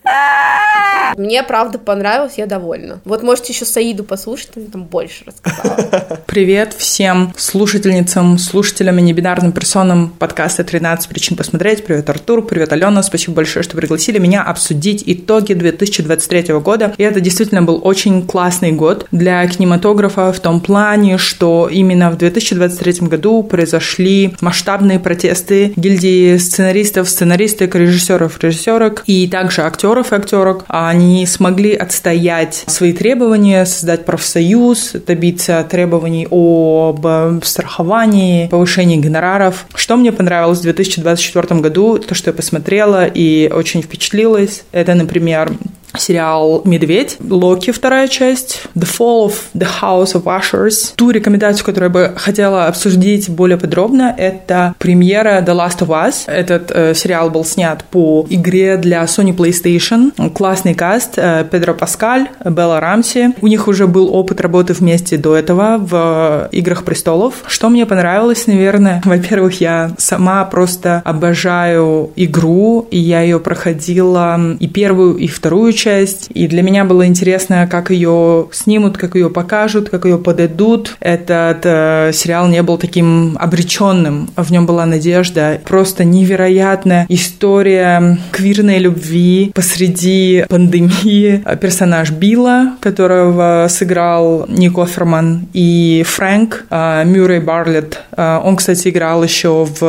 Мне, 1.17 1.43
правда, 1.43 1.77
понравилось, 1.77 2.35
я 2.37 2.45
довольна. 2.45 3.01
Вот 3.03 3.23
можете 3.23 3.51
еще 3.51 3.65
Саиду 3.65 4.05
послушать, 4.05 4.51
она 4.55 4.67
там 4.71 4.85
больше 4.85 5.25
рассказала. 5.25 6.19
Привет 6.25 6.73
всем 6.73 7.33
слушательницам, 7.35 8.37
слушателям 8.37 8.97
и 8.99 9.01
небинарным 9.01 9.51
персонам 9.51 10.09
подкаста 10.17 10.63
«13 10.63 11.09
причин 11.09 11.35
посмотреть». 11.35 11.83
Привет, 11.83 12.09
Артур, 12.09 12.45
привет, 12.45 12.71
Алена. 12.71 13.03
Спасибо 13.03 13.35
большое, 13.35 13.63
что 13.63 13.75
пригласили 13.75 14.19
меня 14.19 14.41
обсудить 14.41 15.03
итоги 15.05 15.53
2023 15.53 16.53
года. 16.59 16.93
И 16.97 17.03
это 17.03 17.19
действительно 17.19 17.61
был 17.61 17.81
очень 17.83 18.25
классный 18.25 18.71
год 18.71 19.07
для 19.11 19.45
кинематографа 19.45 20.31
в 20.31 20.39
том 20.39 20.61
плане, 20.61 21.17
что 21.17 21.67
именно 21.69 22.09
в 22.11 22.17
2023 22.17 23.07
году 23.07 23.43
произошли 23.43 24.33
масштабные 24.39 24.99
протесты 24.99 25.73
гильдии 25.75 26.37
сценаристов 26.37 26.60
сценаристов, 26.61 27.09
сценаристок, 27.09 27.75
режиссеров, 27.75 28.39
режиссерок 28.43 29.03
и 29.07 29.27
также 29.27 29.63
актеров 29.63 30.11
и 30.11 30.15
актерок. 30.15 30.63
Они 30.67 31.25
смогли 31.25 31.73
отстоять 31.73 32.63
свои 32.67 32.93
требования, 32.93 33.65
создать 33.65 34.05
профсоюз, 34.05 34.91
добиться 35.07 35.65
требований 35.69 36.27
об 36.29 37.43
страховании, 37.43 38.47
повышении 38.47 38.97
гонораров. 38.97 39.65
Что 39.73 39.97
мне 39.97 40.11
понравилось 40.11 40.59
в 40.59 40.63
2024 40.63 41.61
году, 41.61 41.97
то, 41.97 42.13
что 42.13 42.29
я 42.29 42.33
посмотрела 42.33 43.07
и 43.07 43.51
очень 43.51 43.81
впечатлилась, 43.81 44.61
это, 44.71 44.93
например, 44.93 45.51
сериал 45.97 46.61
«Медведь», 46.65 47.17
«Локи» 47.27 47.71
вторая 47.71 48.07
часть, 48.07 48.63
«The 48.75 48.87
Fall 48.87 49.27
of 49.27 49.33
the 49.53 49.67
House 49.81 50.13
of 50.13 50.23
Ushers». 50.23 50.93
Ту 50.95 51.11
рекомендацию, 51.11 51.65
которую 51.65 51.89
я 51.89 51.93
бы 51.93 52.13
хотела 52.17 52.67
обсудить 52.67 53.29
более 53.29 53.57
подробно, 53.57 54.13
это 54.17 54.75
премьера 54.77 55.41
«The 55.41 55.53
Last 55.53 55.79
of 55.79 55.87
Us». 55.87 56.23
Этот 56.27 56.71
э, 56.71 56.93
сериал 56.93 57.29
был 57.29 57.45
снят 57.45 57.83
по 57.85 58.25
игре 58.29 58.77
для 58.77 59.03
Sony 59.03 59.35
PlayStation. 59.35 60.11
Классный 60.31 60.73
каст. 60.73 61.13
Э, 61.17 61.45
Педро 61.49 61.73
Паскаль, 61.73 62.29
Белла 62.43 62.79
Рамси. 62.79 63.33
У 63.41 63.47
них 63.47 63.67
уже 63.67 63.87
был 63.87 64.13
опыт 64.13 64.41
работы 64.41 64.73
вместе 64.73 65.17
до 65.17 65.35
этого 65.35 65.77
в 65.77 66.49
«Играх 66.51 66.83
престолов». 66.83 67.35
Что 67.47 67.69
мне 67.69 67.85
понравилось, 67.85 68.47
наверное, 68.47 69.01
во-первых, 69.05 69.61
я 69.61 69.91
сама 69.97 70.45
просто 70.45 71.01
обожаю 71.05 72.11
игру, 72.15 72.87
и 72.91 72.97
я 72.97 73.21
ее 73.21 73.39
проходила 73.39 74.39
и 74.59 74.67
первую, 74.67 75.17
и 75.17 75.27
вторую 75.27 75.73
часть. 75.81 76.29
И 76.33 76.47
для 76.47 76.61
меня 76.61 76.85
было 76.85 77.07
интересно, 77.07 77.67
как 77.69 77.89
ее 77.89 78.47
снимут, 78.51 78.97
как 78.97 79.15
ее 79.15 79.29
покажут, 79.29 79.89
как 79.89 80.05
ее 80.05 80.17
подадут. 80.17 80.95
Этот 80.99 81.61
э, 81.63 82.11
сериал 82.13 82.47
не 82.47 82.61
был 82.61 82.77
таким 82.77 83.37
обреченным. 83.39 84.29
В 84.35 84.51
нем 84.51 84.65
была 84.65 84.85
надежда. 84.85 85.59
Просто 85.65 86.03
невероятная 86.03 87.05
история 87.09 88.19
квирной 88.31 88.77
любви 88.79 89.51
посреди 89.55 90.45
пандемии. 90.49 91.43
Персонаж 91.59 92.11
Билла, 92.11 92.73
которого 92.79 93.67
сыграл 93.69 94.45
Ник 94.47 94.77
Оферман, 94.77 95.47
и 95.53 96.03
Фрэнк 96.07 96.65
э, 96.69 97.03
Мюррей 97.05 97.39
Барлетт. 97.39 98.01
Э, 98.15 98.39
он, 98.43 98.55
кстати, 98.55 98.89
играл 98.89 99.23
еще 99.23 99.65
в 99.65 99.81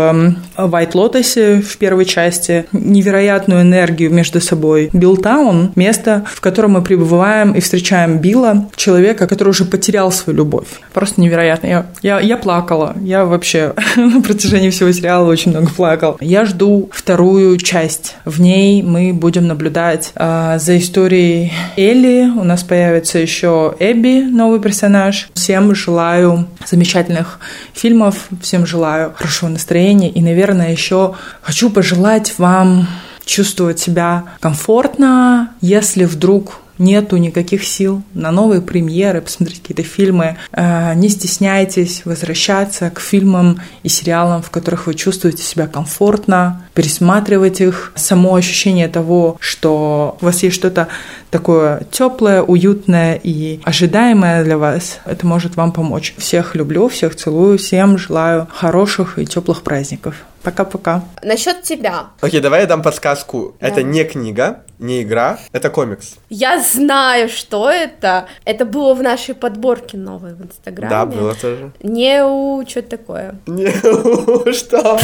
White 0.56 0.92
Lotus 0.92 1.60
в 1.60 1.76
первой 1.76 2.06
части. 2.06 2.64
Невероятную 2.72 3.62
энергию 3.62 4.10
между 4.10 4.40
собой. 4.40 4.88
Биллтаун 4.92 5.72
место, 5.82 6.24
в 6.26 6.40
котором 6.40 6.72
мы 6.72 6.82
пребываем 6.82 7.52
и 7.52 7.60
встречаем 7.60 8.18
Билла, 8.18 8.68
человека, 8.76 9.26
который 9.26 9.50
уже 9.50 9.64
потерял 9.64 10.12
свою 10.12 10.38
любовь. 10.38 10.68
Просто 10.92 11.20
невероятно. 11.20 11.66
Я, 11.66 11.86
я, 12.02 12.20
я 12.20 12.36
плакала. 12.36 12.94
Я 13.00 13.24
вообще 13.24 13.74
на 13.96 14.22
протяжении 14.22 14.70
всего 14.70 14.92
сериала 14.92 15.28
очень 15.28 15.50
много 15.50 15.70
плакал. 15.70 16.16
Я 16.20 16.44
жду 16.44 16.90
вторую 16.92 17.56
часть. 17.58 18.16
В 18.24 18.40
ней 18.40 18.82
мы 18.82 19.12
будем 19.12 19.46
наблюдать 19.46 20.12
э, 20.14 20.58
за 20.58 20.78
историей 20.78 21.52
Элли. 21.76 22.30
У 22.36 22.44
нас 22.44 22.62
появится 22.62 23.18
еще 23.18 23.74
Эбби, 23.78 24.22
новый 24.22 24.60
персонаж. 24.60 25.28
Всем 25.34 25.74
желаю 25.74 26.46
замечательных 26.66 27.40
фильмов. 27.74 28.28
Всем 28.40 28.66
желаю 28.66 29.12
хорошего 29.16 29.48
настроения. 29.48 30.10
И, 30.10 30.20
наверное, 30.20 30.72
еще 30.72 31.14
хочу 31.42 31.70
пожелать 31.70 32.34
вам 32.38 32.86
чувствовать 33.24 33.78
себя 33.78 34.24
комфортно, 34.40 35.50
если 35.60 36.04
вдруг 36.04 36.62
нету 36.78 37.16
никаких 37.16 37.64
сил 37.64 38.02
на 38.14 38.30
новые 38.30 38.60
премьеры, 38.60 39.20
посмотреть 39.20 39.62
какие-то 39.62 39.82
фильмы. 39.82 40.36
Э, 40.52 40.94
не 40.94 41.08
стесняйтесь 41.08 42.02
возвращаться 42.04 42.90
к 42.90 43.00
фильмам 43.00 43.60
и 43.82 43.88
сериалам, 43.88 44.42
в 44.42 44.50
которых 44.50 44.86
вы 44.86 44.94
чувствуете 44.94 45.42
себя 45.42 45.66
комфортно, 45.66 46.64
пересматривать 46.74 47.60
их. 47.60 47.92
Само 47.94 48.34
ощущение 48.34 48.88
того, 48.88 49.36
что 49.40 50.16
у 50.20 50.24
вас 50.24 50.42
есть 50.42 50.56
что-то 50.56 50.88
такое 51.30 51.82
теплое, 51.90 52.42
уютное 52.42 53.20
и 53.22 53.60
ожидаемое 53.64 54.44
для 54.44 54.58
вас, 54.58 55.00
это 55.04 55.26
может 55.26 55.56
вам 55.56 55.72
помочь. 55.72 56.14
Всех 56.18 56.54
люблю, 56.54 56.88
всех 56.88 57.16
целую, 57.16 57.58
всем 57.58 57.98
желаю 57.98 58.48
хороших 58.52 59.18
и 59.18 59.26
теплых 59.26 59.62
праздников. 59.62 60.16
Пока-пока. 60.42 61.04
Насчет 61.22 61.62
тебя. 61.62 62.06
Окей, 62.20 62.40
давай 62.40 62.62
я 62.62 62.66
дам 62.66 62.82
подсказку. 62.82 63.54
Да. 63.60 63.68
Это 63.68 63.84
не 63.84 64.02
книга, 64.02 64.62
не 64.80 65.02
игра, 65.02 65.38
это 65.52 65.70
комикс. 65.70 66.16
Я 66.30 66.60
знаю, 66.60 67.28
что 67.28 67.70
это. 67.70 68.26
Это 68.44 68.64
было 68.64 68.94
в 68.94 69.02
нашей 69.02 69.36
подборке 69.36 69.96
новой 69.96 70.34
в 70.34 70.42
Инстаграме. 70.42 70.90
Да, 70.90 71.06
было 71.06 71.34
тоже. 71.34 71.70
Не 71.82 72.24
у... 72.24 72.66
Что 72.66 72.82
такое? 72.82 73.36
Не 73.46 73.68
у... 73.68 74.52
Что? 74.52 74.98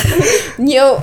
Не 0.59 0.85
у... 0.85 0.97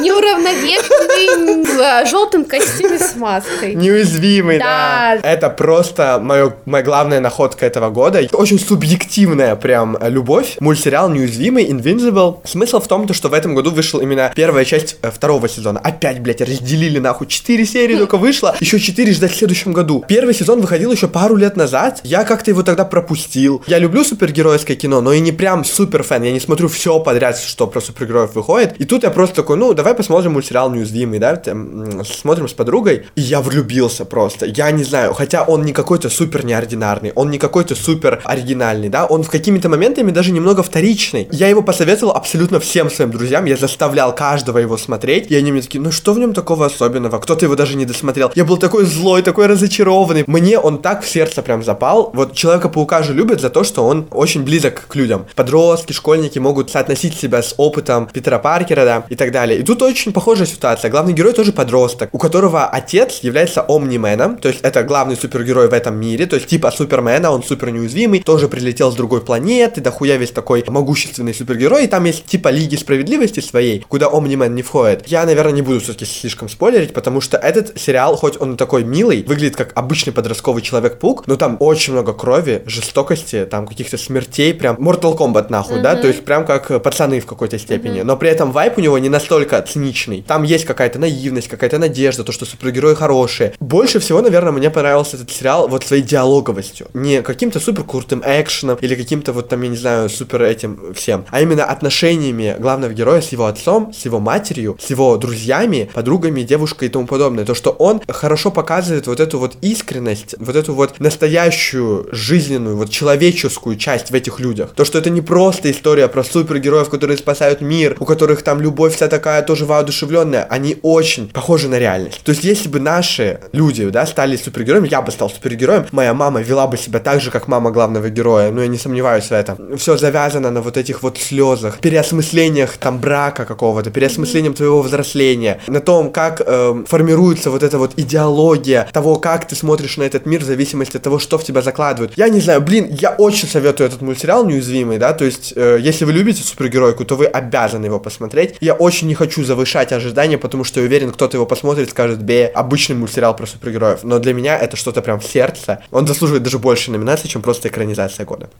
Неуравновешенный 0.00 1.64
в 1.64 2.08
желтом 2.08 2.44
костюме 2.44 2.98
с 2.98 3.14
маской. 3.16 3.74
Неуязвимый, 3.74 4.58
да. 4.58 5.18
да. 5.22 5.28
Это 5.28 5.50
просто 5.50 6.18
моё, 6.20 6.52
моя 6.64 6.84
главная 6.84 7.20
находка 7.20 7.66
этого 7.66 7.90
года. 7.90 8.20
Очень 8.32 8.58
субъективная 8.58 9.56
прям 9.56 9.96
любовь. 10.00 10.56
Мультсериал 10.60 11.10
«Неуязвимый», 11.10 11.66
«Invincible». 11.66 12.38
Смысл 12.44 12.80
в 12.80 12.88
том, 12.88 13.12
что 13.12 13.28
в 13.28 13.34
этом 13.34 13.54
году 13.54 13.70
вышел 13.70 14.00
именно 14.00 14.32
первая 14.34 14.64
часть 14.64 14.96
э, 15.02 15.10
второго 15.10 15.48
сезона. 15.48 15.80
Опять, 15.80 16.20
блядь, 16.20 16.40
разделили 16.40 16.98
нахуй. 16.98 17.26
Четыре 17.26 17.64
серии 17.64 17.96
только 17.96 18.16
вышло, 18.16 18.54
еще 18.60 18.78
четыре 18.78 19.12
ждать 19.12 19.32
в 19.32 19.36
следующем 19.36 19.72
году. 19.72 20.04
Первый 20.08 20.34
сезон 20.34 20.60
выходил 20.60 20.92
еще 20.92 21.08
пару 21.08 21.36
лет 21.36 21.56
назад. 21.56 22.00
Я 22.04 22.24
как-то 22.24 22.50
его 22.50 22.62
тогда 22.62 22.84
пропустил. 22.84 23.62
Я 23.66 23.78
люблю 23.78 24.04
супергеройское 24.04 24.76
кино, 24.76 25.00
но 25.00 25.12
и 25.12 25.20
не 25.20 25.32
прям 25.32 25.64
супер 25.64 26.02
фэн. 26.02 26.22
Я 26.22 26.32
не 26.32 26.40
смотрю 26.40 26.68
все 26.68 26.98
подряд, 27.00 27.38
что 27.38 27.66
про 27.66 27.80
супергероев 27.80 28.34
выходит. 28.34 28.74
И 28.78 28.84
тут 28.84 29.02
я 29.02 29.10
просто 29.10 29.36
такой, 29.36 29.56
ну, 29.56 29.72
давай 29.82 29.94
посмотрим 29.94 30.32
мультсериал 30.32 30.70
«Неуязвимый», 30.70 31.18
да, 31.18 31.34
там, 31.34 32.04
смотрим 32.04 32.48
с 32.48 32.52
подругой. 32.52 33.06
И 33.16 33.20
я 33.20 33.40
влюбился 33.40 34.04
просто. 34.04 34.46
Я 34.46 34.70
не 34.70 34.84
знаю, 34.84 35.12
хотя 35.12 35.42
он 35.42 35.64
не 35.64 35.72
какой-то 35.72 36.08
супер 36.08 36.44
неординарный, 36.44 37.12
он 37.16 37.30
не 37.30 37.38
какой-то 37.38 37.74
супер 37.74 38.20
оригинальный, 38.24 38.88
да, 38.88 39.06
он 39.06 39.24
в 39.24 39.30
какими-то 39.30 39.68
моментами 39.68 40.12
даже 40.12 40.30
немного 40.30 40.62
вторичный. 40.62 41.26
Я 41.32 41.48
его 41.48 41.62
посоветовал 41.62 42.12
абсолютно 42.12 42.60
всем 42.60 42.90
своим 42.90 43.10
друзьям, 43.10 43.44
я 43.46 43.56
заставлял 43.56 44.14
каждого 44.14 44.58
его 44.58 44.76
смотреть, 44.76 45.32
и 45.32 45.34
они 45.34 45.50
мне 45.50 45.62
такие, 45.62 45.80
ну 45.80 45.90
что 45.90 46.12
в 46.12 46.18
нем 46.20 46.32
такого 46.32 46.66
особенного? 46.66 47.18
Кто-то 47.18 47.44
его 47.44 47.56
даже 47.56 47.76
не 47.76 47.84
досмотрел. 47.84 48.30
Я 48.36 48.44
был 48.44 48.58
такой 48.58 48.84
злой, 48.84 49.22
такой 49.22 49.46
разочарованный. 49.46 50.22
Мне 50.28 50.60
он 50.60 50.80
так 50.80 51.02
в 51.02 51.08
сердце 51.08 51.42
прям 51.42 51.64
запал. 51.64 52.12
Вот 52.14 52.34
Человека-паука 52.34 53.02
же 53.02 53.14
любят 53.14 53.40
за 53.40 53.50
то, 53.50 53.64
что 53.64 53.84
он 53.84 54.06
очень 54.12 54.44
близок 54.44 54.86
к 54.86 54.94
людям. 54.94 55.26
Подростки, 55.34 55.92
школьники 55.92 56.38
могут 56.38 56.70
соотносить 56.70 57.18
себя 57.18 57.42
с 57.42 57.54
опытом 57.56 58.06
Питера 58.12 58.38
Паркера, 58.38 58.84
да, 58.84 59.04
и 59.08 59.16
так 59.16 59.32
далее. 59.32 59.58
И 59.58 59.62
тут 59.62 59.71
очень 59.80 60.12
похожая 60.12 60.46
ситуация. 60.46 60.90
Главный 60.90 61.14
герой 61.14 61.32
тоже 61.32 61.52
подросток, 61.52 62.10
у 62.12 62.18
которого 62.18 62.66
отец 62.66 63.20
является 63.22 63.62
омнименом, 63.62 64.36
то 64.36 64.48
есть 64.48 64.60
это 64.62 64.82
главный 64.82 65.16
супергерой 65.16 65.68
в 65.68 65.72
этом 65.72 65.98
мире, 65.98 66.26
то 66.26 66.36
есть 66.36 66.48
типа 66.48 66.70
Супермена, 66.70 67.30
он 67.30 67.42
супер 67.42 67.70
неуязвимый, 67.70 68.20
тоже 68.20 68.48
прилетел 68.48 68.90
с 68.90 68.94
другой 68.94 69.22
планеты, 69.22 69.80
дохуя 69.80 70.16
весь 70.16 70.32
такой 70.32 70.64
могущественный 70.66 71.32
супергерой, 71.32 71.84
и 71.84 71.86
там 71.86 72.04
есть 72.04 72.26
типа 72.26 72.48
Лиги 72.48 72.76
Справедливости 72.76 73.40
своей, 73.40 73.84
куда 73.88 74.08
Омнимен 74.08 74.54
не 74.54 74.62
входит. 74.62 75.06
Я, 75.06 75.24
наверное, 75.24 75.52
не 75.52 75.62
буду 75.62 75.80
все-таки 75.80 76.04
слишком 76.04 76.48
спойлерить, 76.48 76.92
потому 76.92 77.20
что 77.20 77.36
этот 77.36 77.78
сериал, 77.80 78.16
хоть 78.16 78.40
он 78.40 78.56
такой 78.56 78.84
милый, 78.84 79.22
выглядит 79.22 79.56
как 79.56 79.72
обычный 79.76 80.12
подростковый 80.12 80.62
Человек-паук, 80.62 81.26
но 81.26 81.36
там 81.36 81.56
очень 81.60 81.92
много 81.92 82.12
крови, 82.12 82.62
жестокости, 82.66 83.46
там 83.50 83.66
каких-то 83.66 83.96
смертей, 83.96 84.54
прям 84.54 84.76
Mortal 84.76 85.16
Kombat 85.16 85.46
нахуй, 85.48 85.78
mm-hmm. 85.78 85.82
да, 85.82 85.96
то 85.96 86.08
есть 86.08 86.24
прям 86.24 86.44
как 86.44 86.82
пацаны 86.82 87.20
в 87.20 87.26
какой-то 87.26 87.58
степени, 87.58 88.00
mm-hmm. 88.00 88.04
но 88.04 88.16
при 88.16 88.30
этом 88.30 88.52
вайп 88.52 88.78
у 88.78 88.80
него 88.80 88.98
не 88.98 89.08
настолько 89.08 89.61
циничный. 89.62 90.24
Там 90.26 90.42
есть 90.42 90.64
какая-то 90.64 90.98
наивность, 90.98 91.48
какая-то 91.48 91.78
надежда, 91.78 92.24
то, 92.24 92.32
что 92.32 92.44
супергерои 92.44 92.94
хорошие. 92.94 93.54
Больше 93.60 93.98
всего, 94.00 94.20
наверное, 94.20 94.52
мне 94.52 94.70
понравился 94.70 95.16
этот 95.16 95.30
сериал 95.30 95.68
вот 95.68 95.84
своей 95.84 96.02
диалоговостью. 96.02 96.88
Не 96.94 97.22
каким-то 97.22 97.60
супер 97.60 97.84
крутым 97.84 98.22
экшеном 98.24 98.78
или 98.80 98.94
каким-то 98.94 99.32
вот 99.32 99.48
там, 99.48 99.62
я 99.62 99.68
не 99.68 99.76
знаю, 99.76 100.08
супер 100.08 100.42
этим 100.42 100.94
всем, 100.94 101.24
а 101.30 101.40
именно 101.40 101.64
отношениями 101.64 102.56
главного 102.58 102.92
героя 102.92 103.20
с 103.20 103.30
его 103.32 103.46
отцом, 103.46 103.92
с 103.92 104.04
его 104.04 104.20
матерью, 104.20 104.76
с 104.80 104.90
его 104.90 105.16
друзьями, 105.16 105.90
подругами, 105.92 106.42
девушкой 106.42 106.88
и 106.88 106.90
тому 106.90 107.06
подобное. 107.06 107.44
То, 107.44 107.54
что 107.54 107.70
он 107.70 108.00
хорошо 108.08 108.50
показывает 108.50 109.06
вот 109.06 109.20
эту 109.20 109.38
вот 109.38 109.56
искренность, 109.62 110.34
вот 110.38 110.56
эту 110.56 110.74
вот 110.74 111.00
настоящую 111.00 112.08
жизненную, 112.12 112.76
вот 112.76 112.90
человеческую 112.90 113.76
часть 113.76 114.10
в 114.10 114.14
этих 114.14 114.40
людях. 114.40 114.70
То, 114.74 114.84
что 114.84 114.98
это 114.98 115.10
не 115.10 115.20
просто 115.20 115.70
история 115.70 116.08
про 116.08 116.24
супергероев, 116.24 116.88
которые 116.88 117.16
спасают 117.16 117.60
мир, 117.60 117.96
у 118.00 118.04
которых 118.04 118.42
там 118.42 118.60
любовь 118.60 118.94
вся 118.94 119.08
такая 119.08 119.42
тоже 119.52 119.66
воодушевленная, 119.66 120.44
они 120.44 120.78
очень 120.80 121.28
похожи 121.28 121.68
на 121.68 121.78
реальность. 121.78 122.22
То 122.24 122.32
есть, 122.32 122.42
если 122.42 122.70
бы 122.70 122.80
наши 122.80 123.38
люди, 123.52 123.84
да, 123.90 124.06
стали 124.06 124.36
супергероями, 124.36 124.88
я 124.88 125.02
бы 125.02 125.12
стал 125.12 125.28
супергероем, 125.28 125.84
моя 125.92 126.14
мама 126.14 126.40
вела 126.40 126.66
бы 126.66 126.78
себя 126.78 127.00
так 127.00 127.20
же, 127.20 127.30
как 127.30 127.48
мама 127.48 127.70
главного 127.70 128.08
героя, 128.08 128.50
но 128.50 128.62
я 128.62 128.68
не 128.68 128.78
сомневаюсь 128.78 129.26
в 129.26 129.32
этом. 129.32 129.76
Все 129.76 129.98
завязано 129.98 130.50
на 130.50 130.62
вот 130.62 130.78
этих 130.78 131.02
вот 131.02 131.18
слезах, 131.18 131.80
переосмыслениях 131.80 132.78
там 132.78 132.98
брака 132.98 133.44
какого-то, 133.44 133.90
переосмыслением 133.90 134.54
твоего 134.54 134.80
взросления, 134.80 135.60
на 135.66 135.80
том, 135.80 136.10
как 136.10 136.40
э, 136.40 136.84
формируется 136.86 137.50
вот 137.50 137.62
эта 137.62 137.76
вот 137.76 137.92
идеология 137.98 138.88
того, 138.90 139.16
как 139.16 139.46
ты 139.46 139.54
смотришь 139.54 139.98
на 139.98 140.04
этот 140.04 140.24
мир 140.24 140.40
в 140.40 140.44
зависимости 140.44 140.96
от 140.96 141.02
того, 141.02 141.18
что 141.18 141.36
в 141.36 141.44
тебя 141.44 141.60
закладывают. 141.60 142.14
Я 142.16 142.30
не 142.30 142.40
знаю, 142.40 142.62
блин, 142.62 142.88
я 142.88 143.10
очень 143.10 143.48
советую 143.48 143.86
этот 143.86 144.00
мультсериал 144.00 144.46
«Неуязвимый», 144.46 144.96
да, 144.96 145.12
то 145.12 145.26
есть, 145.26 145.52
э, 145.54 145.78
если 145.78 146.06
вы 146.06 146.12
любите 146.14 146.42
супергеройку, 146.42 147.04
то 147.04 147.16
вы 147.16 147.26
обязаны 147.26 147.84
его 147.84 148.00
посмотреть. 148.00 148.54
Я 148.62 148.72
очень 148.72 149.08
не 149.08 149.14
хочу 149.14 149.41
завышать 149.44 149.92
ожидания, 149.92 150.38
потому 150.38 150.64
что 150.64 150.80
я 150.80 150.86
уверен, 150.86 151.12
кто-то 151.12 151.36
его 151.36 151.46
посмотрит, 151.46 151.90
скажет, 151.90 152.22
бе, 152.22 152.46
обычный 152.46 152.96
мультсериал 152.96 153.36
про 153.36 153.46
супергероев. 153.46 154.04
Но 154.04 154.18
для 154.18 154.34
меня 154.34 154.58
это 154.58 154.76
что-то 154.76 155.02
прям 155.02 155.20
в 155.20 155.24
сердце. 155.24 155.82
Он 155.90 156.06
заслуживает 156.06 156.42
даже 156.42 156.58
больше 156.58 156.90
номинаций, 156.90 157.28
чем 157.28 157.42
просто 157.42 157.68
экранизация 157.68 158.26
года. 158.26 158.50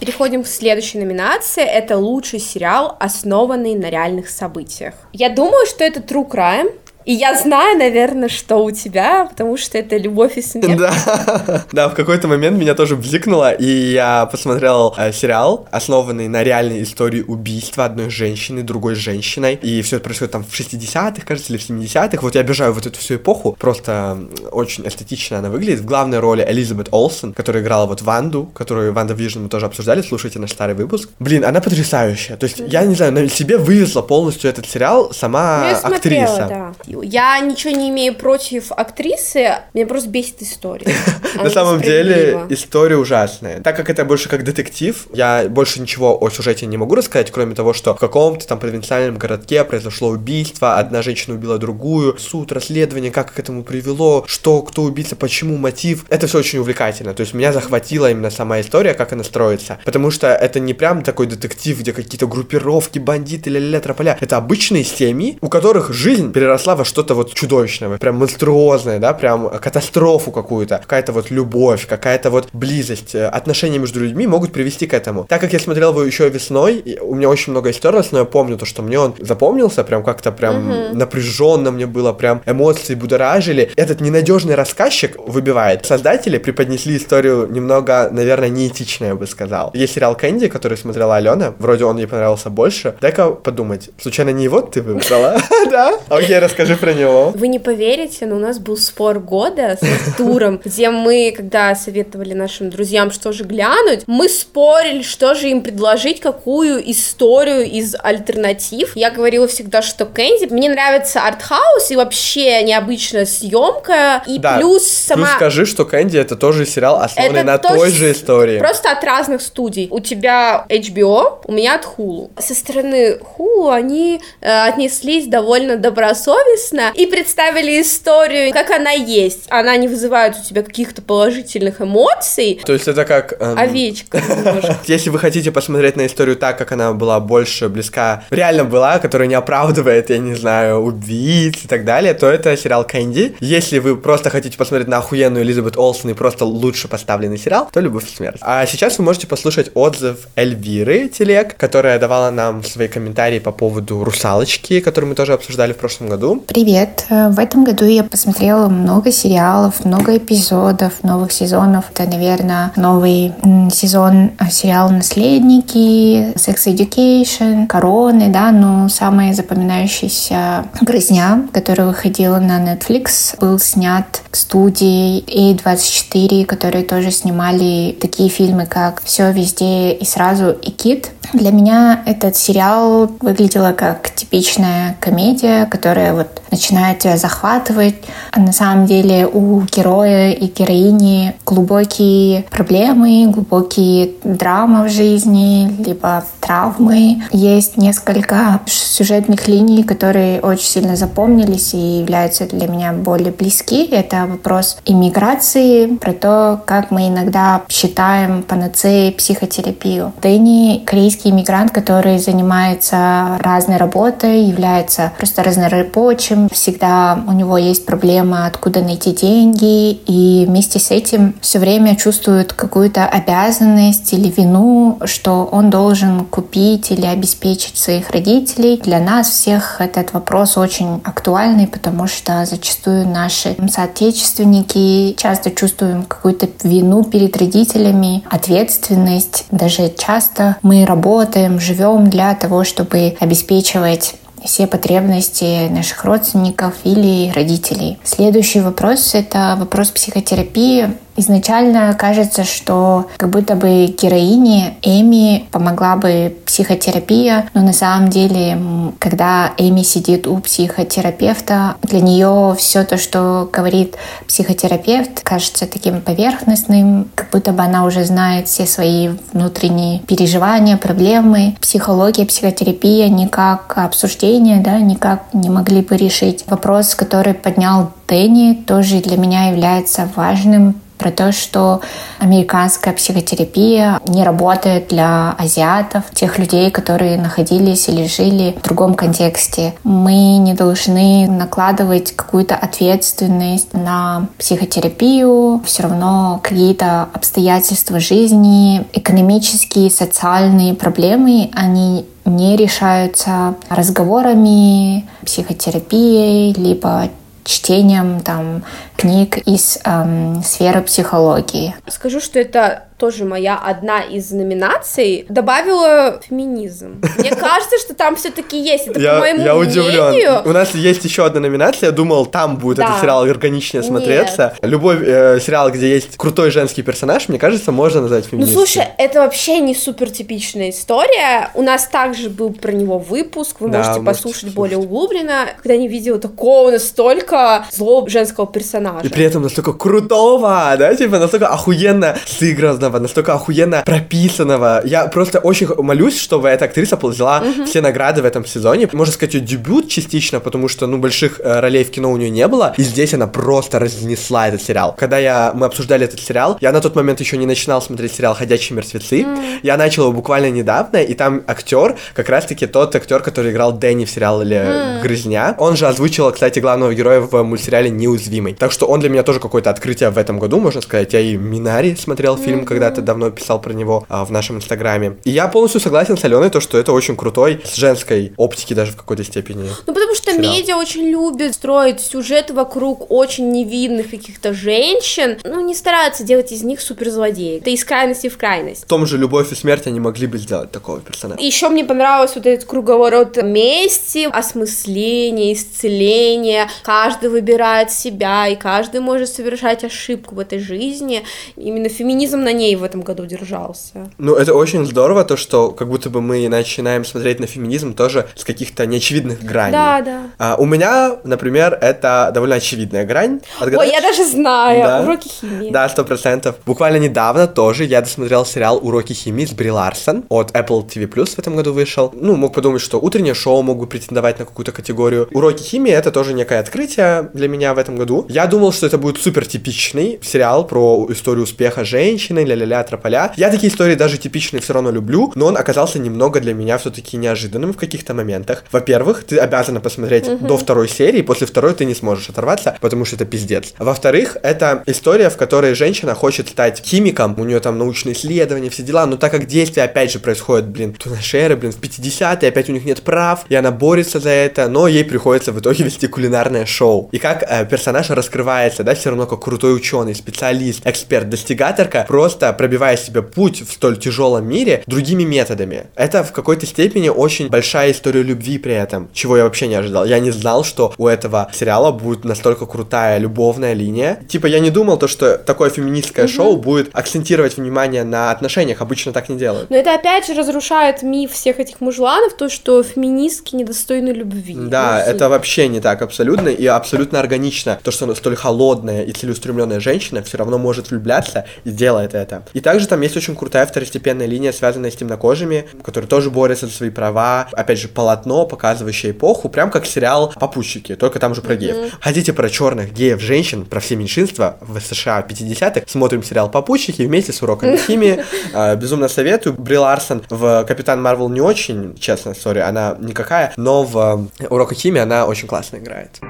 Переходим 0.00 0.44
к 0.44 0.46
следующей 0.46 0.98
номинации. 0.98 1.62
Это 1.62 1.96
лучший 1.96 2.38
сериал, 2.38 2.96
основанный 3.00 3.74
на 3.74 3.90
реальных 3.90 4.30
событиях. 4.30 4.94
Я 5.12 5.28
думаю, 5.28 5.66
что 5.66 5.84
это 5.84 6.00
True 6.00 6.28
Crime, 6.28 6.72
И 7.08 7.14
я 7.14 7.34
знаю, 7.34 7.78
наверное, 7.78 8.28
что 8.28 8.58
у 8.58 8.70
тебя, 8.70 9.24
потому 9.24 9.56
что 9.56 9.78
это 9.78 9.96
любовь 9.96 10.36
и 10.36 10.42
смерть. 10.42 10.76
Да, 10.76 11.64
да, 11.72 11.88
в 11.88 11.94
какой-то 11.94 12.28
момент 12.28 12.58
меня 12.58 12.74
тоже 12.74 12.96
бзикнуло, 12.96 13.50
и 13.50 13.92
я 13.92 14.26
посмотрел 14.26 14.94
э, 14.98 15.10
сериал, 15.12 15.66
основанный 15.70 16.28
на 16.28 16.44
реальной 16.44 16.82
истории 16.82 17.22
убийства 17.22 17.86
одной 17.86 18.10
женщины 18.10 18.62
другой 18.62 18.94
женщиной, 18.94 19.54
и 19.54 19.80
все 19.80 19.96
это 19.96 20.04
происходит 20.04 20.32
там 20.32 20.44
в 20.44 20.52
60-х, 20.52 21.22
кажется, 21.24 21.50
или 21.50 21.58
в 21.58 21.70
70-х. 21.70 22.18
Вот 22.20 22.34
я 22.34 22.42
обожаю 22.42 22.74
вот 22.74 22.84
эту 22.84 22.98
всю 22.98 23.14
эпоху, 23.14 23.56
просто 23.58 24.18
очень 24.52 24.86
эстетично 24.86 25.38
она 25.38 25.48
выглядит. 25.48 25.80
В 25.80 25.86
главной 25.86 26.18
роли 26.18 26.44
Элизабет 26.46 26.88
Олсен, 26.90 27.32
которая 27.32 27.62
играла 27.62 27.86
вот 27.86 28.02
Ванду, 28.02 28.50
которую 28.52 28.92
WandaVision 28.92 29.44
мы 29.44 29.48
тоже 29.48 29.64
обсуждали, 29.64 30.02
слушайте 30.02 30.40
наш 30.40 30.50
старый 30.50 30.74
выпуск. 30.74 31.08
Блин, 31.20 31.46
она 31.46 31.62
потрясающая. 31.62 32.36
То 32.36 32.44
есть, 32.44 32.58
я 32.58 32.84
не 32.84 32.94
знаю, 32.94 33.14
на 33.14 33.26
себе 33.30 33.56
вывезла 33.56 34.02
полностью 34.02 34.50
этот 34.50 34.66
сериал 34.68 35.14
сама 35.14 35.60
Ну, 35.60 35.68
я 35.68 35.76
смотрела, 35.76 36.24
актриса. 36.24 36.46
да. 36.86 36.97
Я 37.02 37.38
ничего 37.40 37.74
не 37.74 37.90
имею 37.90 38.14
против 38.14 38.72
актрисы, 38.72 39.56
меня 39.74 39.86
просто 39.86 40.08
бесит 40.08 40.42
история. 40.42 40.86
На 41.34 41.50
самом 41.50 41.80
деле 41.80 42.46
история 42.48 42.96
ужасная. 42.96 43.60
Так 43.60 43.76
как 43.76 43.90
это 43.90 44.04
больше 44.04 44.28
как 44.28 44.44
детектив, 44.44 45.06
я 45.12 45.46
больше 45.48 45.80
ничего 45.80 46.16
о 46.20 46.30
сюжете 46.30 46.66
не 46.66 46.76
могу 46.76 46.94
рассказать, 46.94 47.30
кроме 47.30 47.54
того, 47.54 47.72
что 47.72 47.94
в 47.94 47.98
каком-то 47.98 48.46
там 48.46 48.58
провинциальном 48.58 49.18
городке 49.18 49.64
произошло 49.64 50.08
убийство, 50.08 50.78
одна 50.78 51.02
женщина 51.02 51.36
убила 51.36 51.58
другую, 51.58 52.18
суд, 52.18 52.52
расследование, 52.52 53.10
как 53.10 53.32
к 53.34 53.38
этому 53.38 53.62
привело, 53.62 54.24
что, 54.26 54.62
кто 54.62 54.82
убийца, 54.82 55.16
почему, 55.16 55.56
мотив. 55.56 56.04
Это 56.08 56.26
все 56.26 56.38
очень 56.38 56.58
увлекательно. 56.58 57.14
То 57.14 57.20
есть 57.20 57.34
меня 57.34 57.52
захватила 57.52 58.10
именно 58.10 58.30
сама 58.30 58.60
история, 58.60 58.94
как 58.94 59.12
она 59.12 59.24
строится. 59.24 59.78
Потому 59.84 60.10
что 60.10 60.28
это 60.28 60.60
не 60.60 60.74
прям 60.74 61.02
такой 61.02 61.26
детектив, 61.26 61.78
где 61.78 61.92
какие-то 61.92 62.26
группировки, 62.26 62.98
бандиты, 62.98 63.50
ля-ля-ля, 63.50 63.80
трополя. 63.80 64.16
Это 64.20 64.36
обычные 64.36 64.84
семьи, 64.84 65.38
у 65.40 65.48
которых 65.48 65.92
жизнь 65.92 66.32
переросла 66.32 66.76
во 66.78 66.84
что-то 66.84 67.14
вот 67.14 67.34
чудовищное, 67.34 67.98
прям 67.98 68.16
монструозное, 68.16 68.98
да, 68.98 69.12
прям 69.12 69.50
катастрофу 69.50 70.30
какую-то, 70.30 70.78
какая-то 70.78 71.12
вот 71.12 71.30
любовь, 71.30 71.86
какая-то 71.86 72.30
вот 72.30 72.48
близость, 72.52 73.14
э, 73.14 73.26
отношения 73.26 73.78
между 73.78 74.00
людьми 74.00 74.26
могут 74.26 74.52
привести 74.52 74.86
к 74.86 74.94
этому. 74.94 75.24
Так 75.28 75.40
как 75.40 75.52
я 75.52 75.58
смотрел 75.58 75.90
его 75.90 76.02
еще 76.04 76.28
весной, 76.28 76.98
у 77.02 77.14
меня 77.14 77.28
очень 77.28 77.52
много 77.52 77.72
стерлось, 77.72 78.12
но 78.12 78.20
я 78.20 78.24
помню 78.24 78.56
то, 78.56 78.64
что 78.66 78.82
мне 78.82 78.98
он 78.98 79.14
запомнился, 79.18 79.84
прям 79.84 80.02
как-то 80.04 80.32
прям 80.32 80.48
Мгм. 80.68 80.98
напряженно 80.98 81.70
мне 81.70 81.86
было, 81.86 82.12
прям 82.12 82.42
эмоции 82.46 82.94
будоражили. 82.94 83.70
Этот 83.76 84.00
ненадежный 84.00 84.54
рассказчик 84.54 85.16
выбивает. 85.18 85.84
Создатели 85.86 86.38
преподнесли 86.38 86.96
историю 86.96 87.48
немного, 87.50 88.08
наверное, 88.12 88.48
неэтично, 88.48 89.06
я 89.06 89.14
бы 89.14 89.26
сказал. 89.26 89.70
Есть 89.74 89.94
сериал 89.94 90.14
Кэнди, 90.16 90.48
который 90.48 90.78
смотрела 90.78 91.16
Алена, 91.16 91.54
вроде 91.58 91.84
он 91.84 91.98
ей 91.98 92.06
понравился 92.06 92.50
больше. 92.50 92.94
Дай-ка 93.00 93.30
подумать, 93.30 93.90
случайно 94.00 94.30
не 94.30 94.44
его 94.44 94.60
ты 94.60 94.82
выбрала? 94.82 95.36
Да? 95.70 95.98
Окей, 96.08 96.38
расскажи 96.38 96.67
про 96.76 96.92
него. 96.92 97.32
Вы 97.34 97.48
не 97.48 97.58
поверите, 97.58 98.26
но 98.26 98.36
у 98.36 98.38
нас 98.38 98.58
был 98.58 98.76
спор 98.76 99.18
года 99.20 99.78
с 99.80 100.08
Артуром, 100.08 100.60
где 100.64 100.90
мы, 100.90 101.32
когда 101.36 101.74
советовали 101.74 102.34
нашим 102.34 102.70
друзьям, 102.70 103.10
что 103.10 103.32
же 103.32 103.44
глянуть, 103.44 104.04
мы 104.06 104.28
спорили, 104.28 105.02
что 105.02 105.34
же 105.34 105.48
им 105.48 105.62
предложить, 105.62 106.20
какую 106.20 106.90
историю 106.90 107.64
из 107.64 107.94
альтернатив. 107.98 108.96
Я 108.96 109.10
говорила 109.10 109.46
всегда, 109.46 109.82
что 109.82 110.06
Кэнди. 110.06 110.52
Мне 110.52 110.68
нравится 110.68 111.22
артхаус 111.22 111.90
и 111.90 111.96
вообще 111.96 112.62
необычная 112.62 113.26
съемка. 113.26 114.22
И 114.26 114.38
Да, 114.38 114.58
плюс 114.58 114.86
сама... 114.86 115.26
Плюс 115.26 115.36
скажи, 115.36 115.66
что 115.66 115.84
Кэнди 115.84 116.18
это 116.18 116.36
тоже 116.36 116.66
сериал, 116.66 117.00
основанный 117.00 117.40
Это 117.40 117.46
на 117.46 117.58
той 117.58 117.90
же 117.90 118.12
истории. 118.12 118.58
Просто 118.58 118.90
от 118.90 119.02
разных 119.04 119.42
студий. 119.42 119.88
У 119.90 120.00
тебя 120.00 120.66
HBO, 120.68 121.40
у 121.44 121.52
меня 121.52 121.76
от 121.76 121.86
Hulu. 121.96 122.30
Со 122.40 122.54
стороны 122.54 123.18
Hulu 123.38 123.72
они 123.72 124.20
э, 124.40 124.68
отнеслись 124.68 125.26
довольно 125.26 125.76
добросовестно 125.76 126.57
и 126.94 127.06
представили 127.06 127.80
историю, 127.80 128.52
как 128.52 128.70
она 128.70 128.90
есть. 128.90 129.46
Она 129.48 129.76
не 129.76 129.88
вызывает 129.88 130.36
у 130.36 130.44
тебя 130.44 130.62
каких-то 130.62 131.02
положительных 131.02 131.80
эмоций. 131.80 132.60
То 132.64 132.72
есть 132.72 132.88
это 132.88 133.04
как... 133.04 133.34
эм, 133.40 133.58
Овечка. 133.58 134.20
Если 134.86 135.10
вы 135.10 135.18
хотите 135.18 135.50
посмотреть 135.50 135.96
на 135.96 136.06
историю 136.06 136.36
так, 136.36 136.58
как 136.58 136.72
она 136.72 136.92
была 136.92 137.20
больше 137.20 137.68
близка, 137.68 138.24
реально 138.30 138.64
была, 138.64 138.98
которая 138.98 139.28
не 139.28 139.34
оправдывает, 139.34 140.10
я 140.10 140.18
не 140.18 140.34
знаю, 140.34 140.78
убийц 140.78 141.64
и 141.64 141.68
так 141.68 141.84
далее, 141.84 142.14
то 142.14 142.26
это 142.26 142.56
сериал 142.56 142.84
Кэнди. 142.84 143.36
Если 143.40 143.78
вы 143.78 143.96
просто 143.96 144.30
хотите 144.30 144.56
посмотреть 144.56 144.88
на 144.88 144.98
охуенную 144.98 145.44
Элизабет 145.44 145.76
Олсен 145.76 146.10
и 146.10 146.14
просто 146.14 146.44
лучше 146.44 146.88
поставленный 146.88 147.38
сериал, 147.38 147.68
то 147.72 147.80
«Любовь 147.80 148.04
и 148.10 148.14
смерть». 148.14 148.38
А 148.40 148.66
сейчас 148.66 148.98
вы 148.98 149.04
можете 149.04 149.26
послушать 149.26 149.70
отзыв 149.74 150.28
Эльвиры 150.36 151.08
Телек, 151.08 151.56
которая 151.56 151.98
давала 151.98 152.30
нам 152.30 152.64
свои 152.64 152.88
комментарии 152.88 153.38
по 153.38 153.52
поводу 153.52 154.04
«Русалочки», 154.04 154.80
которую 154.80 155.10
мы 155.10 155.14
тоже 155.14 155.32
обсуждали 155.32 155.72
в 155.72 155.76
прошлом 155.76 156.08
году. 156.08 156.44
Привет! 156.48 157.04
Э, 157.10 157.28
В 157.28 157.38
этом 157.38 157.62
году 157.62 157.84
я 157.84 158.02
посмотрела 158.02 158.68
много 158.68 159.12
сериалов, 159.12 159.84
много 159.84 160.16
эпизодов, 160.16 161.04
новых 161.04 161.30
сезонов. 161.30 161.84
Это, 161.94 162.08
наверное, 162.08 162.72
новый 162.74 163.34
сезон 163.70 164.30
э, 164.40 164.50
сериала 164.50 164.88
«Наследники», 164.88 166.32
«Sex 166.38 166.66
Education», 166.74 167.66
«Короны», 167.66 168.30
да, 168.30 168.50
но 168.50 168.88
самая 168.88 169.34
запоминающаяся 169.34 170.64
«Грызня», 170.80 171.46
которая 171.52 171.88
выходила 171.88 172.38
на 172.38 172.58
Netflix, 172.58 173.36
был 173.38 173.58
снят 173.58 174.22
студией 174.32 175.52
A24, 175.54 176.46
которые 176.46 176.84
тоже 176.84 177.10
снимали 177.10 177.94
такие 178.00 178.30
фильмы, 178.30 178.64
как 178.64 179.02
«Все 179.04 179.30
везде 179.32 179.92
и 179.92 180.04
сразу» 180.06 180.52
и 180.52 180.70
«Кит». 180.70 181.10
Для 181.34 181.50
меня 181.50 182.02
этот 182.06 182.36
сериал 182.36 183.10
выглядела 183.20 183.72
как 183.72 184.14
типичная 184.14 184.96
комедия, 184.98 185.66
которая 185.66 186.14
вот 186.14 186.37
начинает 186.50 187.00
тебя 187.00 187.16
захватывать. 187.16 187.96
На 188.36 188.52
самом 188.52 188.86
деле 188.86 189.26
у 189.26 189.60
героя 189.62 190.32
и 190.32 190.46
героини 190.46 191.34
глубокие 191.44 192.44
проблемы, 192.50 193.26
глубокие 193.26 194.12
драмы 194.24 194.84
в 194.84 194.90
жизни, 194.90 195.74
либо 195.84 196.24
травмы. 196.40 197.22
Есть 197.32 197.76
несколько 197.76 198.60
сюжетных 198.66 199.48
линий, 199.48 199.82
которые 199.82 200.40
очень 200.40 200.66
сильно 200.66 200.96
запомнились 200.96 201.74
и 201.74 202.00
являются 202.00 202.46
для 202.46 202.66
меня 202.68 202.92
более 202.92 203.32
близки. 203.32 203.84
Это 203.84 204.26
вопрос 204.26 204.78
иммиграции, 204.84 205.96
про 205.96 206.12
то, 206.12 206.60
как 206.64 206.90
мы 206.90 207.08
иногда 207.08 207.62
считаем 207.68 208.42
панацеей 208.42 209.12
психотерапию. 209.12 210.12
Дэнни— 210.22 210.82
корейский 210.86 211.30
иммигрант, 211.30 211.70
который 211.70 212.18
занимается 212.18 213.38
разной 213.40 213.76
работой, 213.76 214.44
является 214.44 215.12
просто 215.18 215.42
разнорабочим. 215.42 216.27
Всегда 216.52 217.18
у 217.26 217.32
него 217.32 217.58
есть 217.58 217.86
проблема, 217.86 218.46
откуда 218.46 218.80
найти 218.80 219.12
деньги, 219.12 219.92
и 219.92 220.44
вместе 220.46 220.78
с 220.78 220.90
этим 220.90 221.34
все 221.40 221.58
время 221.58 221.96
чувствует 221.96 222.52
какую-то 222.52 223.06
обязанность 223.06 224.12
или 224.12 224.28
вину, 224.28 224.98
что 225.04 225.48
он 225.50 225.70
должен 225.70 226.24
купить 226.24 226.90
или 226.90 227.06
обеспечить 227.06 227.76
своих 227.76 228.10
родителей. 228.10 228.80
Для 228.82 229.00
нас 229.00 229.28
всех 229.28 229.80
этот 229.80 230.12
вопрос 230.12 230.56
очень 230.56 231.00
актуальный, 231.04 231.66
потому 231.66 232.06
что 232.06 232.44
зачастую 232.44 233.08
наши 233.08 233.56
соотечественники 233.70 235.14
часто 235.18 235.50
чувствуем 235.50 236.04
какую-то 236.04 236.48
вину 236.62 237.04
перед 237.04 237.36
родителями, 237.36 238.22
ответственность. 238.30 239.46
Даже 239.50 239.92
часто 239.96 240.56
мы 240.62 240.84
работаем, 240.84 241.60
живем 241.60 242.10
для 242.10 242.34
того, 242.34 242.64
чтобы 242.64 243.16
обеспечивать 243.20 244.14
все 244.44 244.66
потребности 244.66 245.68
наших 245.68 246.04
родственников 246.04 246.74
или 246.84 247.30
родителей. 247.32 247.98
Следующий 248.04 248.60
вопрос— 248.60 249.10
это 249.14 249.56
вопрос 249.58 249.90
психотерапии. 249.90 250.90
Изначально 251.18 251.92
кажется, 251.94 252.44
что 252.44 253.08
как 253.16 253.30
будто 253.30 253.56
бы 253.56 253.86
героине 253.86 254.76
Эми 254.82 255.48
помогла 255.50 255.96
бы 255.96 256.36
психотерапия, 256.46 257.50
но 257.54 257.62
на 257.62 257.72
самом 257.72 258.08
деле, 258.08 258.56
когда 259.00 259.50
Эми 259.58 259.82
сидит 259.82 260.28
у 260.28 260.38
психотерапевта, 260.38 261.74
для 261.82 262.00
нее 262.00 262.54
все 262.56 262.84
то, 262.84 262.98
что 262.98 263.50
говорит 263.52 263.96
психотерапевт, 264.28 265.22
кажется 265.24 265.66
таким 265.66 266.02
поверхностным, 266.02 267.08
как 267.16 267.30
будто 267.30 267.50
бы 267.52 267.64
она 267.64 267.84
уже 267.84 268.04
знает 268.04 268.46
все 268.46 268.64
свои 268.64 269.08
внутренние 269.32 269.98
переживания, 269.98 270.76
проблемы. 270.76 271.56
Психология, 271.60 272.26
психотерапия 272.26 273.08
никак 273.08 273.76
обсуждение, 273.76 274.60
да, 274.60 274.78
никак 274.78 275.34
не 275.34 275.50
могли 275.50 275.80
бы 275.82 275.96
решить. 275.96 276.44
Вопрос, 276.46 276.94
который 276.94 277.34
поднял 277.34 277.90
Дэнни, 278.06 278.54
тоже 278.54 279.00
для 279.00 279.16
меня 279.16 279.48
является 279.48 280.08
важным 280.14 280.76
про 280.98 281.10
то, 281.10 281.32
что 281.32 281.80
американская 282.18 282.92
психотерапия 282.92 284.00
не 284.06 284.24
работает 284.24 284.88
для 284.88 285.34
азиатов, 285.38 286.04
тех 286.12 286.38
людей, 286.38 286.70
которые 286.70 287.16
находились 287.16 287.88
или 287.88 288.06
жили 288.06 288.56
в 288.58 288.62
другом 288.62 288.94
контексте. 288.94 289.74
Мы 289.84 290.38
не 290.38 290.54
должны 290.54 291.28
накладывать 291.28 292.12
какую-то 292.14 292.56
ответственность 292.56 293.72
на 293.72 294.26
психотерапию. 294.38 295.62
Все 295.64 295.84
равно 295.84 296.40
какие-то 296.42 297.08
обстоятельства 297.12 298.00
жизни, 298.00 298.86
экономические, 298.92 299.90
социальные 299.90 300.74
проблемы, 300.74 301.50
они 301.54 302.06
не 302.24 302.56
решаются 302.56 303.54
разговорами, 303.68 305.08
психотерапией, 305.24 306.52
либо 306.52 307.08
чтением 307.44 308.20
там 308.20 308.62
книг 308.98 309.38
из 309.46 309.78
эм, 309.84 310.42
сферы 310.44 310.82
психологии. 310.82 311.74
Скажу, 311.86 312.20
что 312.20 312.38
это 312.40 312.84
тоже 312.98 313.24
моя 313.24 313.56
одна 313.56 314.00
из 314.00 314.32
номинаций, 314.32 315.24
добавила 315.28 316.20
феминизм. 316.28 317.00
Мне 317.16 317.30
кажется, 317.36 317.78
что 317.78 317.94
там 317.94 318.16
все-таки 318.16 318.60
есть. 318.60 318.88
Это, 318.88 318.98
я, 318.98 319.12
по 319.14 319.20
моему 319.20 319.44
я 319.44 319.54
мнению... 319.54 319.82
удивлен. 319.84 320.42
У 320.44 320.52
нас 320.52 320.74
есть 320.74 321.04
еще 321.04 321.24
одна 321.24 321.38
номинация. 321.38 321.90
Я 321.90 321.92
думал, 321.92 322.26
там 322.26 322.56
будет 322.56 322.78
Да. 322.78 322.86
этот 322.88 323.00
сериал 323.00 323.22
органичнее 323.22 323.84
смотреться. 323.84 324.56
Любой 324.62 324.96
э, 325.06 325.38
сериал, 325.38 325.70
где 325.70 325.90
есть 325.90 326.16
крутой 326.16 326.50
женский 326.50 326.82
персонаж, 326.82 327.28
мне 327.28 327.38
кажется, 327.38 327.70
можно 327.70 328.00
назвать 328.00 328.24
Ну, 328.24 328.30
феминистским. 328.30 328.56
слушай, 328.58 328.82
это 328.98 329.20
вообще 329.20 329.60
не 329.60 329.76
супер 329.76 330.10
типичная 330.10 330.70
история. 330.70 331.50
У 331.54 331.62
нас 331.62 331.86
также 331.86 332.30
был 332.30 332.52
про 332.52 332.72
него 332.72 332.98
выпуск, 332.98 333.60
вы 333.60 333.68
Да, 333.68 333.78
можете 333.78 334.00
можете 334.00 334.22
послушать 334.24 334.54
более 334.54 334.78
углубленно. 334.78 335.46
Когда 335.62 335.76
не 335.76 335.86
видела 335.86 336.18
такого 336.18 336.72
настолько 336.72 337.64
злого 337.70 338.08
женского 338.08 338.48
персонажа. 338.48 338.87
И 339.02 339.08
при 339.08 339.24
этом 339.24 339.42
настолько 339.42 339.72
крутого, 339.72 340.74
да, 340.78 340.94
типа 340.94 341.18
настолько 341.18 341.48
охуенно 341.48 342.16
сыгранного, 342.26 342.98
настолько 342.98 343.34
охуенно 343.34 343.82
прописанного. 343.84 344.82
Я 344.84 345.06
просто 345.06 345.38
очень 345.38 345.68
молюсь, 345.82 346.18
чтобы 346.20 346.48
эта 346.48 346.64
актриса 346.64 346.96
взяла 346.96 347.40
Мгм. 347.40 347.66
все 347.66 347.80
награды 347.80 348.22
в 348.22 348.24
этом 348.24 348.44
сезоне. 348.44 348.88
Можно 348.92 349.12
сказать, 349.12 349.34
ее 349.34 349.40
дебют 349.40 349.88
частично, 349.88 350.40
потому 350.40 350.68
что, 350.68 350.86
ну, 350.86 350.98
больших 350.98 351.40
э, 351.40 351.60
ролей 351.60 351.84
в 351.84 351.90
кино 351.90 352.10
у 352.10 352.16
нее 352.16 352.30
не 352.30 352.46
было. 352.48 352.74
И 352.76 352.82
здесь 352.82 353.14
она 353.14 353.26
просто 353.26 353.78
разнесла 353.78 354.48
этот 354.48 354.62
сериал. 354.62 354.94
Когда 354.98 355.18
я, 355.18 355.52
мы 355.54 355.66
обсуждали 355.66 356.04
этот 356.04 356.20
сериал, 356.20 356.58
я 356.60 356.72
на 356.72 356.80
тот 356.80 356.96
момент 356.96 357.20
еще 357.20 357.36
не 357.36 357.46
начинал 357.46 357.80
смотреть 357.82 358.14
сериал 358.14 358.34
«Ходячие 358.34 358.76
мертвецы». 358.76 359.26
Я 359.62 359.76
начал 359.76 360.04
его 360.04 360.12
буквально 360.12 360.50
недавно, 360.50 360.98
и 360.98 361.14
там 361.14 361.42
актер, 361.46 361.96
как 362.14 362.28
раз-таки 362.28 362.66
тот 362.66 362.94
актер, 362.96 363.20
который 363.20 363.52
играл 363.52 363.72
Дэнни 363.72 364.04
в 364.04 364.10
сериале 364.10 364.56
М. 364.56 365.02
«Грызня». 365.02 365.54
Он 365.58 365.76
же 365.76 365.86
озвучил, 365.86 366.30
кстати, 366.32 366.58
главного 366.60 366.94
героя 366.94 367.20
в 367.20 367.42
мультсериале 367.42 367.90
«Неуязвимый». 367.90 368.54
Так 368.54 368.72
что 368.72 368.77
он 368.86 369.00
для 369.00 369.08
меня 369.08 369.22
тоже 369.22 369.40
какое-то 369.40 369.70
открытие 369.70 370.10
в 370.10 370.18
этом 370.18 370.38
году, 370.38 370.60
можно 370.60 370.80
сказать. 370.80 371.12
Я 371.12 371.20
и 371.20 371.36
«Минари» 371.36 371.94
смотрел 371.96 372.36
фильм, 372.36 372.64
когда-то 372.64 373.02
давно 373.02 373.30
писал 373.30 373.60
про 373.60 373.72
него 373.72 374.04
а, 374.08 374.24
в 374.24 374.30
нашем 374.30 374.56
инстаграме. 374.56 375.16
И 375.24 375.30
я 375.30 375.48
полностью 375.48 375.80
согласен 375.80 376.16
с 376.16 376.24
Аленой, 376.24 376.50
то, 376.50 376.60
что 376.60 376.78
это 376.78 376.92
очень 376.92 377.16
крутой, 377.16 377.60
с 377.64 377.76
женской 377.76 378.32
оптики 378.36 378.74
даже 378.74 378.92
в 378.92 378.96
какой-то 378.96 379.24
степени. 379.24 379.68
Ну, 379.86 379.94
потому 379.94 380.14
что 380.14 380.32
сериал. 380.32 380.52
медиа 380.52 380.76
очень 380.76 381.08
любит 381.08 381.54
строить 381.54 382.00
сюжеты 382.00 382.54
вокруг 382.54 383.10
очень 383.10 383.50
невинных 383.50 384.10
каких-то 384.10 384.52
женщин. 384.52 385.38
Ну, 385.44 385.60
не 385.60 385.74
стараются 385.74 386.24
делать 386.24 386.52
из 386.52 386.62
них 386.62 386.80
суперзлодеев. 386.80 387.62
Это 387.62 387.70
из 387.70 387.84
крайности 387.84 388.28
в 388.28 388.36
крайность. 388.36 388.84
В 388.84 388.86
том 388.86 389.06
же 389.06 389.18
«Любовь 389.18 389.52
и 389.52 389.54
смерть» 389.54 389.86
они 389.86 390.00
могли 390.00 390.26
бы 390.26 390.38
сделать 390.38 390.70
такого 390.70 391.00
персонажа. 391.00 391.40
Еще 391.42 391.68
мне 391.68 391.84
понравился 391.84 392.34
вот 392.36 392.46
этот 392.46 392.68
круговорот 392.68 393.42
мести, 393.42 394.28
осмысления, 394.30 395.52
исцеления. 395.52 396.68
Каждый 396.82 397.30
выбирает 397.30 397.90
себя, 397.90 398.48
и 398.48 398.56
каждый 398.56 398.67
может 399.00 399.28
совершать 399.28 399.84
ошибку 399.84 400.34
в 400.34 400.38
этой 400.38 400.58
жизни. 400.58 401.22
Именно 401.56 401.88
феминизм 401.88 402.40
на 402.40 402.52
ней 402.52 402.76
в 402.76 402.82
этом 402.82 403.02
году 403.02 403.26
держался. 403.26 404.10
Ну, 404.18 404.34
это 404.34 404.54
очень 404.54 404.84
здорово, 404.86 405.24
то, 405.24 405.36
что 405.36 405.70
как 405.70 405.88
будто 405.88 406.10
бы 406.10 406.20
мы 406.20 406.48
начинаем 406.48 407.04
смотреть 407.04 407.40
на 407.40 407.46
феминизм 407.46 407.94
тоже 407.94 408.26
с 408.34 408.44
каких-то 408.44 408.86
неочевидных 408.86 409.42
граней. 409.42 409.72
Да, 409.72 410.00
да. 410.02 410.22
А, 410.38 410.56
у 410.58 410.66
меня, 410.66 411.16
например, 411.24 411.78
это 411.80 412.30
довольно 412.34 412.56
очевидная 412.56 413.04
грань. 413.04 413.40
Ой, 413.60 413.66
Отгадаешь? 413.66 413.92
я 413.92 414.00
даже 414.00 414.24
знаю. 414.24 414.82
Да? 414.82 415.00
Уроки 415.02 415.28
химии. 415.28 415.70
Да, 415.70 415.88
сто 415.88 416.04
процентов. 416.04 416.56
Буквально 416.66 416.98
недавно 416.98 417.46
тоже 417.46 417.84
я 417.84 418.00
досмотрел 418.00 418.44
сериал 418.44 418.78
«Уроки 418.82 419.12
химии» 419.12 419.44
с 419.44 419.52
Бри 419.52 419.70
Ларсон. 419.70 420.24
От 420.28 420.52
Apple 420.52 420.86
TV 420.86 421.08
Plus 421.08 421.34
в 421.34 421.38
этом 421.38 421.56
году 421.56 421.72
вышел. 421.72 422.12
Ну, 422.14 422.36
мог 422.36 422.54
подумать, 422.54 422.82
что 422.82 422.98
утреннее 423.00 423.34
шоу 423.34 423.62
могут 423.62 423.90
претендовать 423.90 424.38
на 424.38 424.44
какую-то 424.44 424.72
категорию. 424.72 425.28
«Уроки 425.32 425.62
химии»— 425.62 425.92
это 425.92 426.10
тоже 426.10 426.34
некое 426.34 426.60
открытие 426.60 427.30
для 427.34 427.48
меня 427.48 427.74
в 427.74 427.78
этом 427.78 427.96
году. 427.96 428.26
Я 428.28 428.46
думал, 428.58 428.72
что 428.72 428.86
это 428.86 428.98
будет 428.98 429.18
супер 429.18 429.46
типичный 429.46 430.18
сериал 430.20 430.66
про 430.66 431.06
историю 431.10 431.44
успеха 431.44 431.84
женщины, 431.84 432.40
ля-ля-ля, 432.40 432.82
трополя. 432.82 433.32
Я 433.36 433.50
такие 433.50 433.70
истории 433.72 433.94
даже 433.94 434.18
типичные 434.18 434.60
все 434.60 434.72
равно 434.72 434.90
люблю, 434.90 435.30
но 435.36 435.46
он 435.46 435.56
оказался 435.56 436.00
немного 436.00 436.40
для 436.40 436.54
меня 436.54 436.76
все-таки 436.78 437.16
неожиданным 437.16 437.72
в 437.72 437.76
каких-то 437.76 438.14
моментах. 438.14 438.64
Во-первых, 438.72 439.22
ты 439.24 439.38
обязана 439.38 439.80
посмотреть 439.80 440.26
Мгм. 440.28 440.46
до 440.48 440.56
второй 440.56 440.88
серии, 440.88 441.22
после 441.22 441.46
второй 441.46 441.72
ты 441.74 441.84
не 441.84 441.94
сможешь 441.94 442.28
оторваться, 442.30 442.76
потому 442.80 443.04
что 443.04 443.14
это 443.14 443.24
пиздец. 443.26 443.74
Во-вторых, 443.78 444.36
это 444.42 444.82
история, 444.86 445.30
в 445.30 445.36
которой 445.36 445.74
женщина 445.74 446.14
хочет 446.14 446.48
стать 446.48 446.82
химиком, 446.84 447.36
у 447.38 447.44
нее 447.44 447.60
там 447.60 447.78
научные 447.78 448.14
исследования, 448.14 448.70
все 448.70 448.82
дела, 448.82 449.06
но 449.06 449.16
так 449.16 449.30
как 449.30 449.46
действие 449.46 449.84
опять 449.84 450.10
же 450.10 450.18
происходит, 450.18 450.66
блин, 450.68 450.94
Тунашеры, 450.94 451.54
блин, 451.54 451.70
в 451.72 451.78
50-е, 451.80 452.48
опять 452.48 452.68
у 452.68 452.72
них 452.72 452.84
нет 452.84 453.02
прав, 453.02 453.44
и 453.48 453.54
она 453.54 453.70
борется 453.70 454.18
за 454.18 454.30
это, 454.30 454.68
но 454.68 454.88
ей 454.88 455.04
приходится 455.04 455.52
в 455.52 455.60
итоге 455.60 455.84
вести 455.88 456.08
кулинарное 456.08 456.66
шоу. 456.66 457.08
И 457.12 457.18
как 457.18 457.44
э, 457.48 457.64
персонаж 457.64 458.10
раскрывается, 458.48 458.82
да, 458.84 458.94
все 458.94 459.10
равно 459.10 459.26
как 459.26 459.40
крутой 459.40 459.76
ученый, 459.76 460.14
специалист, 460.14 460.80
эксперт, 460.86 461.28
достигаторка, 461.28 462.04
просто 462.08 462.52
пробивая 462.52 462.96
себе 462.96 463.22
путь 463.22 463.60
в 463.60 463.72
столь 463.72 463.98
тяжелом 463.98 464.48
мире 464.48 464.82
другими 464.86 465.22
методами. 465.24 465.86
Это 465.94 466.24
в 466.24 466.32
какой-то 466.32 466.64
степени 466.66 467.08
очень 467.10 467.48
большая 467.48 467.92
история 467.92 468.22
любви 468.22 468.58
при 468.58 468.72
этом, 468.74 469.08
чего 469.12 469.36
я 469.36 469.44
вообще 469.44 469.66
не 469.68 469.74
ожидал. 469.74 470.04
Я 470.06 470.18
не 470.18 470.30
знал, 470.30 470.64
что 470.64 470.94
у 470.96 471.06
этого 471.06 471.50
сериала 471.52 471.92
будет 471.92 472.24
настолько 472.24 472.66
крутая 472.66 473.18
любовная 473.18 473.74
линия. 473.74 474.18
Типа, 474.28 474.46
я 474.46 474.60
не 474.60 474.70
думал 474.70 474.96
то, 474.98 475.08
что 475.08 475.36
такое 475.38 475.70
феминистское 475.70 476.24
Мгм. 476.24 476.34
шоу 476.34 476.56
будет 476.56 476.88
акцентировать 476.92 477.56
внимание 477.58 478.04
на 478.04 478.30
отношениях. 478.30 478.80
Обычно 478.80 479.12
так 479.12 479.28
не 479.28 479.36
делают. 479.36 479.70
Но 479.70 479.76
это 479.76 479.94
опять 479.94 480.26
же 480.26 480.34
разрушает 480.34 481.02
миф 481.02 481.32
всех 481.32 481.58
этих 481.60 481.80
мужланов, 481.80 482.34
то, 482.36 482.48
что 482.48 482.82
феминистки 482.82 483.54
недостойны 483.54 484.08
любви. 484.10 484.54
Да, 484.56 485.02
Ну, 485.04 485.12
это 485.12 485.28
вообще 485.28 485.68
не 485.68 485.80
так 485.80 486.00
абсолютно 486.02 486.48
и 486.48 486.66
абсолютно 486.66 487.20
органично. 487.20 487.78
То, 487.82 487.90
что 487.90 488.06
столь 488.28 488.36
холодная 488.36 489.04
и 489.04 489.12
целеустремленная 489.12 489.80
женщина 489.80 490.22
все 490.22 490.36
равно 490.36 490.58
может 490.58 490.90
влюбляться 490.90 491.46
и 491.64 491.70
делает 491.70 492.14
это. 492.14 492.42
И 492.52 492.60
также 492.60 492.86
там 492.86 493.00
есть 493.00 493.16
очень 493.16 493.34
крутая 493.34 493.64
второстепенная 493.64 494.26
линия, 494.26 494.52
связанная 494.52 494.90
с 494.90 494.96
темнокожими, 494.96 495.66
которые 495.82 496.08
тоже 496.08 496.30
борются 496.30 496.66
за 496.66 496.72
свои 496.74 496.90
права. 496.90 497.48
Опять 497.52 497.78
же, 497.78 497.88
полотно, 497.88 498.44
показывающее 498.44 499.12
эпоху, 499.12 499.48
прям 499.48 499.70
как 499.70 499.86
сериал 499.86 500.34
«Попутчики», 500.38 500.94
только 500.94 501.18
там 501.18 501.34
же 501.34 501.40
про 501.40 501.56
геев. 501.56 501.76
Мгм. 501.76 501.90
Хотите 502.00 502.34
про 502.34 502.50
черных 502.50 502.92
геев, 502.92 503.18
женщин, 503.18 503.64
про 503.64 503.80
все 503.80 503.96
меньшинства 503.96 504.58
в 504.60 504.78
США 504.78 505.24
50-х, 505.26 505.84
смотрим 505.86 506.22
сериал 506.22 506.50
«Попутчики» 506.50 507.00
вместе 507.00 507.32
с 507.32 507.42
уроками 507.42 507.76
химии. 507.86 508.22
А, 508.52 508.76
Безумно 508.76 509.08
советую. 509.08 509.54
Бри 509.56 509.78
Ларсон 509.78 510.22
в 510.28 510.66
«Капитан 510.68 511.00
Марвел» 511.00 511.30
не 511.30 511.40
очень, 511.40 511.96
честно, 511.98 512.34
сори, 512.34 512.58
она 512.58 512.94
никакая, 513.00 513.54
но 513.56 513.84
в 513.84 514.28
э, 514.38 514.46
«Уроках 514.48 514.76
химии» 514.76 515.00
она 515.00 515.24
очень 515.24 515.48
классно 515.48 515.78
играет. 515.78 516.20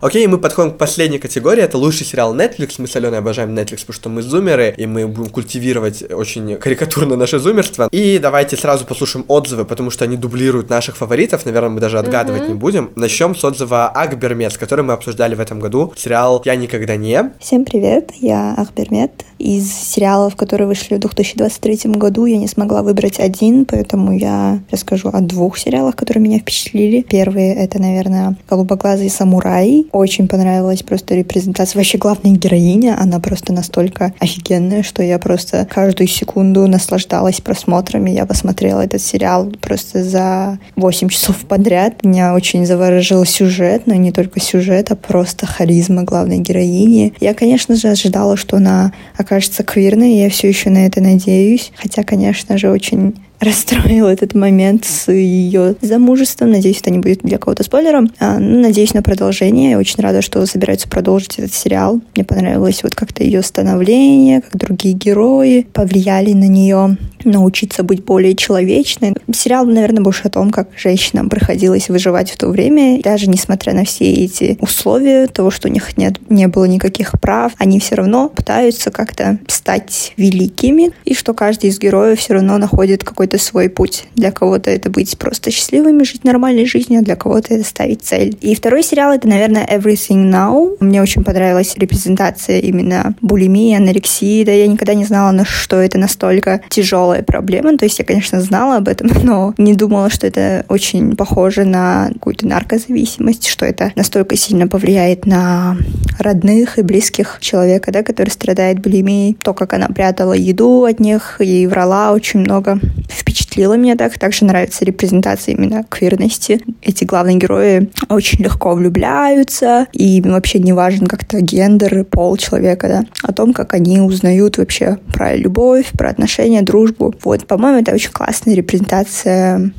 Окей, 0.00 0.26
мы 0.28 0.38
подходим 0.38 0.72
к 0.72 0.78
последней 0.78 1.18
категории. 1.18 1.62
Это 1.62 1.76
лучший 1.76 2.06
сериал 2.06 2.34
Netflix. 2.34 2.74
Мы 2.78 2.86
с 2.86 2.94
Аленой 2.94 3.18
обожаем 3.18 3.52
Netflix, 3.52 3.80
потому 3.80 3.94
что 3.94 4.08
мы 4.08 4.22
зумеры, 4.22 4.72
и 4.76 4.86
мы 4.86 5.08
будем 5.08 5.30
культивировать 5.30 6.04
очень 6.12 6.56
карикатурно 6.56 7.16
наше 7.16 7.40
зумерство. 7.40 7.88
И 7.90 8.18
давайте 8.20 8.56
сразу 8.56 8.84
послушаем 8.84 9.24
отзывы, 9.26 9.64
потому 9.64 9.90
что 9.90 10.04
они 10.04 10.16
дублируют 10.16 10.70
наших 10.70 10.96
фаворитов. 10.96 11.44
Наверное, 11.46 11.70
мы 11.70 11.80
даже 11.80 11.98
отгадывать 11.98 12.42
Мгм. 12.42 12.48
не 12.52 12.54
будем. 12.54 12.90
Начнем 12.94 13.34
с 13.34 13.44
отзыва 13.44 13.88
Акбермец, 13.88 14.56
который 14.56 14.84
мы 14.84 14.92
обсуждали 14.92 15.34
в 15.34 15.40
этом 15.40 15.58
году. 15.58 15.92
Сериал 15.96 16.42
«Я 16.44 16.54
никогда 16.54 16.94
не». 16.96 17.32
Всем 17.40 17.64
привет, 17.64 18.12
я 18.20 18.54
Ахбермет. 18.56 19.24
Из 19.38 19.72
сериалов, 19.72 20.34
которые 20.36 20.66
вышли 20.66 20.96
в 20.96 21.00
2023 21.00 21.92
году, 21.94 22.26
я 22.26 22.38
не 22.38 22.48
смогла 22.48 22.82
выбрать 22.82 23.20
один, 23.20 23.64
поэтому 23.66 24.16
я 24.16 24.60
расскажу 24.70 25.10
о 25.12 25.20
двух 25.20 25.58
сериалах, 25.58 25.94
которые 25.96 26.22
меня 26.22 26.38
впечатлили. 26.40 27.02
Первый— 27.02 27.48
это, 27.54 27.80
наверное, 27.80 28.36
«Голубоглазый 28.48 29.10
самурай». 29.10 29.86
Очень 29.92 30.28
понравилась 30.28 30.82
просто 30.82 31.14
репрезентация. 31.14 31.78
Вообще 31.78 31.98
главная 31.98 32.32
героиня, 32.32 32.96
она 32.98 33.20
просто 33.20 33.52
настолько 33.52 34.12
офигенная, 34.18 34.82
что 34.82 35.02
я 35.02 35.18
просто 35.18 35.66
каждую 35.70 36.08
секунду 36.08 36.66
наслаждалась 36.66 37.40
просмотрами. 37.40 38.10
Я 38.10 38.26
посмотрела 38.26 38.82
этот 38.82 39.00
сериал 39.00 39.50
просто 39.60 40.04
за 40.04 40.58
8 40.76 41.08
часов 41.08 41.36
подряд. 41.46 42.04
Меня 42.04 42.34
очень 42.34 42.66
заворожил 42.66 43.24
сюжет, 43.24 43.82
но 43.86 43.94
не 43.94 44.12
только 44.12 44.40
сюжет, 44.40 44.90
а 44.90 44.96
просто 44.96 45.46
харизма 45.46 46.02
главной 46.02 46.38
героини. 46.38 47.14
Я, 47.20 47.34
конечно 47.34 47.74
же, 47.74 47.88
ожидала, 47.88 48.36
что 48.36 48.56
она 48.56 48.92
окажется 49.16 49.62
квирной, 49.62 50.12
и 50.12 50.22
я 50.22 50.30
все 50.30 50.48
еще 50.48 50.70
на 50.70 50.86
это 50.86 51.00
надеюсь. 51.00 51.72
Хотя, 51.76 52.04
конечно 52.04 52.58
же, 52.58 52.70
очень 52.70 53.14
расстроил 53.40 54.06
этот 54.06 54.34
момент 54.34 54.84
с 54.84 55.10
ее 55.12 55.76
замужеством. 55.80 56.50
Надеюсь, 56.50 56.80
это 56.80 56.90
не 56.90 56.98
будет 56.98 57.20
для 57.22 57.38
кого-то 57.38 57.62
спойлером. 57.62 58.10
А, 58.18 58.38
ну, 58.38 58.60
надеюсь 58.60 58.94
на 58.94 59.02
продолжение. 59.02 59.78
Очень 59.78 60.02
рада, 60.02 60.22
что 60.22 60.44
собираются 60.46 60.88
продолжить 60.88 61.38
этот 61.38 61.54
сериал. 61.54 62.00
Мне 62.14 62.24
понравилось 62.24 62.82
вот 62.82 62.94
как-то 62.94 63.24
ее 63.24 63.42
становление, 63.42 64.40
как 64.40 64.56
другие 64.56 64.94
герои 64.94 65.66
повлияли 65.72 66.32
на 66.32 66.48
нее 66.48 66.96
научиться 67.24 67.82
быть 67.82 68.04
более 68.04 68.34
человечной. 68.34 69.14
Сериал, 69.32 69.66
наверное, 69.66 70.02
больше 70.02 70.22
о 70.24 70.30
том, 70.30 70.50
как 70.50 70.68
женщинам 70.76 71.28
приходилось 71.28 71.88
выживать 71.88 72.30
в 72.30 72.36
то 72.36 72.48
время. 72.48 73.00
Даже 73.02 73.28
несмотря 73.28 73.74
на 73.74 73.84
все 73.84 74.10
эти 74.12 74.56
условия, 74.60 75.26
того, 75.26 75.50
что 75.50 75.68
у 75.68 75.70
них 75.70 75.96
нет, 75.96 76.18
не 76.30 76.46
было 76.48 76.64
никаких 76.64 77.12
прав, 77.20 77.52
они 77.58 77.80
все 77.80 77.96
равно 77.96 78.28
пытаются 78.28 78.90
как-то 78.90 79.38
стать 79.46 80.12
великими, 80.16 80.92
и 81.04 81.14
что 81.14 81.34
каждый 81.34 81.70
из 81.70 81.78
героев 81.78 82.18
все 82.18 82.34
равно 82.34 82.58
находит 82.58 83.04
какой-то 83.04 83.27
свой 83.36 83.68
путь. 83.68 84.04
Для 84.14 84.32
кого-то 84.32 84.70
это 84.70 84.88
быть 84.88 85.18
просто 85.18 85.50
счастливыми, 85.50 86.04
жить 86.04 86.24
нормальной 86.24 86.64
жизнью, 86.64 87.00
а 87.00 87.02
для 87.02 87.16
кого-то 87.16 87.52
это 87.52 87.64
ставить 87.64 88.02
цель. 88.02 88.38
И 88.40 88.54
второй 88.54 88.82
сериал— 88.82 89.12
это, 89.14 89.28
наверное, 89.28 89.66
Everything 89.66 90.30
Now. 90.30 90.76
Мне 90.80 91.02
очень 91.02 91.24
понравилась 91.24 91.74
репрезентация 91.76 92.60
именно 92.60 93.14
булимии, 93.20 93.76
анорексии. 93.76 94.44
Да 94.44 94.52
я 94.52 94.66
никогда 94.66 94.94
не 94.94 95.04
знала, 95.04 95.32
на 95.32 95.44
что 95.44 95.76
это 95.76 95.98
настолько 95.98 96.62
тяжелая 96.68 97.22
проблема. 97.22 97.76
То 97.76 97.84
есть 97.84 97.98
я, 97.98 98.04
конечно, 98.04 98.40
знала 98.40 98.76
об 98.76 98.88
этом, 98.88 99.10
но 99.24 99.54
не 99.58 99.74
думала, 99.74 100.08
что 100.10 100.26
это 100.26 100.64
очень 100.68 101.16
похоже 101.16 101.64
на 101.64 102.10
какую-то 102.14 102.46
наркозависимость, 102.46 103.46
что 103.48 103.66
это 103.66 103.92
настолько 103.96 104.36
сильно 104.36 104.68
повлияет 104.68 105.26
на 105.26 105.76
родных 106.18 106.78
и 106.78 106.82
близких 106.82 107.38
человека, 107.40 107.92
да, 107.92 108.02
который 108.02 108.30
страдает 108.30 108.80
булимией. 108.80 109.36
То, 109.42 109.54
как 109.54 109.72
она 109.72 109.88
прятала 109.88 110.32
еду 110.32 110.84
от 110.84 111.00
них 111.00 111.36
и 111.40 111.66
врала 111.66 112.12
очень 112.12 112.40
много, 112.40 112.78
впечатлило 113.18 113.74
меня 113.74 113.96
так. 113.96 114.18
Также 114.18 114.44
нравится 114.44 114.84
репрезентация 114.84 115.54
именно 115.54 115.84
квирности. 115.84 116.60
Эти 116.82 117.04
главные 117.04 117.36
герои 117.36 117.90
очень 118.08 118.42
легко 118.42 118.74
влюбляются, 118.74 119.86
и 119.92 120.20
вообще 120.20 120.58
не 120.58 120.72
важен 120.72 121.06
как-то 121.06 121.40
гендер, 121.40 122.04
пол 122.04 122.36
человека, 122.36 122.88
да, 122.88 123.04
о 123.22 123.32
том, 123.32 123.52
как 123.52 123.74
они 123.74 124.00
узнают 124.00 124.58
вообще 124.58 124.98
про 125.12 125.36
любовь, 125.36 125.90
про 125.96 126.10
отношения, 126.10 126.62
дружбу, 126.62 127.14
вот, 127.24 127.46
по-моему, 127.46 127.80
это 127.80 127.92
очень 127.92 128.10
классная 128.10 128.54
репрезентация 128.54 129.72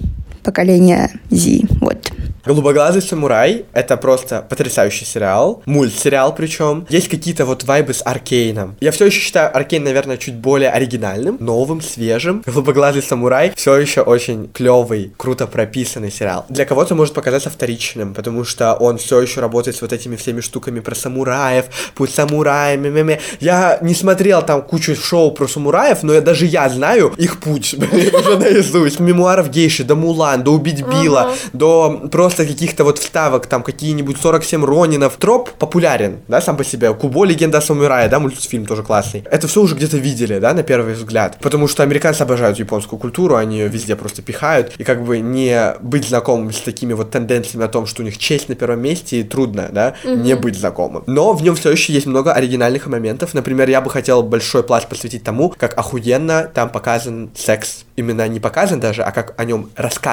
поколения 0.49 1.11
Z. 1.29 1.67
Вот. 1.79 2.11
«Голубоглазый 2.45 3.03
самурай»— 3.03 3.65
это 3.73 3.95
просто 3.97 4.41
потрясающий 4.41 5.05
сериал, 5.05 5.61
мультсериал 5.65 6.33
причем. 6.33 6.87
Есть 6.89 7.07
какие-то 7.07 7.45
вот 7.45 7.63
вайбы 7.65 7.93
с 7.93 8.01
Аркейном. 8.03 8.75
Я 8.79 8.91
все 8.91 9.05
еще 9.05 9.19
считаю 9.19 9.55
Аркейн, 9.55 9.83
наверное, 9.83 10.17
чуть 10.17 10.35
более 10.35 10.71
оригинальным, 10.71 11.37
новым, 11.39 11.81
свежим. 11.81 12.41
«Голубоглазый 12.47 13.03
самурай» 13.03 13.53
все 13.55 13.77
еще 13.77 14.01
очень 14.01 14.49
клевый, 14.51 15.13
круто 15.17 15.45
прописанный 15.45 16.11
сериал. 16.11 16.45
Для 16.49 16.65
кого-то 16.65 16.95
может 16.95 17.13
показаться 17.13 17.51
вторичным, 17.51 18.15
потому 18.15 18.43
что 18.45 18.73
он 18.73 18.97
все 18.97 19.21
еще 19.21 19.41
работает 19.41 19.77
с 19.77 19.81
вот 19.81 19.93
этими 19.93 20.15
всеми 20.15 20.41
штуками 20.41 20.79
про 20.79 20.95
самураев, 20.95 21.65
путь 21.93 22.09
самурая, 22.09 22.77
мемеме. 22.77 23.19
Я 23.39 23.77
не 23.81 23.93
смотрел 23.93 24.41
там 24.41 24.63
кучу 24.63 24.95
шоу 24.95 25.31
про 25.31 25.47
самураев, 25.47 26.01
но 26.01 26.13
я 26.13 26.21
даже 26.21 26.47
я 26.47 26.67
знаю 26.69 27.13
их 27.17 27.39
путь 27.39 27.75
уже 28.19 28.37
наизусть. 28.39 28.99
Мемуаров 28.99 29.51
гейши, 29.51 29.83
до 29.83 29.95
Мулан, 29.95 30.38
до 30.43 30.51
Убить 30.51 30.85
Билла, 30.85 31.33
до 31.53 32.09
просто 32.11 32.45
каких-то 32.45 32.83
вот 32.83 32.99
вставок, 32.99 33.47
там 33.47 33.63
какие-нибудь 33.63 34.17
47 34.19 34.65
Ронинов. 34.65 35.17
Троп 35.17 35.49
популярен, 35.51 36.19
да, 36.27 36.41
сам 36.41 36.57
по 36.57 36.63
себе. 36.63 36.93
Кубо, 36.93 37.25
легенда 37.25 37.61
самурая, 37.61 38.09
да, 38.09 38.19
мультфильм 38.19 38.65
тоже 38.65 38.83
классный. 38.83 39.23
Это 39.29 39.47
все 39.47 39.61
уже 39.61 39.75
где-то 39.75 39.97
видели, 39.97 40.39
да, 40.39 40.53
на 40.53 40.63
первый 40.63 40.93
взгляд. 40.93 41.37
Потому 41.41 41.67
что 41.67 41.83
американцы 41.83 42.21
обожают 42.21 42.59
японскую 42.59 42.99
культуру, 42.99 43.35
они 43.35 43.59
ее 43.59 43.67
везде 43.67 43.95
просто 43.95 44.21
пихают. 44.21 44.73
И 44.77 44.83
как 44.83 45.03
бы 45.03 45.19
не 45.19 45.75
быть 45.81 46.07
знакомым 46.07 46.51
с 46.51 46.59
такими 46.59 46.93
вот 46.93 47.11
тенденциями 47.11 47.65
о 47.65 47.67
том, 47.67 47.85
что 47.85 48.01
у 48.01 48.05
них 48.05 48.17
честь 48.17 48.49
на 48.49 48.55
первом 48.55 48.81
месте, 48.81 49.23
трудно, 49.23 49.69
да, 49.71 49.95
угу. 50.03 50.15
не 50.15 50.35
быть 50.35 50.57
знакомым. 50.57 51.03
Но 51.07 51.33
в 51.33 51.43
нем 51.43 51.55
все 51.55 51.71
еще 51.71 51.93
есть 51.93 52.05
много 52.05 52.33
оригинальных 52.33 52.87
моментов. 52.87 53.33
Например, 53.33 53.69
я 53.69 53.81
бы 53.81 53.89
хотел 53.89 54.23
большой 54.23 54.63
пласт 54.63 54.87
посвятить 54.87 55.23
тому, 55.23 55.53
как 55.57 55.77
охуенно 55.77 56.49
там 56.53 56.69
показан 56.69 57.29
секс. 57.35 57.85
Именно 57.95 58.27
не 58.27 58.39
показан 58.39 58.79
даже, 58.79 59.03
а 59.03 59.11
как 59.11 59.33
о 59.37 59.45
нем 59.45 59.69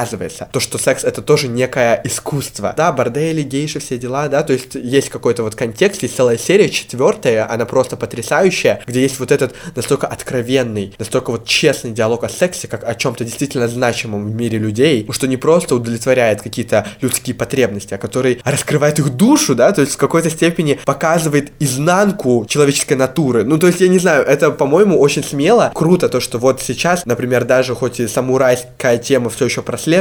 рассказывается. 0.07 0.48
То, 0.52 0.61
что 0.61 0.78
секс 0.78 1.04
это 1.04 1.22
тоже 1.22 1.48
некая 1.48 2.00
искусство. 2.04 2.74
Да, 2.76 2.92
бордели, 2.92 3.42
гейши, 3.42 3.80
все 3.80 3.98
дела, 3.98 4.28
да, 4.28 4.42
то 4.42 4.52
есть 4.52 4.74
есть 4.74 5.09
какой-то 5.09 5.42
вот 5.42 5.54
контекст, 5.54 6.02
есть 6.02 6.16
целая 6.16 6.38
серия, 6.38 6.68
четвертая, 6.68 7.50
она 7.50 7.64
просто 7.64 7.96
потрясающая, 7.96 8.82
где 8.86 9.02
есть 9.02 9.18
вот 9.18 9.32
этот 9.32 9.54
настолько 9.74 10.07
откровенный, 10.07 10.94
настолько 10.98 11.30
вот 11.30 11.46
честный 11.46 11.90
диалог 11.90 12.24
о 12.24 12.28
сексе, 12.28 12.68
как 12.68 12.88
о 12.88 12.94
чем-то 12.94 13.24
действительно 13.24 13.68
значимом 13.68 14.30
в 14.30 14.34
мире 14.34 14.59
людей, 14.59 15.07
что 15.11 15.26
не 15.26 15.36
просто 15.36 15.74
удовлетворяет 15.74 16.42
какие-то 16.42 16.86
людские 17.00 17.34
потребности, 17.34 17.94
а 17.94 17.98
который 17.98 18.40
раскрывает 18.44 18.98
их 18.98 19.11
душу, 19.11 19.54
да, 19.54 19.72
то 19.72 19.80
есть 19.80 19.94
в 19.94 19.96
какой-то 19.96 20.30
степени 20.30 20.78
показывает 20.84 21.52
изнанку 21.59 22.46
человеческой 22.48 22.94
натуры. 22.94 23.44
Ну, 23.44 23.59
то 23.59 23.66
есть, 23.66 23.80
я 23.80 23.88
не 23.88 23.98
знаю, 23.98 24.24
это, 24.24 24.50
по-моему, 24.50 24.98
очень 24.98 25.24
смело, 25.24 25.70
круто 25.74 26.09
то, 26.09 26.20
что 26.20 26.38
вот 26.38 26.61
сейчас, 26.61 27.04
например, 27.07 27.44
даже 27.44 27.74
хоть 27.74 28.00
и 28.00 28.07
самурайская 28.07 28.98
тема 28.98 29.30
все 29.30 29.46
еще 29.46 29.62
прослеживается, 29.62 29.95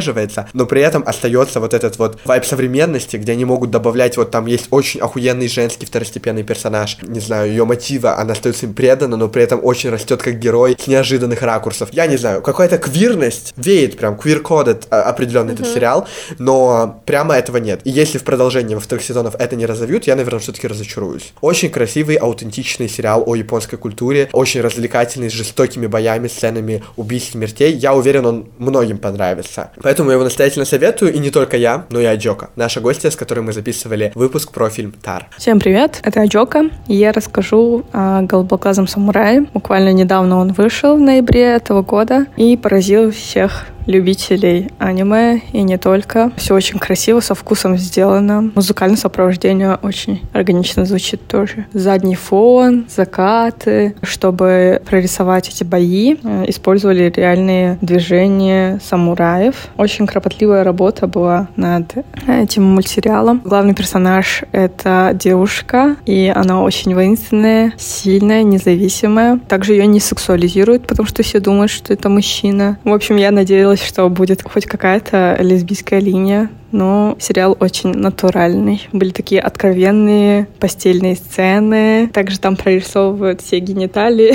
но 0.54 0.66
при 0.66 0.82
этом 0.82 1.04
остается 1.06 1.60
вот 1.60 1.74
этот 1.74 1.98
вот 1.98 2.20
вайп 2.26 2.46
современности, 2.46 3.18
где 3.18 3.34
они 3.34 3.46
могут 3.46 3.72
добавлять, 3.72 4.18
вот 4.18 4.32
там 4.32 4.46
есть 4.46 4.68
очень 4.72 5.00
охуенный 5.00 5.48
женский 5.48 5.86
второстепенный 5.86 6.44
персонаж, 6.44 6.98
не 7.02 7.20
знаю, 7.20 7.50
ее 7.50 7.66
мотива, 7.66 8.18
она 8.18 8.34
остается 8.34 8.66
им 8.66 8.74
предана, 8.74 9.18
но 9.18 9.28
при 9.28 9.44
этом 9.44 9.60
очень 9.64 9.90
растет 9.90 10.22
как 10.22 10.40
герой 10.40 10.78
с 10.80 10.88
неожиданных 10.88 11.42
ракурсов. 11.42 11.90
Я 11.92 12.08
не 12.08 12.18
знаю, 12.18 12.42
какая-то 12.42 12.78
квирность 12.78 13.54
веет 13.58 13.98
прям, 13.98 14.18
квир-кодед 14.18 14.88
а, 14.90 15.04
определенный 15.04 15.54
mm-hmm. 15.54 15.62
этот 15.62 15.74
сериал, 15.74 16.08
но 16.40 17.02
прямо 17.06 17.36
этого 17.36 17.58
нет. 17.58 17.82
И 17.84 17.90
если 17.90 18.18
в 18.18 18.24
продолжении 18.24 18.76
во 18.76 18.82
вторых 18.82 19.04
сезонах 19.04 19.36
это 19.40 19.56
не 19.56 19.66
разовьют, 19.66 20.06
я, 20.08 20.16
наверное, 20.16 20.40
все-таки 20.40 20.68
разочаруюсь. 20.68 21.34
Очень 21.42 21.70
красивый, 21.70 22.16
аутентичный 22.16 22.90
сериал 22.90 23.24
о 23.26 23.36
японской 23.36 23.78
культуре, 23.78 24.30
очень 24.32 24.62
развлекательный, 24.62 25.30
с 25.30 25.34
жестокими 25.34 25.88
боями, 25.88 26.28
сценами 26.28 26.84
убийств, 26.96 27.32
смертей. 27.32 27.74
Я 27.74 27.94
уверен, 27.94 28.26
он 28.26 28.48
многим 28.58 28.98
понравится. 28.98 29.72
Поэтому 29.86 30.10
я 30.10 30.16
его 30.16 30.24
настоятельно 30.24 30.66
советую, 30.66 31.14
и 31.14 31.20
не 31.20 31.30
только 31.30 31.58
я, 31.58 31.86
ну 31.92 32.00
и 32.00 32.06
Аджока, 32.06 32.50
наша 32.56 32.82
гостья, 32.82 33.12
с 33.12 33.16
которой 33.16 33.42
мы 33.42 33.54
записывали 33.54 34.12
выпуск 34.16 34.52
про 34.52 34.72
фильм 34.72 34.92
«Тар». 34.92 35.28
Всем 35.38 35.60
привет, 35.60 36.00
это 36.02 36.22
Аджока, 36.22 36.72
я 36.88 37.12
расскажу 37.12 37.86
о 37.94 38.24
«Голубоглазом 38.24 38.88
самурае». 38.88 39.46
Буквально 39.54 39.94
недавно 39.94 40.38
он 40.38 40.54
вышел 40.54 40.96
в 40.96 41.00
ноябре 41.00 41.44
этого 41.44 41.84
года 41.84 42.26
и 42.36 42.58
поразил 42.58 43.12
всех 43.12 43.68
любителей 43.86 44.70
аниме 44.80 45.42
и 45.52 45.62
не 45.62 45.78
только. 45.78 46.32
Все 46.38 46.54
очень 46.56 46.80
красиво, 46.80 47.20
со 47.20 47.36
вкусом 47.36 47.78
сделано. 47.78 48.52
Музыкальное 48.56 48.98
сопровождение 48.98 49.78
очень 49.82 50.22
органично 50.34 50.86
звучит 50.86 51.28
тоже. 51.28 51.66
Задний 51.74 52.16
фон, 52.16 52.86
закаты. 52.90 53.96
Чтобы 54.02 54.82
прорисовать 54.86 55.50
эти 55.50 55.64
бои, 55.64 56.16
э, 56.24 56.46
использовали 56.48 57.12
реальные 57.16 57.78
движения 57.82 58.80
самураев. 58.84 59.68
Очень 59.78 60.08
кропотливая 60.08 60.64
работа 60.64 61.08
была 61.08 61.48
над 61.56 61.94
этим 62.28 62.64
мультсериалом. 62.64 63.42
Главный 63.44 63.74
персонаж— 63.74 64.44
это 64.52 65.12
девушка, 65.14 65.96
и 66.06 66.32
она 66.34 66.62
очень 66.62 66.94
воинственная, 66.94 67.74
сильная, 67.78 68.44
независимая. 68.44 69.40
Также 69.48 69.74
ее 69.74 69.88
не 69.88 70.00
сексуализируют, 70.00 70.88
потому 70.88 71.08
что 71.08 71.24
все 71.24 71.40
думают, 71.40 71.72
что 71.72 71.94
это 71.94 72.10
мужчина. 72.10 72.78
В 72.84 72.94
общем, 72.94 73.16
я 73.18 73.32
надеялась, 73.32 73.75
надеялась, 73.76 73.84
что 73.84 74.10
будет 74.10 74.44
хоть 74.44 74.66
какая-то 74.66 75.38
лесбийская 75.40 76.00
линия, 76.00 76.50
но 76.72 77.16
сериал 77.20 77.56
очень 77.60 77.92
натуральный. 77.92 78.88
Были 78.92 79.12
такие 79.12 79.42
откровенные 79.42 80.48
постельные 80.60 81.16
сцены. 81.16 82.10
Также 82.14 82.40
там 82.40 82.56
прорисовывают 82.56 83.42
все 83.42 83.60
гениталии. 83.60 84.34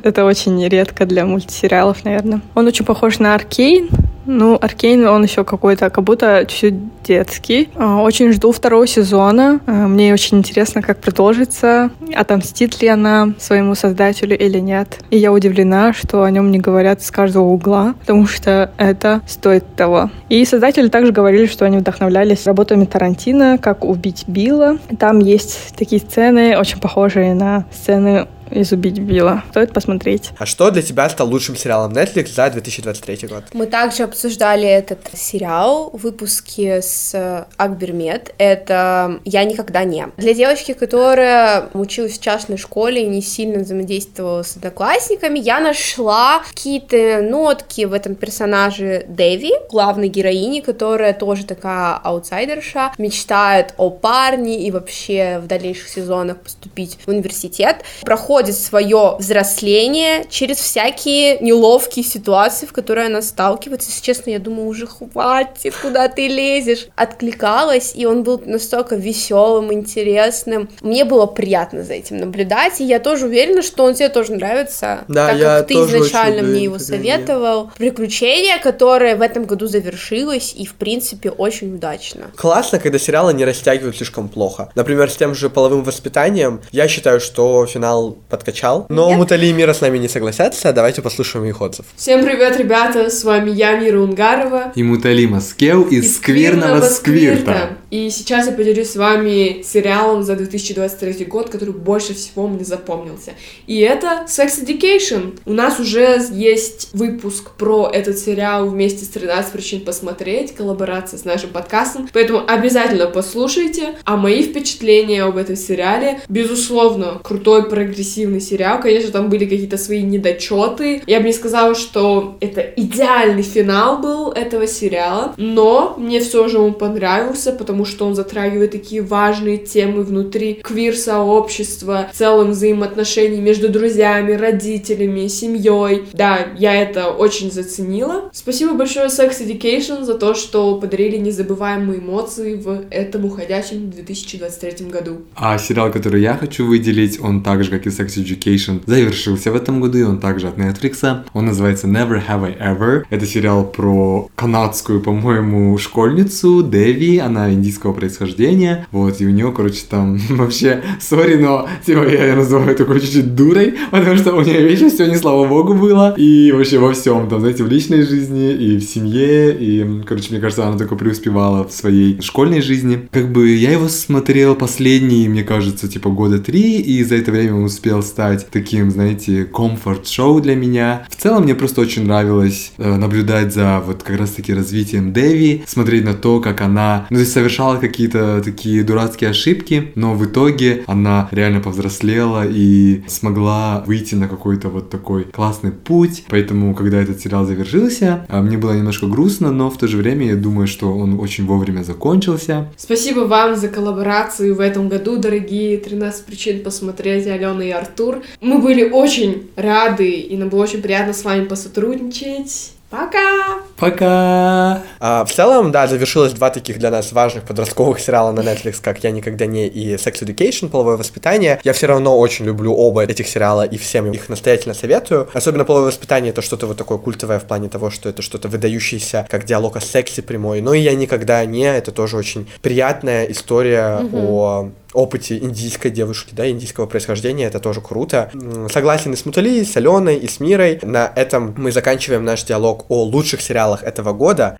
Это 0.02 0.24
очень 0.24 0.66
редко 0.68 1.06
для 1.06 1.24
мультсериалов, 1.24 2.04
наверное. 2.04 2.40
Он 2.54 2.66
очень 2.66 2.84
похож 2.84 3.18
на 3.18 3.34
Аркейн, 3.34 3.88
ну, 4.28 4.58
Аркейн, 4.60 5.06
он 5.06 5.22
еще 5.22 5.42
какой-то, 5.42 5.88
как 5.88 6.04
будто 6.04 6.44
чуть-чуть 6.46 7.02
детский. 7.02 7.70
А, 7.74 8.02
очень 8.02 8.30
жду 8.32 8.52
второго 8.52 8.86
сезона. 8.86 9.60
А, 9.66 9.88
мне 9.88 10.12
очень 10.12 10.38
интересно, 10.38 10.82
как 10.82 10.98
продолжится. 10.98 11.90
Отомстит 12.14 12.82
ли 12.82 12.88
она 12.88 13.32
своему 13.38 13.74
создателю 13.74 14.38
или 14.38 14.58
нет. 14.58 15.00
И 15.10 15.16
я 15.16 15.32
удивлена, 15.32 15.94
что 15.94 16.24
о 16.24 16.30
нем 16.30 16.50
не 16.50 16.58
говорят 16.58 17.02
с 17.02 17.10
каждого 17.10 17.44
угла, 17.44 17.94
потому 18.00 18.26
что 18.26 18.70
это 18.76 19.22
стоит 19.26 19.64
того. 19.74 20.10
И 20.28 20.44
создатели 20.44 20.88
также 20.88 21.10
говорили, 21.10 21.46
что 21.46 21.64
они 21.64 21.78
вдохновлялись 21.78 22.46
работами 22.46 22.84
Тарантино, 22.84 23.56
как 23.56 23.82
«Убить 23.82 24.24
Билла». 24.26 24.76
Там 24.98 25.20
есть 25.20 25.74
такие 25.74 26.02
сцены, 26.02 26.58
очень 26.58 26.80
похожие 26.80 27.32
на 27.32 27.64
сцены 27.72 28.26
из 28.50 28.72
«Убить 28.72 28.98
Билла». 28.98 29.44
Стоит 29.50 29.72
посмотреть. 29.72 30.30
А 30.38 30.46
что 30.46 30.70
для 30.70 30.82
тебя 30.82 31.08
стал 31.08 31.28
лучшим 31.28 31.56
сериалом 31.56 31.92
Netflix 31.92 32.34
за 32.34 32.50
2023 32.50 33.28
год? 33.28 33.44
Мы 33.52 33.66
также 33.66 34.04
обсуждали 34.04 34.66
этот 34.66 35.00
сериал 35.14 35.90
в 35.92 36.02
выпуске 36.02 36.80
с 36.82 37.46
Акбермет. 37.56 38.34
Это 38.38 39.20
«Я 39.24 39.44
никогда 39.44 39.84
не». 39.84 40.06
Для 40.16 40.34
девочки, 40.34 40.72
которая 40.72 41.68
училась 41.74 42.18
в 42.18 42.22
частной 42.22 42.56
школе 42.56 43.02
и 43.02 43.06
не 43.06 43.22
сильно 43.22 43.60
взаимодействовала 43.60 44.42
с 44.42 44.56
одноклассниками, 44.56 45.38
я 45.38 45.60
нашла 45.60 46.40
какие-то 46.40 47.20
нотки 47.22 47.84
в 47.84 47.92
этом 47.92 48.14
персонаже 48.14 49.04
Дэви, 49.08 49.52
главной 49.70 50.08
героини, 50.08 50.60
которая 50.60 51.12
тоже 51.12 51.44
такая 51.44 51.96
аутсайдерша, 51.96 52.92
мечтает 52.98 53.74
о 53.76 53.90
парне 53.90 54.66
и 54.66 54.70
вообще 54.70 55.38
в 55.42 55.46
дальнейших 55.46 55.88
сезонах 55.88 56.38
поступить 56.38 56.98
в 57.04 57.08
университет, 57.08 57.82
проходит 58.02 58.37
свое 58.46 59.16
взросление 59.18 60.24
через 60.30 60.58
всякие 60.58 61.38
неловкие 61.40 62.04
ситуации, 62.04 62.66
в 62.66 62.72
которые 62.72 63.06
она 63.06 63.22
сталкивается. 63.22 63.90
Если 63.90 64.02
честно, 64.02 64.30
я 64.30 64.38
думаю, 64.38 64.68
уже 64.68 64.86
хватит, 64.86 65.74
куда 65.80 66.08
ты 66.08 66.28
лезешь. 66.28 66.88
Откликалась, 66.96 67.92
и 67.94 68.06
он 68.06 68.22
был 68.22 68.40
настолько 68.44 68.96
веселым, 68.96 69.72
интересным. 69.72 70.68
Мне 70.80 71.04
было 71.04 71.26
приятно 71.26 71.82
за 71.82 71.94
этим 71.94 72.18
наблюдать, 72.18 72.80
и 72.80 72.84
я 72.84 73.00
тоже 73.00 73.26
уверена, 73.26 73.62
что 73.62 73.84
он 73.84 73.94
тебе 73.94 74.08
тоже 74.08 74.32
нравится, 74.32 75.00
да, 75.08 75.28
так 75.28 75.40
как 75.40 75.66
ты 75.66 75.74
изначально 75.74 76.42
мне 76.42 76.64
его 76.64 76.78
советовал. 76.78 77.70
Приключение, 77.76 78.58
которое 78.58 79.16
в 79.16 79.22
этом 79.22 79.44
году 79.44 79.66
завершилось, 79.66 80.54
и 80.56 80.66
в 80.66 80.74
принципе 80.74 81.30
очень 81.30 81.74
удачно. 81.74 82.30
Классно, 82.36 82.78
когда 82.78 82.98
сериалы 82.98 83.34
не 83.34 83.44
растягивают 83.44 83.96
слишком 83.96 84.28
плохо. 84.28 84.70
Например, 84.74 85.10
с 85.10 85.16
тем 85.16 85.34
же 85.34 85.50
половым 85.50 85.82
воспитанием, 85.84 86.60
я 86.70 86.88
считаю, 86.88 87.20
что 87.20 87.66
финал 87.66 88.16
подкачал, 88.28 88.86
но 88.88 89.08
Нет. 89.08 89.18
Мутали 89.18 89.46
и 89.46 89.52
Мира 89.52 89.72
с 89.72 89.80
нами 89.80 89.98
не 89.98 90.08
согласятся, 90.08 90.72
давайте 90.72 91.02
послушаем 91.02 91.46
их 91.46 91.60
отзыв. 91.60 91.86
Всем 91.96 92.24
привет, 92.24 92.58
ребята, 92.58 93.10
с 93.10 93.24
вами 93.24 93.50
я, 93.50 93.78
Мира 93.78 94.00
Унгарова. 94.00 94.72
И 94.74 94.82
Мутали 94.82 95.26
Маскел 95.26 95.82
из 95.82 96.16
скверного 96.16 96.82
сквирта. 96.82 97.78
И 97.90 98.10
сейчас 98.10 98.46
я 98.46 98.52
поделюсь 98.52 98.90
с 98.90 98.96
вами 98.96 99.62
сериалом 99.62 100.22
за 100.22 100.36
2023 100.36 101.24
год, 101.24 101.48
который 101.48 101.72
больше 101.72 102.14
всего 102.14 102.46
мне 102.46 102.64
запомнился. 102.64 103.32
И 103.66 103.80
это 103.80 104.26
Sex 104.28 104.62
Education. 104.62 105.38
У 105.46 105.54
нас 105.54 105.80
уже 105.80 106.20
есть 106.30 106.90
выпуск 106.92 107.52
про 107.52 107.90
этот 107.90 108.18
сериал 108.18 108.68
вместе 108.68 109.06
с 109.06 109.08
13 109.08 109.52
причин 109.52 109.80
посмотреть, 109.80 110.54
коллаборация 110.54 111.18
с 111.18 111.24
нашим 111.24 111.50
подкастом, 111.50 112.08
поэтому 112.12 112.42
обязательно 112.46 113.06
послушайте. 113.06 113.94
А 114.04 114.16
мои 114.16 114.42
впечатления 114.42 115.22
об 115.22 115.38
этом 115.38 115.56
сериале, 115.56 116.20
безусловно, 116.28 117.20
крутой 117.22 117.68
прогрессивный 117.70 118.17
сериал. 118.40 118.80
Конечно, 118.80 119.10
там 119.10 119.28
были 119.28 119.44
какие-то 119.44 119.78
свои 119.78 120.02
недочеты. 120.02 121.02
Я 121.06 121.20
бы 121.20 121.26
не 121.26 121.32
сказала, 121.32 121.74
что 121.74 122.36
это 122.40 122.60
идеальный 122.60 123.42
финал 123.42 123.98
был 123.98 124.30
этого 124.30 124.66
сериала, 124.66 125.34
но 125.36 125.94
мне 125.98 126.20
все 126.20 126.48
же 126.48 126.58
он 126.58 126.74
понравился, 126.74 127.52
потому 127.52 127.84
что 127.84 128.06
он 128.06 128.14
затрагивает 128.14 128.72
такие 128.72 129.02
важные 129.02 129.58
темы 129.58 130.02
внутри 130.02 130.54
квир-сообщества, 130.54 132.08
в 132.12 132.16
целом 132.16 132.50
взаимоотношений 132.50 133.40
между 133.40 133.68
друзьями, 133.68 134.32
родителями, 134.32 135.26
семьей. 135.28 136.04
Да, 136.12 136.48
я 136.58 136.74
это 136.74 137.10
очень 137.10 137.50
заценила. 137.50 138.30
Спасибо 138.32 138.74
большое 138.74 139.06
Sex 139.06 139.40
Education 139.40 140.04
за 140.04 140.14
то, 140.14 140.34
что 140.34 140.78
подарили 140.78 141.16
незабываемые 141.16 142.00
эмоции 142.00 142.54
в 142.54 142.86
этом 142.90 143.24
уходящем 143.24 143.90
2023 143.90 144.86
году. 144.86 145.22
А 145.34 145.58
сериал, 145.58 145.90
который 145.90 146.22
я 146.22 146.34
хочу 146.34 146.66
выделить, 146.66 147.20
он 147.20 147.42
так 147.42 147.64
же, 147.64 147.70
как 147.70 147.86
и 147.86 147.90
Sex 147.90 148.07
Education, 148.16 148.82
завершился 148.86 149.52
в 149.52 149.56
этом 149.56 149.80
году, 149.80 149.98
и 149.98 150.02
он 150.02 150.18
также 150.18 150.48
от 150.48 150.58
Netflix. 150.58 151.24
Он 151.32 151.46
называется 151.46 151.86
Never 151.86 152.22
Have 152.26 152.44
I 152.44 152.74
Ever. 152.74 153.04
Это 153.10 153.26
сериал 153.26 153.64
про 153.64 154.28
канадскую, 154.34 155.00
по-моему, 155.00 155.76
школьницу 155.78 156.62
Деви, 156.62 157.18
она 157.18 157.52
индийского 157.52 157.92
происхождения, 157.92 158.86
вот, 158.92 159.20
и 159.20 159.26
у 159.26 159.30
нее, 159.30 159.52
короче, 159.52 159.82
там 159.88 160.18
вообще, 160.30 160.82
сори, 161.00 161.36
но, 161.36 161.68
типа, 161.84 162.08
я 162.08 162.34
называю 162.36 162.74
такой 162.76 163.00
чуть-чуть 163.00 163.34
дурой, 163.34 163.74
потому 163.90 164.16
что 164.16 164.34
у 164.34 164.42
нее 164.42 164.62
вечно 164.62 164.88
все 164.90 165.06
не 165.06 165.16
слава 165.16 165.46
богу 165.46 165.74
было, 165.74 166.14
и 166.16 166.52
вообще 166.52 166.78
во 166.78 166.92
всем, 166.92 167.28
там, 167.28 167.40
знаете, 167.40 167.64
в 167.64 167.68
личной 167.68 168.02
жизни, 168.02 168.52
и 168.52 168.78
в 168.78 168.82
семье, 168.82 169.56
и, 169.56 170.02
короче, 170.06 170.30
мне 170.30 170.40
кажется, 170.40 170.66
она 170.66 170.78
только 170.78 170.96
преуспевала 170.96 171.66
в 171.66 171.72
своей 171.72 172.20
школьной 172.20 172.60
жизни. 172.60 173.08
Как 173.10 173.32
бы 173.32 173.48
я 173.50 173.72
его 173.72 173.88
смотрел 173.88 174.54
последние, 174.54 175.28
мне 175.28 175.42
кажется, 175.42 175.88
типа 175.88 176.10
года 176.10 176.38
три, 176.38 176.80
и 176.80 177.02
за 177.04 177.16
это 177.16 177.32
время 177.32 177.56
он 177.56 177.64
успел 177.64 177.97
стать 178.02 178.48
таким, 178.50 178.90
знаете, 178.90 179.44
комфорт-шоу 179.44 180.40
для 180.40 180.54
меня. 180.54 181.06
В 181.08 181.16
целом 181.16 181.44
мне 181.44 181.54
просто 181.54 181.80
очень 181.80 182.04
нравилось 182.04 182.72
э, 182.78 182.96
наблюдать 182.96 183.52
за 183.52 183.80
вот 183.84 184.02
как 184.02 184.18
раз-таки 184.18 184.54
развитием 184.54 185.12
Дэви, 185.12 185.64
смотреть 185.66 186.04
на 186.04 186.14
то, 186.14 186.40
как 186.40 186.60
она, 186.60 187.06
ну, 187.10 187.16
то 187.16 187.20
есть 187.20 187.32
совершала 187.32 187.76
какие-то 187.76 188.42
такие 188.44 188.82
дурацкие 188.82 189.30
ошибки, 189.30 189.92
но 189.94 190.14
в 190.14 190.24
итоге 190.24 190.84
она 190.86 191.28
реально 191.30 191.60
повзрослела 191.60 192.44
и 192.46 193.02
смогла 193.06 193.82
выйти 193.86 194.14
на 194.14 194.28
какой-то 194.28 194.68
вот 194.68 194.90
такой 194.90 195.24
классный 195.24 195.72
путь. 195.72 196.24
Поэтому, 196.28 196.74
когда 196.74 196.98
этот 196.98 197.20
сериал 197.20 197.44
завершился, 197.44 198.26
а, 198.28 198.42
мне 198.42 198.56
было 198.58 198.72
немножко 198.72 199.06
грустно, 199.06 199.52
но 199.52 199.70
в 199.70 199.78
то 199.78 199.86
же 199.86 199.96
время 199.96 200.26
я 200.26 200.36
думаю, 200.36 200.66
что 200.66 200.92
он 200.92 201.18
очень 201.20 201.46
вовремя 201.46 201.82
закончился. 201.82 202.68
Спасибо 202.76 203.20
вам 203.20 203.56
за 203.56 203.68
коллаборацию 203.68 204.54
в 204.54 204.60
этом 204.60 204.88
году, 204.88 205.16
дорогие 205.16 205.78
13 205.78 206.24
причин 206.24 206.62
посмотреть 206.62 207.26
Алена 207.26 207.64
и 207.64 207.70
Артур. 207.88 208.22
Мы 208.40 208.58
были 208.58 208.88
очень 208.88 209.50
рады, 209.56 210.10
и 210.10 210.36
нам 210.36 210.48
было 210.48 210.62
очень 210.62 210.82
приятно 210.82 211.12
с 211.12 211.24
вами 211.24 211.44
посотрудничать. 211.44 212.72
Пока! 212.90 213.58
Пока! 213.76 214.82
А, 214.98 215.24
в 215.26 215.30
целом, 215.30 215.70
да, 215.70 215.86
завершилось 215.86 216.32
два 216.32 216.48
таких 216.48 216.78
для 216.78 216.90
нас 216.90 217.12
важных 217.12 217.44
подростковых 217.44 218.00
сериала 218.00 218.32
на 218.32 218.40
Netflix, 218.40 218.76
как 218.80 219.04
«Я 219.04 219.10
никогда 219.10 219.44
не» 219.44 219.68
и 219.68 219.96
«Sex 219.96 220.22
Education», 220.22 220.70
«Половое 220.70 220.96
воспитание». 220.96 221.60
Я 221.64 221.74
все 221.74 221.86
равно 221.86 222.18
очень 222.18 222.46
люблю 222.46 222.72
оба 222.74 223.04
этих 223.04 223.28
сериала 223.28 223.66
и 223.66 223.76
всем 223.76 224.10
их 224.10 224.30
настоятельно 224.30 224.72
советую. 224.72 225.28
Особенно 225.34 225.66
«Половое 225.66 225.88
воспитание»— 225.88 226.30
это 226.32 226.40
что-то 226.40 226.66
вот 226.66 226.78
такое 226.78 226.96
культовое 226.96 227.40
в 227.40 227.44
плане 227.44 227.68
того, 227.68 227.90
что 227.90 228.08
это 228.08 228.22
что-то 228.22 228.48
выдающееся, 228.48 229.26
как 229.30 229.44
диалог 229.44 229.76
о 229.76 229.82
сексе 229.82 230.22
прямой. 230.22 230.62
Ну 230.62 230.72
и 230.72 230.80
«Я 230.80 230.94
никогда 230.94 231.44
не»— 231.44 231.64
это 231.64 231.92
тоже 231.92 232.16
очень 232.16 232.48
приятная 232.62 233.26
история 233.26 233.98
Мгм. 233.98 234.14
о 234.14 234.70
опыте 234.98 235.38
индийской 235.38 235.90
девушки, 235.90 236.34
да, 236.34 236.50
индийского 236.50 236.86
происхождения, 236.86 237.46
это 237.46 237.60
тоже 237.60 237.80
круто. 237.80 238.30
Согласен 238.70 239.12
и 239.12 239.16
с 239.16 239.24
Мутали, 239.24 239.60
и 239.60 239.64
с 239.64 239.76
Аленой, 239.76 240.16
и 240.16 240.26
с 240.26 240.40
Мирой. 240.40 240.80
На 240.82 241.12
этом 241.14 241.54
мы 241.56 241.70
заканчиваем 241.70 242.24
наш 242.24 242.42
диалог 242.42 242.86
о 242.88 243.04
лучших 243.04 243.40
сериалах 243.40 243.84
этого 243.84 244.12
года. 244.12 244.56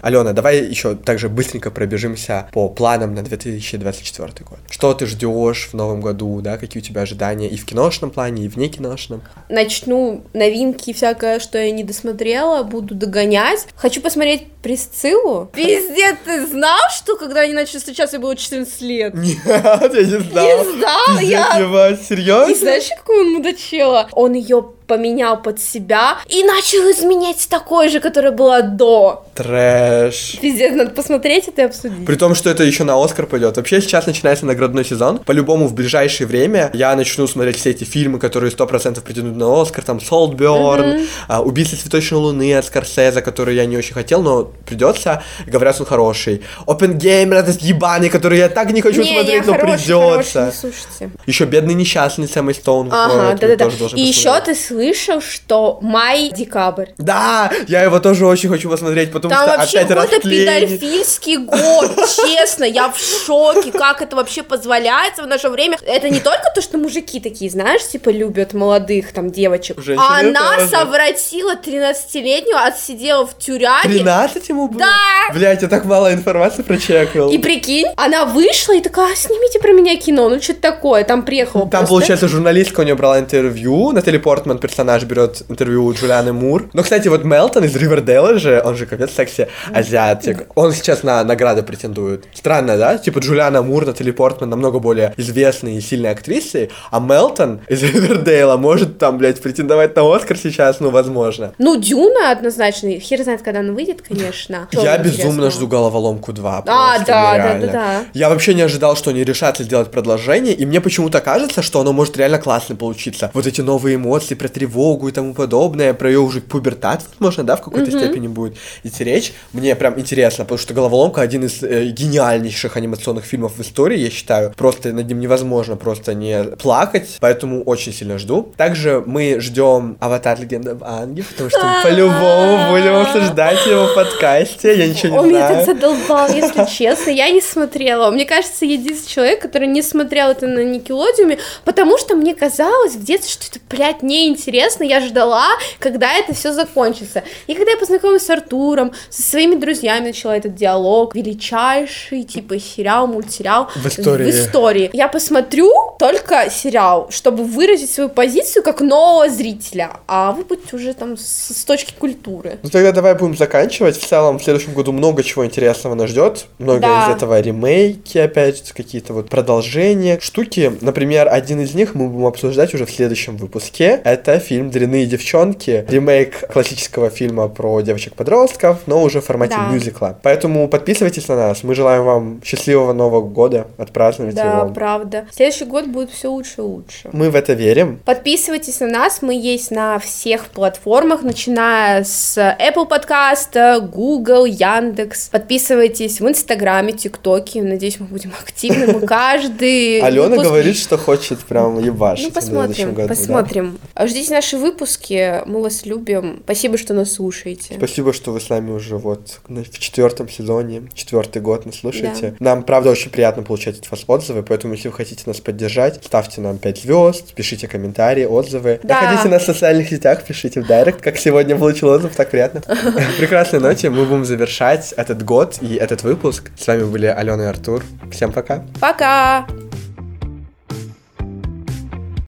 Алена, 0.00 0.32
давай 0.32 0.64
еще 0.64 0.94
также 0.94 1.28
быстренько 1.28 1.70
пробежимся 1.70 2.48
по 2.52 2.68
планам 2.68 3.14
на 3.14 3.22
2024 3.22 4.32
год. 4.48 4.58
Что 4.70 4.94
ты 4.94 5.06
ждешь 5.06 5.68
в 5.70 5.74
новом 5.74 6.00
году, 6.00 6.40
да, 6.40 6.56
какие 6.56 6.82
у 6.82 6.84
тебя 6.84 7.02
ожидания 7.02 7.48
и 7.48 7.56
в 7.56 7.66
киношном 7.66 8.10
плане, 8.10 8.46
и 8.46 8.48
в 8.48 8.56
некиношном? 8.56 9.22
Начну 9.48 10.24
новинки 10.32 10.92
всякое, 10.92 11.40
что 11.40 11.58
я 11.58 11.70
не 11.72 11.84
досмотрела, 11.84 12.62
буду 12.62 12.94
догонять. 12.94 13.66
Хочу 13.76 14.00
посмотреть 14.00 14.46
Присциллу. 14.72 15.48
Пиздец, 15.54 16.16
ты 16.26 16.44
знал, 16.46 16.78
что 16.94 17.16
когда 17.16 17.40
они 17.40 17.54
начали 17.54 17.78
встречаться, 17.78 18.16
ей 18.16 18.22
было 18.22 18.36
14 18.36 18.80
лет? 18.82 19.14
Нет, 19.14 19.38
я 19.46 19.88
не 19.88 20.20
знал. 20.20 20.44
Не 20.46 20.78
знал, 20.78 21.18
я- 21.22 21.58
Ебать, 21.58 22.02
серьезно? 22.06 22.52
И 22.52 22.54
знаешь, 22.54 22.88
какой 22.94 23.20
он 23.22 23.32
мудачело? 23.32 24.08
Он 24.12 24.34
ее 24.34 24.62
поменял 24.86 25.42
под 25.42 25.60
себя 25.60 26.16
и 26.28 26.42
начал 26.44 26.78
изменять 26.90 27.46
такой 27.50 27.90
же, 27.90 28.00
которая 28.00 28.32
была 28.32 28.62
до. 28.62 29.26
Трэш. 29.34 30.38
Пиздец, 30.40 30.74
надо 30.74 30.92
посмотреть 30.92 31.46
это 31.48 31.60
и 31.60 31.64
обсудить. 31.66 32.06
При 32.06 32.16
том, 32.16 32.34
что 32.34 32.48
это 32.48 32.62
еще 32.64 32.84
на 32.84 33.02
Оскар 33.02 33.26
пойдет. 33.26 33.58
Вообще 33.58 33.82
сейчас 33.82 34.06
начинается 34.06 34.46
наградной 34.46 34.86
сезон. 34.86 35.18
По-любому 35.18 35.66
в 35.68 35.74
ближайшее 35.74 36.26
время 36.26 36.70
я 36.72 36.96
начну 36.96 37.26
смотреть 37.26 37.58
все 37.58 37.70
эти 37.70 37.84
фильмы, 37.84 38.18
которые 38.18 38.50
100% 38.50 39.02
претендуют 39.02 39.36
на 39.36 39.60
Оскар. 39.60 39.84
Там 39.84 40.00
Солтберн, 40.00 40.88
Мгм. 41.00 41.06
а, 41.28 41.42
Убийство 41.42 41.76
цветочной 41.76 42.18
луны 42.20 42.54
от 42.56 42.64
Скорсезе, 42.64 43.20
который 43.20 43.56
я 43.56 43.66
не 43.66 43.76
очень 43.76 43.92
хотел, 43.92 44.22
но 44.22 44.52
придется. 44.66 45.22
Говорят, 45.46 45.80
он 45.80 45.86
хороший. 45.86 46.42
Опенгеймер 46.66 47.36
этот 47.38 47.60
ебаный, 47.60 48.08
который 48.08 48.38
я 48.38 48.48
так 48.48 48.70
не 48.72 48.80
хочу 48.80 49.02
не, 49.02 49.12
смотреть, 49.14 49.46
не, 49.46 49.52
но 49.52 49.58
хороший, 49.58 49.84
придется. 49.84 50.40
хороший, 50.40 50.52
слушайте. 50.58 51.10
Еще 51.26 51.44
бедный 51.44 51.74
несчастный 51.74 52.28
с 52.28 52.36
Эммой 52.36 52.54
Стоун 52.54 52.88
Ага, 52.92 53.36
да-да-да. 53.40 53.66
И 53.94 54.00
еще 54.00 54.30
посмотреть. 54.30 54.44
ты 54.44 54.54
слышал, 54.66 55.20
что 55.20 55.78
май-декабрь. 55.82 56.90
Да, 56.98 57.50
я 57.66 57.82
его 57.82 57.98
тоже 58.00 58.26
очень 58.26 58.48
хочу 58.48 58.68
посмотреть, 58.70 59.12
потому 59.12 59.34
Там 59.34 59.46
что 59.48 59.56
вообще 59.58 59.78
опять 59.80 59.96
какой-то 59.96 60.28
педофильский 60.28 61.36
год, 61.38 61.96
честно, 62.26 62.64
я 62.64 62.90
в 62.90 62.98
шоке, 62.98 63.72
как 63.72 64.02
это 64.02 64.16
вообще 64.16 64.42
позволяется 64.42 65.22
в 65.22 65.26
наше 65.26 65.48
время. 65.48 65.78
Это 65.86 66.08
не 66.08 66.20
только 66.20 66.50
то, 66.54 66.60
что 66.60 66.78
мужики 66.78 67.20
такие, 67.20 67.50
знаешь, 67.50 67.86
типа 67.86 68.10
любят 68.10 68.52
молодых 68.54 69.12
там 69.12 69.30
девочек, 69.30 69.80
Женщины 69.80 70.04
а 70.06 70.20
она 70.20 70.56
тоже. 70.56 70.68
совратила 70.68 71.54
13-летнюю, 71.54 72.56
отсидела 72.56 73.26
в 73.26 73.36
тюряге. 73.38 73.88
13 73.88 74.37
19 74.38 74.48
ему 74.48 74.68
было? 74.68 74.80
Да! 74.80 75.34
Блять, 75.34 75.62
я 75.62 75.68
так 75.68 75.84
мало 75.84 76.12
информации 76.12 76.62
прочекал. 76.62 77.30
И 77.30 77.38
прикинь, 77.38 77.86
она 77.96 78.24
вышла 78.24 78.74
и 78.74 78.80
такая, 78.80 79.12
«А, 79.12 79.16
снимите 79.16 79.58
про 79.58 79.72
меня 79.72 79.96
кино, 79.96 80.28
ну 80.28 80.40
что-то 80.40 80.60
такое, 80.60 81.04
там 81.04 81.22
приехала 81.24 81.62
Там, 81.62 81.70
просто. 81.70 81.86
получается, 81.88 82.28
журналистка 82.28 82.80
у 82.80 82.82
нее 82.84 82.94
брала 82.94 83.18
интервью, 83.18 83.92
Натали 83.92 84.18
Портман, 84.18 84.58
персонаж, 84.58 85.04
берет 85.04 85.42
интервью 85.48 85.84
у 85.84 85.92
Джулианы 85.92 86.32
Мур. 86.32 86.68
Но, 86.72 86.82
кстати, 86.82 87.08
вот 87.08 87.24
Мелтон 87.24 87.64
из 87.64 87.74
Ривердейла 87.76 88.38
же, 88.38 88.62
он 88.64 88.76
же 88.76 88.86
капец 88.86 89.12
секси 89.14 89.48
азиатик. 89.72 90.46
Он 90.54 90.72
сейчас 90.72 91.02
на 91.02 91.22
награды 91.24 91.62
претендует. 91.62 92.24
Странно, 92.34 92.76
да? 92.76 92.98
Типа 92.98 93.18
Джулиана 93.18 93.62
Мур, 93.62 93.86
Натали 93.86 94.10
Портман 94.10 94.50
намного 94.50 94.78
более 94.78 95.14
известные 95.16 95.78
и 95.78 95.80
сильные 95.80 96.12
актрисы, 96.12 96.70
а 96.90 97.00
Мелтон 97.00 97.60
из 97.68 97.82
Ривердейла 97.82 98.56
может 98.56 98.98
там, 98.98 99.18
блядь, 99.18 99.40
претендовать 99.40 99.94
на 99.96 100.14
Оскар 100.14 100.36
сейчас, 100.36 100.80
ну, 100.80 100.90
возможно. 100.90 101.54
Ну, 101.58 101.76
Дюна 101.76 102.30
однозначно, 102.30 102.98
хер 102.98 103.22
знает, 103.22 103.42
когда 103.42 103.60
она 103.60 103.72
выйдет, 103.72 104.02
конечно. 104.02 104.27
Что 104.32 104.82
Я 104.82 104.96
интересного? 104.96 105.02
безумно 105.02 105.50
жду 105.50 105.66
головоломку 105.66 106.32
2. 106.32 106.58
А, 106.66 106.98
да, 106.98 107.04
да, 107.04 107.34
нереально. 107.34 107.66
да, 107.66 107.72
да. 107.72 108.04
Я 108.14 108.28
вообще 108.28 108.54
не 108.54 108.62
ожидал, 108.62 108.96
что 108.96 109.10
они 109.10 109.24
решатся 109.24 109.62
сделать 109.64 109.90
продолжение, 109.90 110.54
и 110.54 110.66
мне 110.66 110.80
почему-то 110.80 111.20
кажется, 111.20 111.62
что 111.62 111.80
оно 111.80 111.92
может 111.92 112.16
реально 112.16 112.38
классно 112.38 112.76
получиться. 112.76 113.30
Вот 113.34 113.46
эти 113.46 113.60
новые 113.60 113.96
эмоции 113.96 114.34
про 114.34 114.48
тревогу 114.48 115.08
и 115.08 115.12
тому 115.12 115.34
подобное, 115.34 115.94
про 115.94 116.08
ее 116.08 116.20
уже 116.20 116.40
пубертат, 116.40 117.02
возможно, 117.18 117.44
да, 117.44 117.56
в 117.56 117.62
какой-то 117.62 117.90
степени 117.90 118.28
будет 118.28 118.56
идти 118.82 119.04
речь. 119.04 119.32
Мне 119.52 119.74
прям 119.76 119.98
интересно, 119.98 120.44
потому 120.44 120.58
что 120.58 120.74
«Головоломка» 120.74 121.20
один 121.20 121.44
из 121.44 121.62
э, 121.62 121.86
гениальнейших 121.86 122.76
анимационных 122.76 123.24
фильмов 123.24 123.52
в 123.56 123.60
истории, 123.62 123.98
я 123.98 124.10
считаю. 124.10 124.52
Просто 124.56 124.92
над 124.92 125.06
ним 125.08 125.20
невозможно 125.20 125.76
просто 125.76 126.14
не 126.14 126.42
плакать, 126.56 127.16
поэтому 127.20 127.62
очень 127.62 127.92
сильно 127.92 128.18
жду. 128.18 128.52
Также 128.56 129.02
мы 129.06 129.40
ждем 129.40 129.96
«Аватар. 130.00 130.38
Легенда 130.40 130.72
об 130.72 130.84
Аанге», 130.84 131.24
потому 131.24 131.50
что 131.50 131.58
мы 131.64 131.82
по-любому 131.82 132.70
будем 132.70 132.94
обсуждать 132.96 133.66
его 133.66 133.86
в 133.86 133.94
подкасте, 134.18 134.76
я 134.76 134.86
ничего 134.88 135.12
не 135.12 135.18
Он 135.18 135.28
меня 135.28 135.48
знаю. 135.48 135.66
так 135.66 135.74
задолбал, 135.74 136.28
если 136.28 136.64
честно. 136.70 137.10
Я 137.10 137.30
не 137.30 137.40
смотрела. 137.40 138.10
Мне 138.10 138.24
кажется, 138.24 138.64
я 138.64 138.74
единственный 138.74 139.08
человек, 139.08 139.40
который 139.42 139.68
не 139.68 139.82
смотрел 139.82 140.28
это 140.30 140.46
на 140.46 140.64
Никелодиуме, 140.64 141.38
потому 141.64 141.98
что 141.98 142.14
мне 142.16 142.34
казалось 142.34 142.94
в 142.94 143.04
детстве, 143.04 143.30
что 143.32 143.46
это, 143.58 143.64
блядь, 143.74 144.02
неинтересно. 144.02 144.84
Я 144.84 145.00
ждала, 145.00 145.46
когда 145.78 146.12
это 146.14 146.34
все 146.34 146.52
закончится. 146.52 147.22
И 147.46 147.54
когда 147.54 147.72
я 147.72 147.76
познакомилась 147.76 148.26
с 148.26 148.30
Артуром, 148.30 148.92
со 149.10 149.22
своими 149.22 149.54
друзьями, 149.54 150.06
начала 150.06 150.36
этот 150.36 150.54
диалог, 150.54 151.14
величайший, 151.14 152.22
типа, 152.24 152.58
сериал, 152.58 153.06
мультсериал 153.06 153.68
В 153.74 153.86
истории. 153.86 154.24
в 154.24 154.28
истории. 154.34 154.90
Я 154.92 155.08
посмотрю 155.08 155.70
только 155.98 156.50
сериал, 156.50 157.08
чтобы 157.10 157.44
выразить 157.44 157.90
свою 157.90 158.08
позицию 158.08 158.62
как 158.62 158.80
нового 158.80 159.28
зрителя, 159.28 159.90
а 160.06 160.32
вы 160.32 160.44
будете 160.44 160.76
уже 160.76 160.94
там 160.94 161.16
с, 161.16 161.54
с 161.54 161.64
точки 161.64 161.92
культуры. 161.98 162.58
Ну 162.62 162.68
тогда 162.70 162.92
давай 162.92 163.14
будем 163.14 163.36
заканчивать. 163.36 163.96
В 164.08 164.10
целом, 164.10 164.38
в 164.38 164.42
следующем 164.42 164.72
году 164.72 164.92
много 164.92 165.22
чего 165.22 165.44
интересного 165.44 165.94
нас 165.94 166.08
ждет. 166.08 166.46
Много 166.58 166.80
Да. 166.80 167.04
из 167.10 167.16
этого 167.16 167.38
ремейки, 167.38 168.16
опять 168.16 168.72
какие-то 168.72 169.12
вот 169.12 169.28
продолжения, 169.28 170.18
штуки. 170.18 170.72
Например, 170.80 171.28
один 171.30 171.60
из 171.60 171.74
них 171.74 171.94
мы 171.94 172.08
будем 172.08 172.24
обсуждать 172.24 172.72
уже 172.72 172.86
в 172.86 172.90
следующем 172.90 173.36
выпуске. 173.36 174.00
Это 174.04 174.38
фильм 174.38 174.70
«Дрянные 174.70 175.04
девчонки», 175.04 175.84
ремейк 175.90 176.50
классического 176.50 177.10
фильма 177.10 177.48
про 177.48 177.82
девочек-подростков, 177.82 178.78
но 178.86 179.02
уже 179.02 179.20
в 179.20 179.26
формате 179.26 179.56
Да. 179.58 179.68
мюзикла. 179.74 180.18
Поэтому 180.22 180.66
подписывайтесь 180.68 181.28
на 181.28 181.36
нас. 181.36 181.62
Мы 181.62 181.74
желаем 181.74 182.04
вам 182.04 182.40
счастливого 182.42 182.94
Нового 182.94 183.20
года. 183.20 183.66
Отпраздновать 183.76 184.34
Да, 184.34 184.60
его. 184.60 184.72
правда. 184.72 185.26
Следующий 185.32 185.66
год 185.66 185.84
будет 185.86 186.10
все 186.10 186.30
лучше 186.30 186.54
и 186.56 186.60
лучше. 186.62 187.10
Мы 187.12 187.28
в 187.28 187.34
это 187.34 187.52
верим. 187.52 188.00
Подписывайтесь 188.06 188.80
на 188.80 188.86
нас, 188.86 189.20
мы 189.20 189.34
есть 189.34 189.70
на 189.70 189.98
всех 189.98 190.46
платформах, 190.46 191.20
начиная 191.22 192.04
с 192.04 192.38
Apple 192.38 192.86
подкаста, 192.86 193.80
Google, 194.02 194.44
Яндекс. 194.44 195.28
Подписывайтесь 195.28 196.20
в 196.20 196.28
Инстаграме, 196.28 196.92
ТикТоке, 196.92 197.62
надеюсь, 197.62 197.98
мы 197.98 198.06
будем 198.06 198.32
активны, 198.40 198.92
мы 198.92 199.00
каждый 199.04 200.00
Алена 200.02 200.28
выпуск- 200.28 200.46
говорит, 200.46 200.76
что 200.76 200.96
хочет 200.96 201.40
прям 201.40 201.82
ебашить 201.82 202.26
Ну, 202.26 202.30
посмотрим, 202.30 202.94
году, 202.94 203.08
да. 203.08 203.14
посмотрим. 203.14 203.78
Ждите 204.00 204.32
наши 204.32 204.56
выпуски, 204.56 205.42
мы 205.46 205.60
вас 205.60 205.84
любим. 205.84 206.42
Спасибо, 206.44 206.78
что 206.78 206.94
нас 206.94 207.14
слушаете. 207.14 207.74
Спасибо, 207.76 208.12
что 208.12 208.30
вы 208.30 208.40
с 208.40 208.48
нами 208.48 208.70
уже 208.70 208.96
вот 208.96 209.40
в 209.48 209.78
четвертом 209.80 210.28
сезоне, 210.28 210.82
четвертый 210.94 211.42
год 211.42 211.66
нас 211.66 211.80
слушаете. 211.80 212.36
Нам, 212.38 212.62
правда, 212.62 212.90
очень 212.90 213.10
приятно 213.10 213.42
получать 213.42 213.80
от 213.80 213.90
вас 213.90 214.04
отзывы, 214.06 214.44
поэтому 214.44 214.74
если 214.74 214.86
вы 214.86 214.94
хотите 214.94 215.24
нас 215.26 215.40
поддержать, 215.40 215.98
ставьте 216.04 216.40
нам 216.40 216.58
5 216.58 216.82
звезд, 216.82 217.34
пишите 217.34 217.66
комментарии, 217.66 218.26
отзывы. 218.26 218.78
Да. 218.84 219.00
Находите 219.02 219.28
нас 219.28 219.42
в 219.42 219.46
социальных 219.46 219.88
сетях, 219.88 220.22
пишите 220.24 220.60
в 220.60 220.68
директ, 220.68 221.00
как 221.00 221.16
сегодня 221.18 221.56
получил 221.56 221.88
отзыв, 221.88 222.14
так 222.14 222.30
приятно. 222.30 222.60
Прекрасной 223.18 223.58
ноте 223.88 223.90
мы 223.90 224.06
будем 224.06 224.24
завершать 224.24 224.92
этот 224.92 225.24
год 225.24 225.58
и 225.60 225.74
этот 225.74 226.02
выпуск. 226.02 226.50
С 226.58 226.66
вами 226.66 226.84
были 226.84 227.06
Алена 227.06 227.44
и 227.44 227.46
Артур. 227.46 227.82
Всем 228.10 228.32
пока. 228.32 228.64
Пока! 228.80 229.46